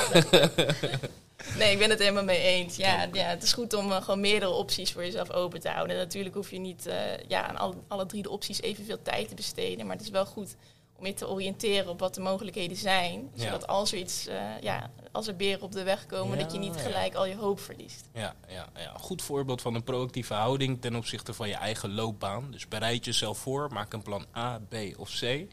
Nee, 1.58 1.72
ik 1.72 1.78
ben 1.78 1.90
het 1.90 1.98
helemaal 1.98 2.24
mee 2.24 2.42
eens. 2.42 2.76
Ja, 2.76 3.08
ja 3.12 3.24
het 3.24 3.42
is 3.42 3.52
goed 3.52 3.72
om 3.72 3.90
uh, 3.90 4.02
gewoon 4.02 4.20
meerdere 4.20 4.52
opties 4.52 4.92
voor 4.92 5.02
jezelf 5.02 5.30
open 5.30 5.60
te 5.60 5.68
houden. 5.68 5.96
En 5.96 6.02
natuurlijk 6.02 6.34
hoef 6.34 6.50
je 6.50 6.58
niet 6.58 6.86
uh, 6.86 6.94
ja, 7.28 7.46
aan 7.48 7.56
al, 7.56 7.84
alle 7.88 8.06
drie 8.06 8.22
de 8.22 8.30
opties 8.30 8.62
evenveel 8.62 9.02
tijd 9.02 9.28
te 9.28 9.34
besteden. 9.34 9.86
Maar 9.86 9.96
het 9.96 10.04
is 10.04 10.10
wel 10.10 10.26
goed 10.26 10.56
om 10.98 11.06
je 11.06 11.14
te 11.14 11.28
oriënteren 11.28 11.90
op 11.90 12.00
wat 12.00 12.14
de 12.14 12.20
mogelijkheden 12.20 12.76
zijn. 12.76 13.30
Zodat 13.34 13.66
als 13.66 13.92
er 13.92 13.98
iets, 13.98 14.28
uh, 14.28 14.34
ja, 14.60 14.90
als 15.12 15.26
er 15.26 15.36
beren 15.36 15.62
op 15.62 15.72
de 15.72 15.82
weg 15.82 16.06
komen, 16.06 16.38
dat 16.38 16.52
je 16.52 16.58
niet 16.58 16.76
gelijk 16.76 17.14
al 17.14 17.26
je 17.26 17.36
hoop 17.36 17.60
verliest. 17.60 18.08
Ja, 18.12 18.34
ja, 18.48 18.68
ja, 18.76 18.94
goed 18.96 19.22
voorbeeld 19.22 19.60
van 19.60 19.74
een 19.74 19.84
proactieve 19.84 20.34
houding 20.34 20.80
ten 20.80 20.96
opzichte 20.96 21.34
van 21.34 21.48
je 21.48 21.54
eigen 21.54 21.94
loopbaan. 21.94 22.50
Dus 22.50 22.68
bereid 22.68 23.04
jezelf 23.04 23.38
voor, 23.38 23.68
maak 23.72 23.92
een 23.92 24.02
plan 24.02 24.26
A, 24.36 24.60
B 24.68 24.74
of 24.96 25.10
C. 25.10 25.22
Uh, 25.22 25.46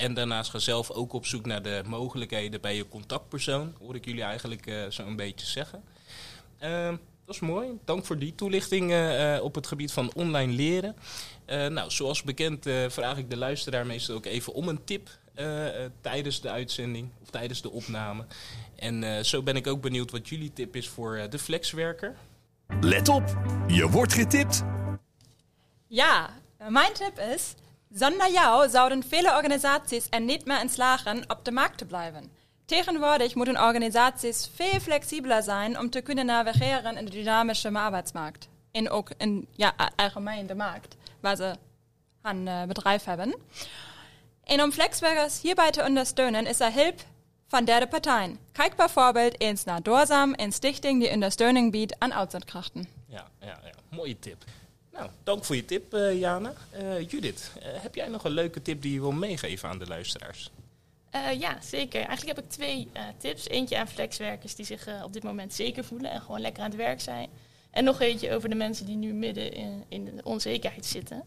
en 0.00 0.14
daarnaast 0.14 0.50
ga 0.50 0.58
zelf 0.58 0.90
ook 0.90 1.12
op 1.12 1.26
zoek 1.26 1.46
naar 1.46 1.62
de 1.62 1.82
mogelijkheden 1.86 2.60
bij 2.60 2.76
je 2.76 2.88
contactpersoon, 2.88 3.74
hoor 3.80 3.94
ik 3.94 4.04
jullie 4.04 4.22
eigenlijk 4.22 4.66
uh, 4.66 4.86
zo 4.88 5.06
een 5.06 5.16
beetje 5.16 5.46
zeggen. 5.46 5.82
Uh, 6.62 6.88
Dat 7.24 7.34
is 7.34 7.40
mooi. 7.40 7.68
Dank 7.84 8.04
voor 8.04 8.18
die 8.18 8.34
toelichting 8.34 8.92
op 9.40 9.54
het 9.54 9.66
gebied 9.66 9.92
van 9.92 10.12
online 10.14 10.52
leren. 10.52 10.96
Uh, 11.50 11.66
nou, 11.66 11.90
zoals 11.90 12.22
bekend 12.22 12.66
uh, 12.66 12.88
vraag 12.88 13.16
ik 13.16 13.30
de 13.30 13.36
luisteraar 13.36 13.86
meestal 13.86 14.14
ook 14.14 14.26
even 14.26 14.52
om 14.52 14.68
een 14.68 14.84
tip 14.84 15.08
tijdens 16.00 16.40
de 16.40 16.50
uitzending 16.50 17.10
of 17.22 17.30
tijdens 17.30 17.62
de 17.62 17.70
opname. 17.70 18.24
En 18.76 19.24
zo 19.24 19.42
ben 19.42 19.56
ik 19.56 19.66
ook 19.66 19.80
benieuwd 19.80 20.10
wat 20.10 20.28
jullie 20.28 20.52
tip 20.52 20.76
is 20.76 20.88
voor 20.88 21.26
de 21.30 21.38
flexwerker. 21.38 22.14
Let 22.80 23.08
op, 23.08 23.38
je 23.66 23.88
wordt 23.88 24.12
getipt. 24.12 24.62
Ja, 25.86 26.30
mijn 26.68 26.92
tip 26.92 27.18
is, 27.18 27.54
zonder 27.92 28.32
jou 28.32 28.68
zouden 28.68 29.02
vele 29.02 29.36
organisaties 29.36 30.06
er 30.10 30.20
niet 30.20 30.44
meer 30.44 30.60
in 30.60 30.68
slagen 30.68 31.24
op 31.30 31.44
de 31.44 31.52
markt 31.52 31.78
te 31.78 31.84
blijven. 31.84 32.30
Tegenwoordig 32.64 33.34
moeten 33.34 33.62
organisaties 33.62 34.50
veel 34.54 34.80
flexibeler 34.80 35.42
zijn 35.42 35.78
om 35.78 35.90
te 35.90 36.00
kunnen 36.00 36.26
navigeren 36.26 36.96
in 36.96 37.04
de 37.04 37.10
dynamische 37.10 37.70
arbeidsmarkt. 37.72 38.48
En 38.72 38.90
ook 38.90 39.10
in 39.16 39.48
ja, 39.52 39.74
algemeen 39.96 40.46
de 40.46 40.54
markt, 40.54 40.96
waar 41.20 41.36
ze 41.36 41.54
een 42.22 42.46
uh, 42.46 42.62
bedrijf 42.62 43.04
hebben. 43.04 43.34
En 44.44 44.62
om 44.62 44.72
flexwerkers 44.72 45.42
hierbij 45.42 45.70
te 45.70 45.84
ondersteunen, 45.84 46.46
is 46.46 46.60
er 46.60 46.72
hulp 46.72 47.00
van 47.46 47.64
derde 47.64 47.86
partijen. 47.86 48.38
Kijk 48.52 48.76
bijvoorbeeld 48.76 49.40
eens 49.40 49.64
naar 49.64 49.82
Doorsam 49.82 50.34
en 50.34 50.52
Stichting 50.52 51.00
die 51.00 51.10
ondersteuning 51.10 51.72
biedt 51.72 51.98
aan 51.98 52.14
uitzendkrachten. 52.14 52.88
Ja, 53.06 53.26
ja, 53.40 53.58
ja, 53.64 53.96
mooie 53.96 54.18
tip. 54.18 54.44
Nou, 54.92 55.10
dank 55.22 55.44
voor 55.44 55.56
je 55.56 55.64
tip, 55.64 55.94
uh, 55.94 56.18
Jana. 56.18 56.52
Uh, 56.80 57.08
Judith, 57.08 57.50
heb 57.60 57.94
jij 57.94 58.08
nog 58.08 58.24
een 58.24 58.30
leuke 58.30 58.62
tip 58.62 58.82
die 58.82 58.92
je 58.92 59.00
wil 59.00 59.12
meegeven 59.12 59.68
aan 59.68 59.78
de 59.78 59.86
luisteraars? 59.86 60.50
Uh, 61.14 61.40
ja, 61.40 61.58
zeker. 61.60 62.00
Eigenlijk 62.00 62.36
heb 62.36 62.44
ik 62.44 62.50
twee 62.50 62.88
uh, 62.96 63.02
tips. 63.18 63.48
Eentje 63.48 63.78
aan 63.78 63.88
flexwerkers 63.88 64.54
die 64.54 64.64
zich 64.64 64.88
uh, 64.88 65.04
op 65.04 65.12
dit 65.12 65.22
moment 65.22 65.54
zeker 65.54 65.84
voelen 65.84 66.10
en 66.10 66.20
gewoon 66.20 66.40
lekker 66.40 66.62
aan 66.62 66.68
het 66.68 66.78
werk 66.78 67.00
zijn. 67.00 67.28
En 67.70 67.84
nog 67.84 68.00
eentje 68.00 68.34
over 68.34 68.48
de 68.48 68.54
mensen 68.54 68.86
die 68.86 68.96
nu 68.96 69.12
midden 69.12 69.52
in, 69.52 69.84
in 69.88 70.04
de 70.04 70.24
onzekerheid 70.24 70.86
zitten. 70.86 71.22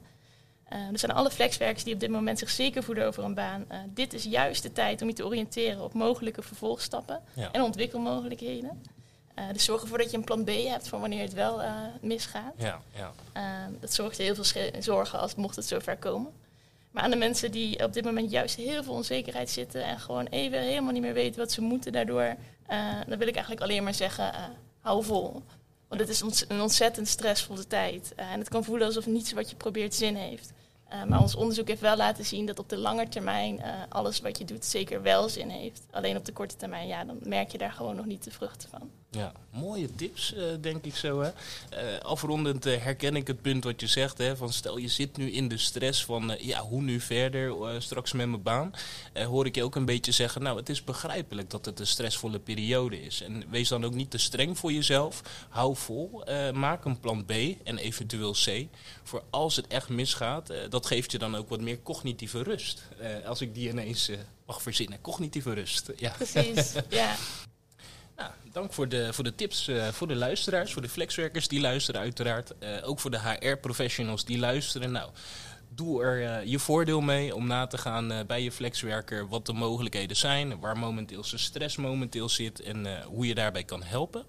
er 0.67 0.99
zijn 0.99 1.11
alle 1.11 1.31
flexwerkers 1.31 1.83
die 1.83 1.93
op 1.93 1.99
dit 1.99 2.09
moment 2.09 2.39
zich 2.39 2.49
zeker 2.49 2.83
voelen 2.83 3.05
over 3.05 3.23
een 3.23 3.33
baan. 3.33 3.65
dit 3.93 4.13
is 4.13 4.23
juist 4.23 4.63
de 4.63 4.71
tijd 4.71 5.01
om 5.01 5.07
je 5.07 5.13
te 5.13 5.25
oriënteren 5.25 5.83
op 5.83 5.93
mogelijke 5.93 6.41
vervolgstappen 6.41 7.21
ja. 7.33 7.51
en 7.51 7.61
ontwikkelmogelijkheden. 7.61 8.81
dus 9.51 9.65
zorg 9.65 9.81
ervoor 9.81 9.97
dat 9.97 10.11
je 10.11 10.17
een 10.17 10.23
plan 10.23 10.43
B 10.43 10.49
hebt 10.49 10.87
voor 10.87 10.99
wanneer 10.99 11.21
het 11.21 11.33
wel 11.33 11.61
misgaat. 12.01 12.53
Ja, 12.57 12.81
ja. 12.95 13.11
dat 13.79 13.93
zorgt 13.93 14.17
heel 14.17 14.35
veel 14.35 14.63
zorgen 14.79 15.19
als 15.19 15.35
mocht 15.35 15.55
het 15.55 15.65
zover 15.65 15.97
komen. 15.97 16.31
Maar 16.91 17.03
aan 17.03 17.11
de 17.11 17.17
mensen 17.17 17.51
die 17.51 17.83
op 17.83 17.93
dit 17.93 18.03
moment 18.03 18.31
juist 18.31 18.55
heel 18.55 18.83
veel 18.83 18.93
onzekerheid 18.93 19.49
zitten 19.49 19.83
en 19.83 19.99
gewoon 19.99 20.25
even 20.25 20.59
helemaal 20.59 20.91
niet 20.91 21.01
meer 21.01 21.13
weten 21.13 21.39
wat 21.39 21.51
ze 21.51 21.61
moeten 21.61 21.91
daardoor, 21.91 22.35
uh, 22.71 22.93
dan 23.07 23.17
wil 23.17 23.27
ik 23.27 23.33
eigenlijk 23.33 23.61
alleen 23.61 23.83
maar 23.83 23.93
zeggen, 23.93 24.25
uh, 24.33 24.43
hou 24.79 25.03
vol. 25.03 25.41
Want 25.91 26.03
het 26.03 26.09
is 26.09 26.45
een 26.47 26.61
ontzettend 26.61 27.07
stressvolle 27.07 27.67
tijd. 27.67 28.13
Uh, 28.19 28.31
en 28.31 28.39
het 28.39 28.49
kan 28.49 28.63
voelen 28.63 28.87
alsof 28.87 29.05
niets 29.05 29.31
wat 29.31 29.49
je 29.49 29.55
probeert 29.55 29.95
zin 29.95 30.15
heeft. 30.15 30.51
Maar 31.07 31.21
ons 31.21 31.35
onderzoek 31.35 31.67
heeft 31.67 31.81
wel 31.81 31.97
laten 31.97 32.25
zien 32.25 32.45
dat 32.45 32.59
op 32.59 32.69
de 32.69 32.77
lange 32.77 33.07
termijn 33.09 33.61
alles 33.89 34.19
wat 34.19 34.37
je 34.37 34.45
doet 34.45 34.65
zeker 34.65 35.01
wel 35.01 35.29
zin 35.29 35.49
heeft. 35.49 35.81
Alleen 35.91 36.17
op 36.17 36.25
de 36.25 36.33
korte 36.33 36.55
termijn, 36.55 36.87
ja, 36.87 37.03
dan 37.03 37.17
merk 37.23 37.51
je 37.51 37.57
daar 37.57 37.71
gewoon 37.71 37.95
nog 37.95 38.05
niet 38.05 38.23
de 38.23 38.31
vruchten 38.31 38.69
van. 38.69 38.89
Ja, 39.13 39.31
mooie 39.49 39.95
tips, 39.95 40.33
uh, 40.33 40.43
denk 40.61 40.85
ik 40.85 40.95
zo. 40.95 41.21
Hè? 41.21 41.31
Afrondend 42.01 42.63
herken 42.63 43.15
ik 43.15 43.27
het 43.27 43.41
punt 43.41 43.63
wat 43.63 43.81
je 43.81 43.87
zegt. 43.87 44.17
Hè, 44.17 44.37
van 44.37 44.53
stel 44.53 44.77
je 44.77 44.87
zit 44.87 45.17
nu 45.17 45.31
in 45.31 45.47
de 45.47 45.57
stress 45.57 46.05
van 46.05 46.35
ja, 46.39 46.59
hoe 46.59 46.81
nu 46.81 46.99
verder 46.99 47.81
straks 47.81 48.11
met 48.11 48.27
mijn 48.27 48.41
baan. 48.41 48.73
hoor 49.13 49.45
ik 49.45 49.55
je 49.55 49.63
ook 49.63 49.75
een 49.75 49.85
beetje 49.85 50.11
zeggen, 50.11 50.41
nou 50.41 50.57
het 50.57 50.69
is 50.69 50.83
begrijpelijk 50.83 51.49
dat 51.49 51.65
het 51.65 51.79
een 51.79 51.87
stressvolle 51.87 52.39
periode 52.39 53.01
is. 53.01 53.21
En 53.21 53.43
wees 53.49 53.69
dan 53.69 53.85
ook 53.85 53.93
niet 53.93 54.11
te 54.11 54.17
streng 54.17 54.57
voor 54.57 54.71
jezelf. 54.71 55.21
Hou 55.49 55.75
vol, 55.75 56.23
maak 56.53 56.85
een 56.85 56.99
plan 56.99 57.25
B 57.25 57.31
en 57.63 57.77
eventueel 57.77 58.31
C. 58.31 58.67
Voor 59.03 59.23
als 59.29 59.55
het 59.55 59.67
echt 59.67 59.89
misgaat, 59.89 60.53
dat 60.69 60.80
geeft 60.85 61.11
je 61.11 61.17
dan 61.17 61.35
ook 61.35 61.49
wat 61.49 61.61
meer 61.61 61.81
cognitieve 61.83 62.43
rust. 62.43 62.83
als 63.25 63.41
ik 63.41 63.53
die 63.53 63.69
ineens 63.69 64.11
mag 64.45 64.61
verzinnen, 64.61 65.01
cognitieve 65.01 65.53
rust. 65.53 65.91
Ja. 65.97 66.11
Precies, 66.11 66.73
ja. 66.89 67.15
Nou, 68.15 68.31
dank 68.51 68.73
voor 68.73 68.89
de, 68.89 69.13
voor 69.13 69.23
de 69.23 69.35
tips 69.35 69.67
uh, 69.67 69.87
voor 69.87 70.07
de 70.07 70.15
luisteraars, 70.15 70.73
voor 70.73 70.81
de 70.81 70.89
flexwerkers 70.89 71.47
die 71.47 71.59
luisteren 71.59 72.01
uiteraard. 72.01 72.53
Ook 72.83 72.99
voor 72.99 73.11
de 73.11 73.19
HR-professionals 73.19 74.25
die 74.25 74.37
luisteren. 74.37 74.91
Nou, 74.91 75.11
doe 75.69 76.03
er 76.03 76.47
je 76.47 76.59
voordeel 76.59 77.01
mee 77.01 77.35
om 77.35 77.47
na 77.47 77.67
te 77.67 77.77
gaan 77.77 78.25
bij 78.27 78.43
je 78.43 78.51
flexwerker 78.51 79.27
wat 79.27 79.45
de 79.45 79.53
mogelijkheden 79.53 80.17
zijn, 80.17 80.59
waar 80.59 80.77
momenteel 80.77 81.23
zijn 81.23 81.41
stress 81.41 81.77
momenteel 81.77 82.29
zit 82.29 82.61
en 82.61 83.03
hoe 83.03 83.27
je 83.27 83.35
daarbij 83.35 83.63
kan 83.63 83.83
helpen. 83.83 84.25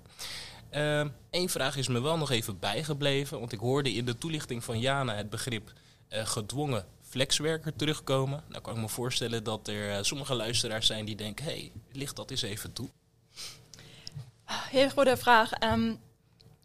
Eén 1.31 1.49
vraag 1.49 1.77
is 1.77 1.89
me 1.89 2.01
wel 2.01 2.17
nog 2.17 2.31
even 2.31 2.59
bijgebleven, 2.59 3.39
want 3.39 3.53
ik 3.53 3.59
hoorde 3.59 3.93
in 3.93 4.05
de 4.05 4.19
toelichting 4.19 4.65
van 4.65 4.81
Jana 4.81 5.15
het 5.15 5.31
begrip 5.31 5.73
gedwongen 6.13 6.87
flexwerker 7.09 7.77
terugkomen. 7.77 8.43
Nou 8.49 8.63
kan 8.63 8.75
ik 8.75 8.81
me 8.81 8.89
voorstellen 8.89 9.45
dat 9.45 9.69
er 9.69 10.05
sommige 10.05 10.35
luisteraars 10.35 10.87
zijn 10.87 11.05
die 11.05 11.17
denken, 11.17 11.45
hé, 11.45 11.51
hey, 11.51 11.73
ligt 11.93 12.17
dat 12.17 12.31
eens 12.31 12.43
even 12.43 12.73
toe? 12.73 12.89
Heel 14.45 14.91
goede 14.91 15.17
vraag. 15.17 15.51
Um, 15.73 16.01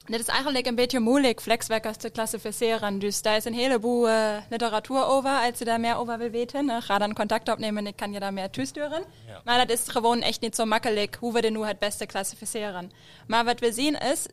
dit 0.05 0.19
is 0.19 0.25
eigenlijk 0.25 0.65
een 0.65 0.75
beetje 0.75 0.99
moeilijk, 0.99 1.41
flexwerkers 1.41 1.97
te 1.97 2.09
klassificeren. 2.09 2.99
Dus 2.99 3.21
daar 3.21 3.35
is 3.35 3.45
een 3.45 3.53
heleboel 3.53 4.09
uh, 4.09 4.37
literatuur 4.49 5.05
over. 5.05 5.29
Als 5.29 5.59
je 5.59 5.65
daar 5.65 5.79
meer 5.79 5.95
over 5.95 6.17
wil 6.17 6.29
weten, 6.29 6.69
uh, 6.69 6.75
ga 6.79 6.97
dan 6.97 7.13
contact 7.13 7.49
opnemen. 7.49 7.87
Ik 7.87 7.95
kan 7.95 8.13
je 8.13 8.19
daar 8.19 8.33
meer 8.33 8.49
toesturen. 8.49 9.03
Ja. 9.27 9.41
Maar 9.43 9.57
dat 9.67 9.79
is 9.79 9.87
gewoon 9.87 10.21
echt 10.21 10.41
niet 10.41 10.55
zo 10.55 10.65
makkelijk, 10.65 11.17
hoe 11.19 11.33
we 11.33 11.41
dit 11.41 11.51
nu 11.51 11.65
het 11.65 11.79
beste 11.79 12.05
klassificeren. 12.05 12.91
Maar 13.27 13.45
wat 13.45 13.59
we 13.59 13.71
zien 13.71 13.99
is, 13.99 14.25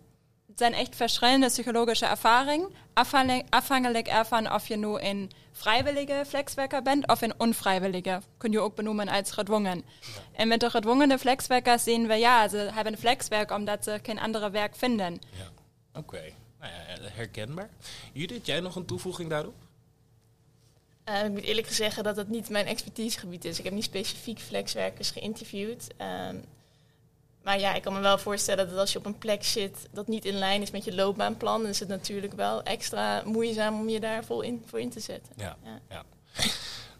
zijn 0.54 0.74
echt 0.74 0.96
verschillende 0.96 1.46
psychologische 1.46 2.06
ervaringen, 2.06 2.70
afhankelijk 3.50 4.06
ervan 4.06 4.52
of 4.52 4.68
je 4.68 4.76
nu 4.76 4.98
een 4.98 5.30
vrijwillige 5.52 6.24
flexwerker 6.26 6.82
bent 6.82 7.08
of 7.08 7.22
een 7.22 7.34
onvrijwillige. 7.38 8.20
Kun 8.36 8.52
je 8.52 8.60
ook 8.60 8.74
benoemen 8.74 9.08
als 9.08 9.30
gedwongen. 9.30 9.84
Ja. 10.00 10.06
En 10.32 10.48
met 10.48 10.60
de 10.60 10.70
gedwongene 10.70 11.18
flexwerkers 11.18 11.82
zien 11.82 12.06
we, 12.06 12.14
ja, 12.14 12.48
ze 12.48 12.56
hebben 12.56 12.98
flexwerk 12.98 13.50
omdat 13.50 13.84
ze 13.84 13.98
geen 14.02 14.20
andere 14.20 14.50
werk 14.50 14.76
vinden. 14.76 15.12
Ja. 15.12 15.50
Oké, 15.88 15.98
okay. 15.98 16.34
nou 16.60 16.72
ja, 16.72 17.08
herkenbaar. 17.08 17.70
Judith, 18.12 18.46
jij 18.46 18.60
nog 18.60 18.76
een 18.76 18.86
toevoeging 18.86 19.30
daarop? 19.30 19.54
Uh, 21.08 21.24
ik 21.24 21.30
moet 21.30 21.42
eerlijk 21.42 21.70
zeggen 21.70 22.04
dat 22.04 22.16
het 22.16 22.28
niet 22.28 22.48
mijn 22.48 22.66
expertisegebied 22.66 23.44
is. 23.44 23.58
Ik 23.58 23.64
heb 23.64 23.72
niet 23.72 23.84
specifiek 23.84 24.38
flexwerkers 24.38 25.10
geïnterviewd. 25.10 25.86
Uh, 26.00 26.28
maar 27.44 27.60
ja, 27.60 27.74
ik 27.74 27.82
kan 27.82 27.92
me 27.92 28.00
wel 28.00 28.18
voorstellen 28.18 28.68
dat 28.68 28.78
als 28.78 28.92
je 28.92 28.98
op 28.98 29.06
een 29.06 29.18
plek 29.18 29.44
zit 29.44 29.88
dat 29.92 30.08
niet 30.08 30.24
in 30.24 30.34
lijn 30.34 30.62
is 30.62 30.70
met 30.70 30.84
je 30.84 30.94
loopbaanplan, 30.94 31.60
dan 31.60 31.70
is 31.70 31.80
het 31.80 31.88
natuurlijk 31.88 32.32
wel 32.32 32.62
extra 32.62 33.22
moeizaam 33.24 33.80
om 33.80 33.88
je 33.88 34.00
daar 34.00 34.24
vol 34.24 34.40
in, 34.40 34.62
voor 34.66 34.80
in 34.80 34.90
te 34.90 35.00
zetten. 35.00 35.32
Ja, 35.36 35.56
ja. 35.88 36.04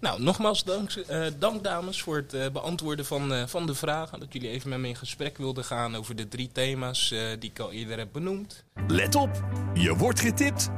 Nou, 0.00 0.22
nogmaals 0.22 0.64
dank, 0.64 0.94
uh, 0.94 1.26
dank 1.38 1.64
dames 1.64 2.02
voor 2.02 2.16
het 2.16 2.35
uh, 2.35 2.46
beantwoorden 2.52 3.07
van, 3.07 3.33
uh, 3.33 3.42
van 3.46 3.66
de 3.66 3.74
vragen. 3.74 4.20
Dat 4.20 4.33
jullie 4.33 4.50
even 4.50 4.68
met 4.68 4.78
me 4.78 4.88
in 4.88 4.96
gesprek 4.96 5.38
wilden 5.38 5.64
gaan 5.64 5.96
over 5.96 6.16
de 6.16 6.28
drie 6.28 6.50
thema's 6.52 7.09
die 7.38 7.50
ik 7.50 7.59
al 7.59 7.72
eerder 7.72 7.98
heb 7.98 8.09
benoemd. 8.12 8.64
Let 8.88 9.14
op, 9.14 9.44
je 9.74 9.96
wordt 9.96 10.20
getipt. 10.20 10.70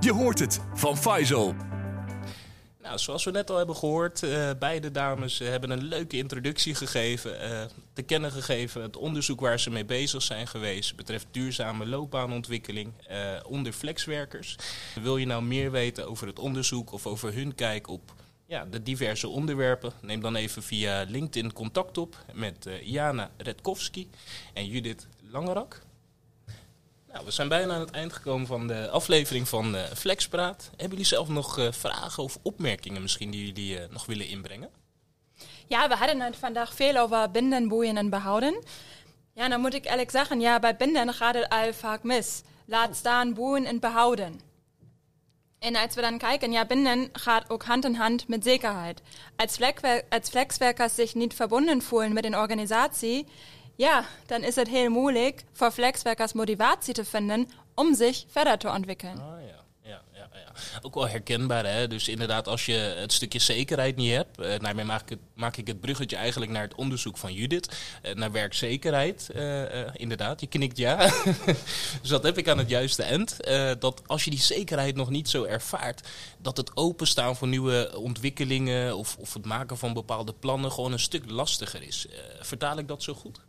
Je 0.00 0.12
hoort 0.12 0.38
het 0.38 0.60
van 0.74 0.96
Faisal. 0.96 1.54
Nou, 2.88 3.00
zoals 3.00 3.24
we 3.24 3.30
net 3.30 3.50
al 3.50 3.56
hebben 3.56 3.76
gehoord, 3.76 4.22
uh, 4.22 4.50
beide 4.58 4.90
dames 4.90 5.38
hebben 5.38 5.70
een 5.70 5.84
leuke 5.84 6.16
introductie 6.16 6.74
gegeven, 6.74 7.50
uh, 7.50 7.62
te 7.92 8.02
kennen 8.02 8.32
gegeven 8.32 8.82
het 8.82 8.96
onderzoek 8.96 9.40
waar 9.40 9.60
ze 9.60 9.70
mee 9.70 9.84
bezig 9.84 10.22
zijn 10.22 10.46
geweest 10.46 10.96
betreft 10.96 11.26
duurzame 11.30 11.86
loopbaanontwikkeling 11.86 12.92
onder 13.46 13.72
flexwerkers. 13.72 14.56
Wil 15.02 15.16
je 15.16 15.26
nou 15.26 15.42
meer 15.42 15.70
weten 15.70 16.08
over 16.08 16.26
het 16.26 16.38
onderzoek 16.38 16.92
of 16.92 17.06
over 17.06 17.34
hun 17.34 17.54
kijk 17.54 17.88
op 17.88 18.14
ja, 18.46 18.64
de 18.64 18.82
diverse 18.82 19.28
onderwerpen? 19.28 19.92
Neem 20.00 20.20
dan 20.20 20.36
even 20.36 20.62
via 20.62 21.04
LinkedIn 21.08 21.52
contact 21.52 21.98
op 21.98 22.24
met 22.32 22.68
Jana 22.82 23.30
Redkowski 23.36 24.08
en 24.54 24.66
Judith 24.66 25.06
Langerak. 25.30 25.80
Nou, 27.12 27.24
we 27.24 27.30
zijn 27.30 27.48
bijna 27.48 27.74
aan 27.74 27.80
het 27.80 27.90
eind 27.90 28.12
gekomen 28.12 28.46
van 28.46 28.66
de 28.66 28.88
aflevering 28.90 29.48
van 29.48 29.74
uh, 29.74 29.82
Flexpraat. 29.82 30.68
Hebben 30.70 30.88
jullie 30.88 31.04
zelf 31.04 31.28
nog 31.28 31.58
uh, 31.58 31.72
vragen 31.72 32.22
of 32.22 32.38
opmerkingen 32.42 33.02
misschien 33.02 33.30
die 33.30 33.46
jullie 33.46 33.78
uh, 33.78 33.82
nog 33.90 34.06
willen 34.06 34.28
inbrengen? 34.28 34.70
Ja, 35.66 35.88
we 35.88 35.94
hadden 35.94 36.20
het 36.20 36.36
vandaag 36.36 36.74
veel 36.74 36.96
over 36.96 37.30
binden, 37.30 37.68
boeien 37.68 37.96
en 37.96 38.10
behouden. 38.10 38.64
Ja, 39.34 39.48
dan 39.48 39.60
moet 39.60 39.74
ik 39.74 39.86
eerlijk 39.86 40.10
zeggen, 40.10 40.40
ja, 40.40 40.58
bij 40.58 40.76
binden 40.76 41.14
gaat 41.14 41.34
het 41.34 41.48
al 41.48 41.72
vaak 41.72 42.02
mis. 42.02 42.42
Laat 42.66 42.96
staan 42.96 43.34
boeien 43.34 43.64
en 43.64 43.80
behouden. 43.80 44.40
En 45.58 45.76
als 45.76 45.94
we 45.94 46.00
dan 46.00 46.18
kijken, 46.18 46.52
ja, 46.52 46.64
binden 46.64 47.08
gaat 47.12 47.50
ook 47.50 47.64
hand 47.64 47.84
in 47.84 47.94
hand 47.94 48.28
met 48.28 48.44
zekerheid. 48.44 49.02
Als, 49.36 49.54
Flexwer 49.54 50.04
als 50.08 50.28
flexwerkers 50.28 50.94
zich 50.94 51.14
niet 51.14 51.34
verbunden 51.34 51.82
voelen 51.82 52.12
met 52.12 52.24
een 52.24 52.36
organisatie, 52.36 53.26
ja, 53.78 54.04
dan 54.26 54.42
is 54.42 54.54
het 54.54 54.68
heel 54.68 54.90
moeilijk 54.90 55.44
voor 55.52 55.70
flexwerkers 55.70 56.32
motivatie 56.32 56.94
te 56.94 57.04
vinden 57.04 57.50
om 57.74 57.94
zich 57.94 58.24
verder 58.28 58.58
te 58.58 58.68
ontwickeln. 58.68 59.20
Ah 59.20 59.40
ja, 59.40 59.64
ja, 59.82 60.02
ja, 60.12 60.28
ja. 60.32 60.52
Ook 60.82 60.94
wel 60.94 61.08
herkenbaar, 61.08 61.66
hè? 61.66 61.88
Dus 61.88 62.08
inderdaad, 62.08 62.48
als 62.48 62.66
je 62.66 62.72
het 62.72 63.12
stukje 63.12 63.38
zekerheid 63.38 63.96
niet 63.96 64.14
hebt, 64.14 64.40
uh, 64.40 64.58
daarmee 64.58 64.84
maak 65.34 65.56
ik, 65.56 65.66
het, 65.66 65.80
bruggetje 65.80 66.16
eigenlijk 66.16 66.50
naar 66.50 66.62
het 66.62 66.74
onderzoek 66.74 67.16
van 67.18 67.32
Judith, 67.32 67.76
uh, 68.02 68.14
naar 68.14 68.32
werkzekerheid. 68.32 69.28
Uh, 69.36 69.62
inderdaad, 69.92 70.40
je 70.40 70.46
knikt 70.46 70.76
ja. 70.76 70.96
dus 72.02 72.08
dat 72.08 72.22
heb 72.22 72.38
ik 72.38 72.48
aan 72.48 72.58
het 72.58 72.68
juiste 72.68 73.02
eind. 73.02 73.36
dat 73.80 74.02
als 74.06 74.24
je 74.24 74.30
die 74.30 74.42
zekerheid 74.42 74.96
nog 74.96 75.10
niet 75.10 75.28
zo 75.28 75.44
ervaart, 75.44 76.08
dat 76.38 76.56
het 76.56 76.76
openstaan 76.76 77.36
voor 77.36 77.48
nieuwe 77.48 77.92
ontwikkelingen 77.96 78.96
of, 78.96 79.16
of 79.18 79.34
het 79.34 79.44
maken 79.44 79.78
van 79.78 79.92
bepaalde 79.92 80.32
plannen 80.32 80.72
gewoon 80.72 80.92
een 80.92 80.98
stuk 80.98 81.30
lastiger 81.30 81.82
is. 81.82 82.06
vertaal 82.40 82.78
ik 82.78 82.88
dat 82.88 83.02
zo 83.02 83.14
goed? 83.14 83.46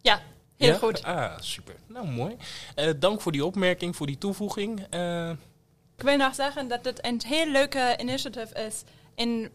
Ja, 0.00 0.22
Heel 0.66 0.78
goed. 0.78 1.02
Ah, 1.02 1.38
super. 1.38 1.74
Nou, 1.86 2.06
mooi. 2.06 2.36
Uh, 2.76 2.90
dank 2.98 3.20
voor 3.20 3.32
die 3.32 3.44
opmerking, 3.44 3.96
voor 3.96 4.06
die 4.06 4.18
toevoeging. 4.18 4.86
Uh... 4.94 5.30
Ik 5.96 6.06
wil 6.06 6.16
nog 6.16 6.34
zeggen 6.34 6.68
dat 6.68 6.84
het 6.84 7.06
een 7.06 7.20
heel 7.26 7.46
leuke 7.46 7.96
initiative 8.00 8.54
is 8.54 8.82
in 9.14 9.50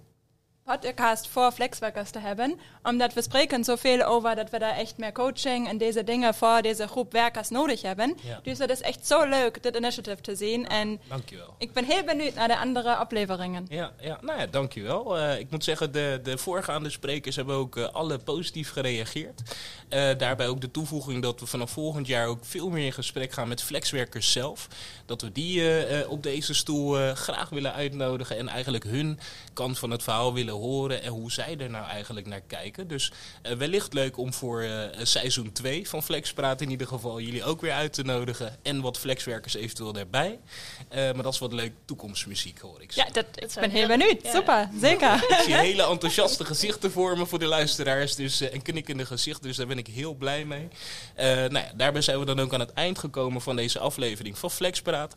podcast 0.66 1.28
voor 1.28 1.52
flexwerkers 1.52 2.10
te 2.10 2.20
hebben. 2.20 2.60
Omdat 2.84 3.14
we 3.14 3.22
spreken 3.22 3.64
zoveel 3.64 4.04
over 4.04 4.36
dat 4.36 4.50
we 4.50 4.60
daar 4.60 4.76
echt 4.76 4.98
meer 4.98 5.12
coaching 5.12 5.68
en 5.68 5.78
deze 5.78 6.04
dingen 6.04 6.34
voor 6.34 6.62
deze 6.62 6.88
groep 6.88 7.12
werkers 7.12 7.50
nodig 7.50 7.82
hebben. 7.82 8.18
Ja. 8.24 8.40
Dus 8.44 8.58
het 8.58 8.70
is 8.70 8.82
echt 8.82 9.08
zo 9.08 9.26
leuk, 9.26 9.64
dit 9.64 9.76
initiative 9.76 10.22
te 10.22 10.36
zien. 10.36 10.68
En 10.68 11.00
dankjewel. 11.10 11.56
Ik 11.58 11.74
ben 11.74 11.86
heel 11.86 12.04
benieuwd 12.04 12.34
naar 12.34 12.48
de 12.48 12.58
andere 12.58 12.96
afleveringen. 12.96 13.66
Ja, 13.70 13.92
ja 14.00 14.18
nou 14.22 14.40
ja, 14.40 14.46
dankjewel. 14.46 15.18
Uh, 15.18 15.40
ik 15.40 15.52
moet 15.52 15.64
zeggen, 15.64 15.92
de, 15.92 16.20
de 16.24 16.38
voorgaande 16.38 16.90
sprekers 16.90 17.36
hebben 17.36 17.56
ook 17.56 17.76
uh, 17.76 17.88
alle 17.88 18.18
positief 18.18 18.72
gereageerd. 18.72 19.42
Uh, 19.90 20.18
daarbij 20.18 20.48
ook 20.48 20.62
de 20.62 20.72
toevoeging 20.72 21.22
dat 21.22 21.40
we 21.40 21.46
vanaf 21.46 21.72
volgend 21.72 22.08
jaar 22.08 22.28
ook 22.28 22.46
veel 22.46 22.70
meer 22.70 22.86
in 22.86 22.94
gesprek 22.94 23.32
gaan 23.32 23.48
met 23.48 23.64
flexwerkers 23.64 24.32
zelf. 24.32 24.68
Dat 25.06 25.22
we 25.22 25.32
die 25.32 26.08
op 26.08 26.24
deze 26.24 26.54
stoel 26.54 27.14
graag 27.14 27.50
willen 27.50 27.74
uitnodigen 27.74 28.38
en 28.38 28.48
eigenlijk 28.48 28.84
hun 28.84 29.20
kant 29.54 29.80
van 29.80 29.92
het 29.92 30.04
verhaal 30.04 30.34
willen 30.34 30.55
horen 30.56 31.02
en 31.02 31.12
hoe 31.12 31.32
zij 31.32 31.58
er 31.58 31.70
nou 31.70 31.86
eigenlijk 31.86 32.28
naar 32.28 32.42
kijken. 32.42 32.88
Dus 32.88 33.12
uh, 33.44 33.52
wellicht 33.52 33.94
leuk 33.94 34.18
om 34.18 34.34
voor 34.34 34.64
uh, 34.64 34.84
seizoen 35.02 35.52
2 35.52 35.90
van 35.90 36.04
Flexpraat 36.04 36.62
in 36.62 36.70
ieder 36.70 36.88
geval 36.88 37.20
jullie 37.20 37.44
ook 37.44 37.62
weer 37.62 37.72
uit 37.72 37.94
te 37.94 38.04
nodigen. 38.04 38.58
En 38.62 38.82
wat 38.82 38.98
flexwerkers 38.98 39.56
eventueel 39.56 39.96
erbij. 39.96 40.40
Uh, 40.90 40.96
maar 40.96 41.24
dat 41.24 41.34
is 41.34 41.40
wat 41.40 41.54
leuk 41.54 41.72
toekomstmuziek 41.86 42.60
hoor 42.60 42.82
ik. 42.82 42.92
Ja, 42.92 43.06
dat, 43.12 43.26
ik 43.36 43.50
ben 43.60 43.70
heel 43.70 43.88
benieuwd. 43.88 44.22
Ja. 44.24 44.32
Super, 44.32 44.70
zeker. 44.82 45.14
ik 45.14 45.42
zie 45.44 45.56
hele 45.56 45.88
enthousiaste 45.88 46.46
gezichten 46.46 46.92
vormen 46.92 47.28
voor 47.28 47.40
de 47.40 47.46
luisteraars. 47.46 48.16
Dus, 48.16 48.42
en 48.42 48.62
knikkende 48.62 49.06
gezichten, 49.06 49.48
dus 49.48 49.58
daar 49.58 49.68
ben 49.68 49.78
ik 49.78 49.88
heel 49.88 50.14
blij 50.14 50.46
mee. 50.46 50.68
nou 51.16 51.54
ja, 51.54 51.72
daarbij 51.76 52.02
zijn 52.02 52.20
we 52.20 52.26
dan 52.26 52.40
ook 52.40 52.54
aan 52.54 52.60
het 52.60 52.74
eind 52.74 53.00
gekomen 53.00 53.42
van 53.42 53.56
deze 53.56 53.80
aflevering 53.80 54.38
van 54.38 54.52
Flexpraat. 54.52 55.14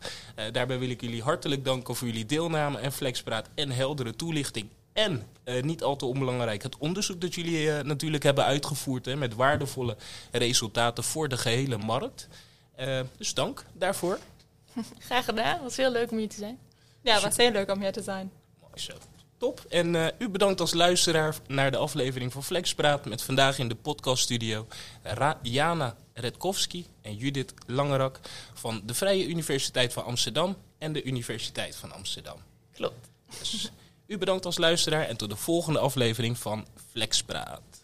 daarbij 0.51 0.79
wil 0.79 0.89
ik 0.89 1.01
jullie 1.01 1.21
hartelijk 1.21 1.65
danken 1.65 1.95
voor 1.95 2.07
jullie 2.07 2.25
deelname 2.25 2.79
en 2.79 2.91
Flexpraat 2.91 3.49
en 3.55 3.71
heldere 3.71 4.15
toelichting 4.15 4.69
en 4.99 5.27
uh, 5.45 5.63
niet 5.63 5.83
al 5.83 5.95
te 5.95 6.05
onbelangrijk, 6.05 6.63
het 6.63 6.77
onderzoek 6.77 7.21
dat 7.21 7.35
jullie 7.35 7.61
uh, 7.61 7.79
natuurlijk 7.79 8.23
hebben 8.23 8.45
uitgevoerd 8.45 9.05
hè, 9.05 9.15
met 9.15 9.35
waardevolle 9.35 9.97
resultaten 10.31 11.03
voor 11.03 11.29
de 11.29 11.37
gehele 11.37 11.77
markt. 11.77 12.27
Uh, 12.79 12.99
dus 13.17 13.33
dank 13.33 13.65
daarvoor. 13.73 14.19
Graag 15.07 15.25
gedaan, 15.25 15.53
het 15.53 15.61
was 15.61 15.77
heel 15.77 15.91
leuk 15.91 16.11
om 16.11 16.17
hier 16.17 16.29
te 16.29 16.37
zijn. 16.37 16.59
Ja, 17.01 17.13
het 17.13 17.23
was 17.23 17.37
heel 17.37 17.51
leuk 17.51 17.71
om 17.71 17.81
hier 17.81 17.91
te 17.91 18.01
zijn. 18.01 18.31
Mooi 18.61 18.79
zo. 18.79 18.93
Top. 19.37 19.65
En 19.69 20.13
u 20.17 20.29
bedankt 20.29 20.61
als 20.61 20.73
luisteraar 20.73 21.35
naar 21.47 21.71
de 21.71 21.77
aflevering 21.77 22.31
van 22.31 22.43
Flexpraat 22.43 23.05
met 23.05 23.21
vandaag 23.21 23.59
in 23.59 23.67
de 23.67 23.75
podcaststudio 23.75 24.67
Ra 25.03 25.39
Jana 25.41 25.95
Redkowski 26.13 26.85
en 27.01 27.15
Judith 27.15 27.53
Langerak 27.65 28.19
van 28.53 28.81
de 28.85 28.93
Vrije 28.93 29.27
Universiteit 29.27 29.93
van 29.93 30.05
Amsterdam 30.05 30.55
en 30.77 30.93
de 30.93 31.03
Universiteit 31.03 31.75
van 31.75 31.91
Amsterdam. 31.91 32.37
Klopt. 32.71 33.09
u 34.09 34.17
bedankt 34.17 34.45
als 34.45 34.57
luisteraar 34.57 35.07
en 35.07 35.17
tot 35.17 35.29
de 35.29 35.35
volgende 35.35 35.79
aflevering 35.79 36.37
van 36.37 36.65
Flexpraat. 36.91 37.78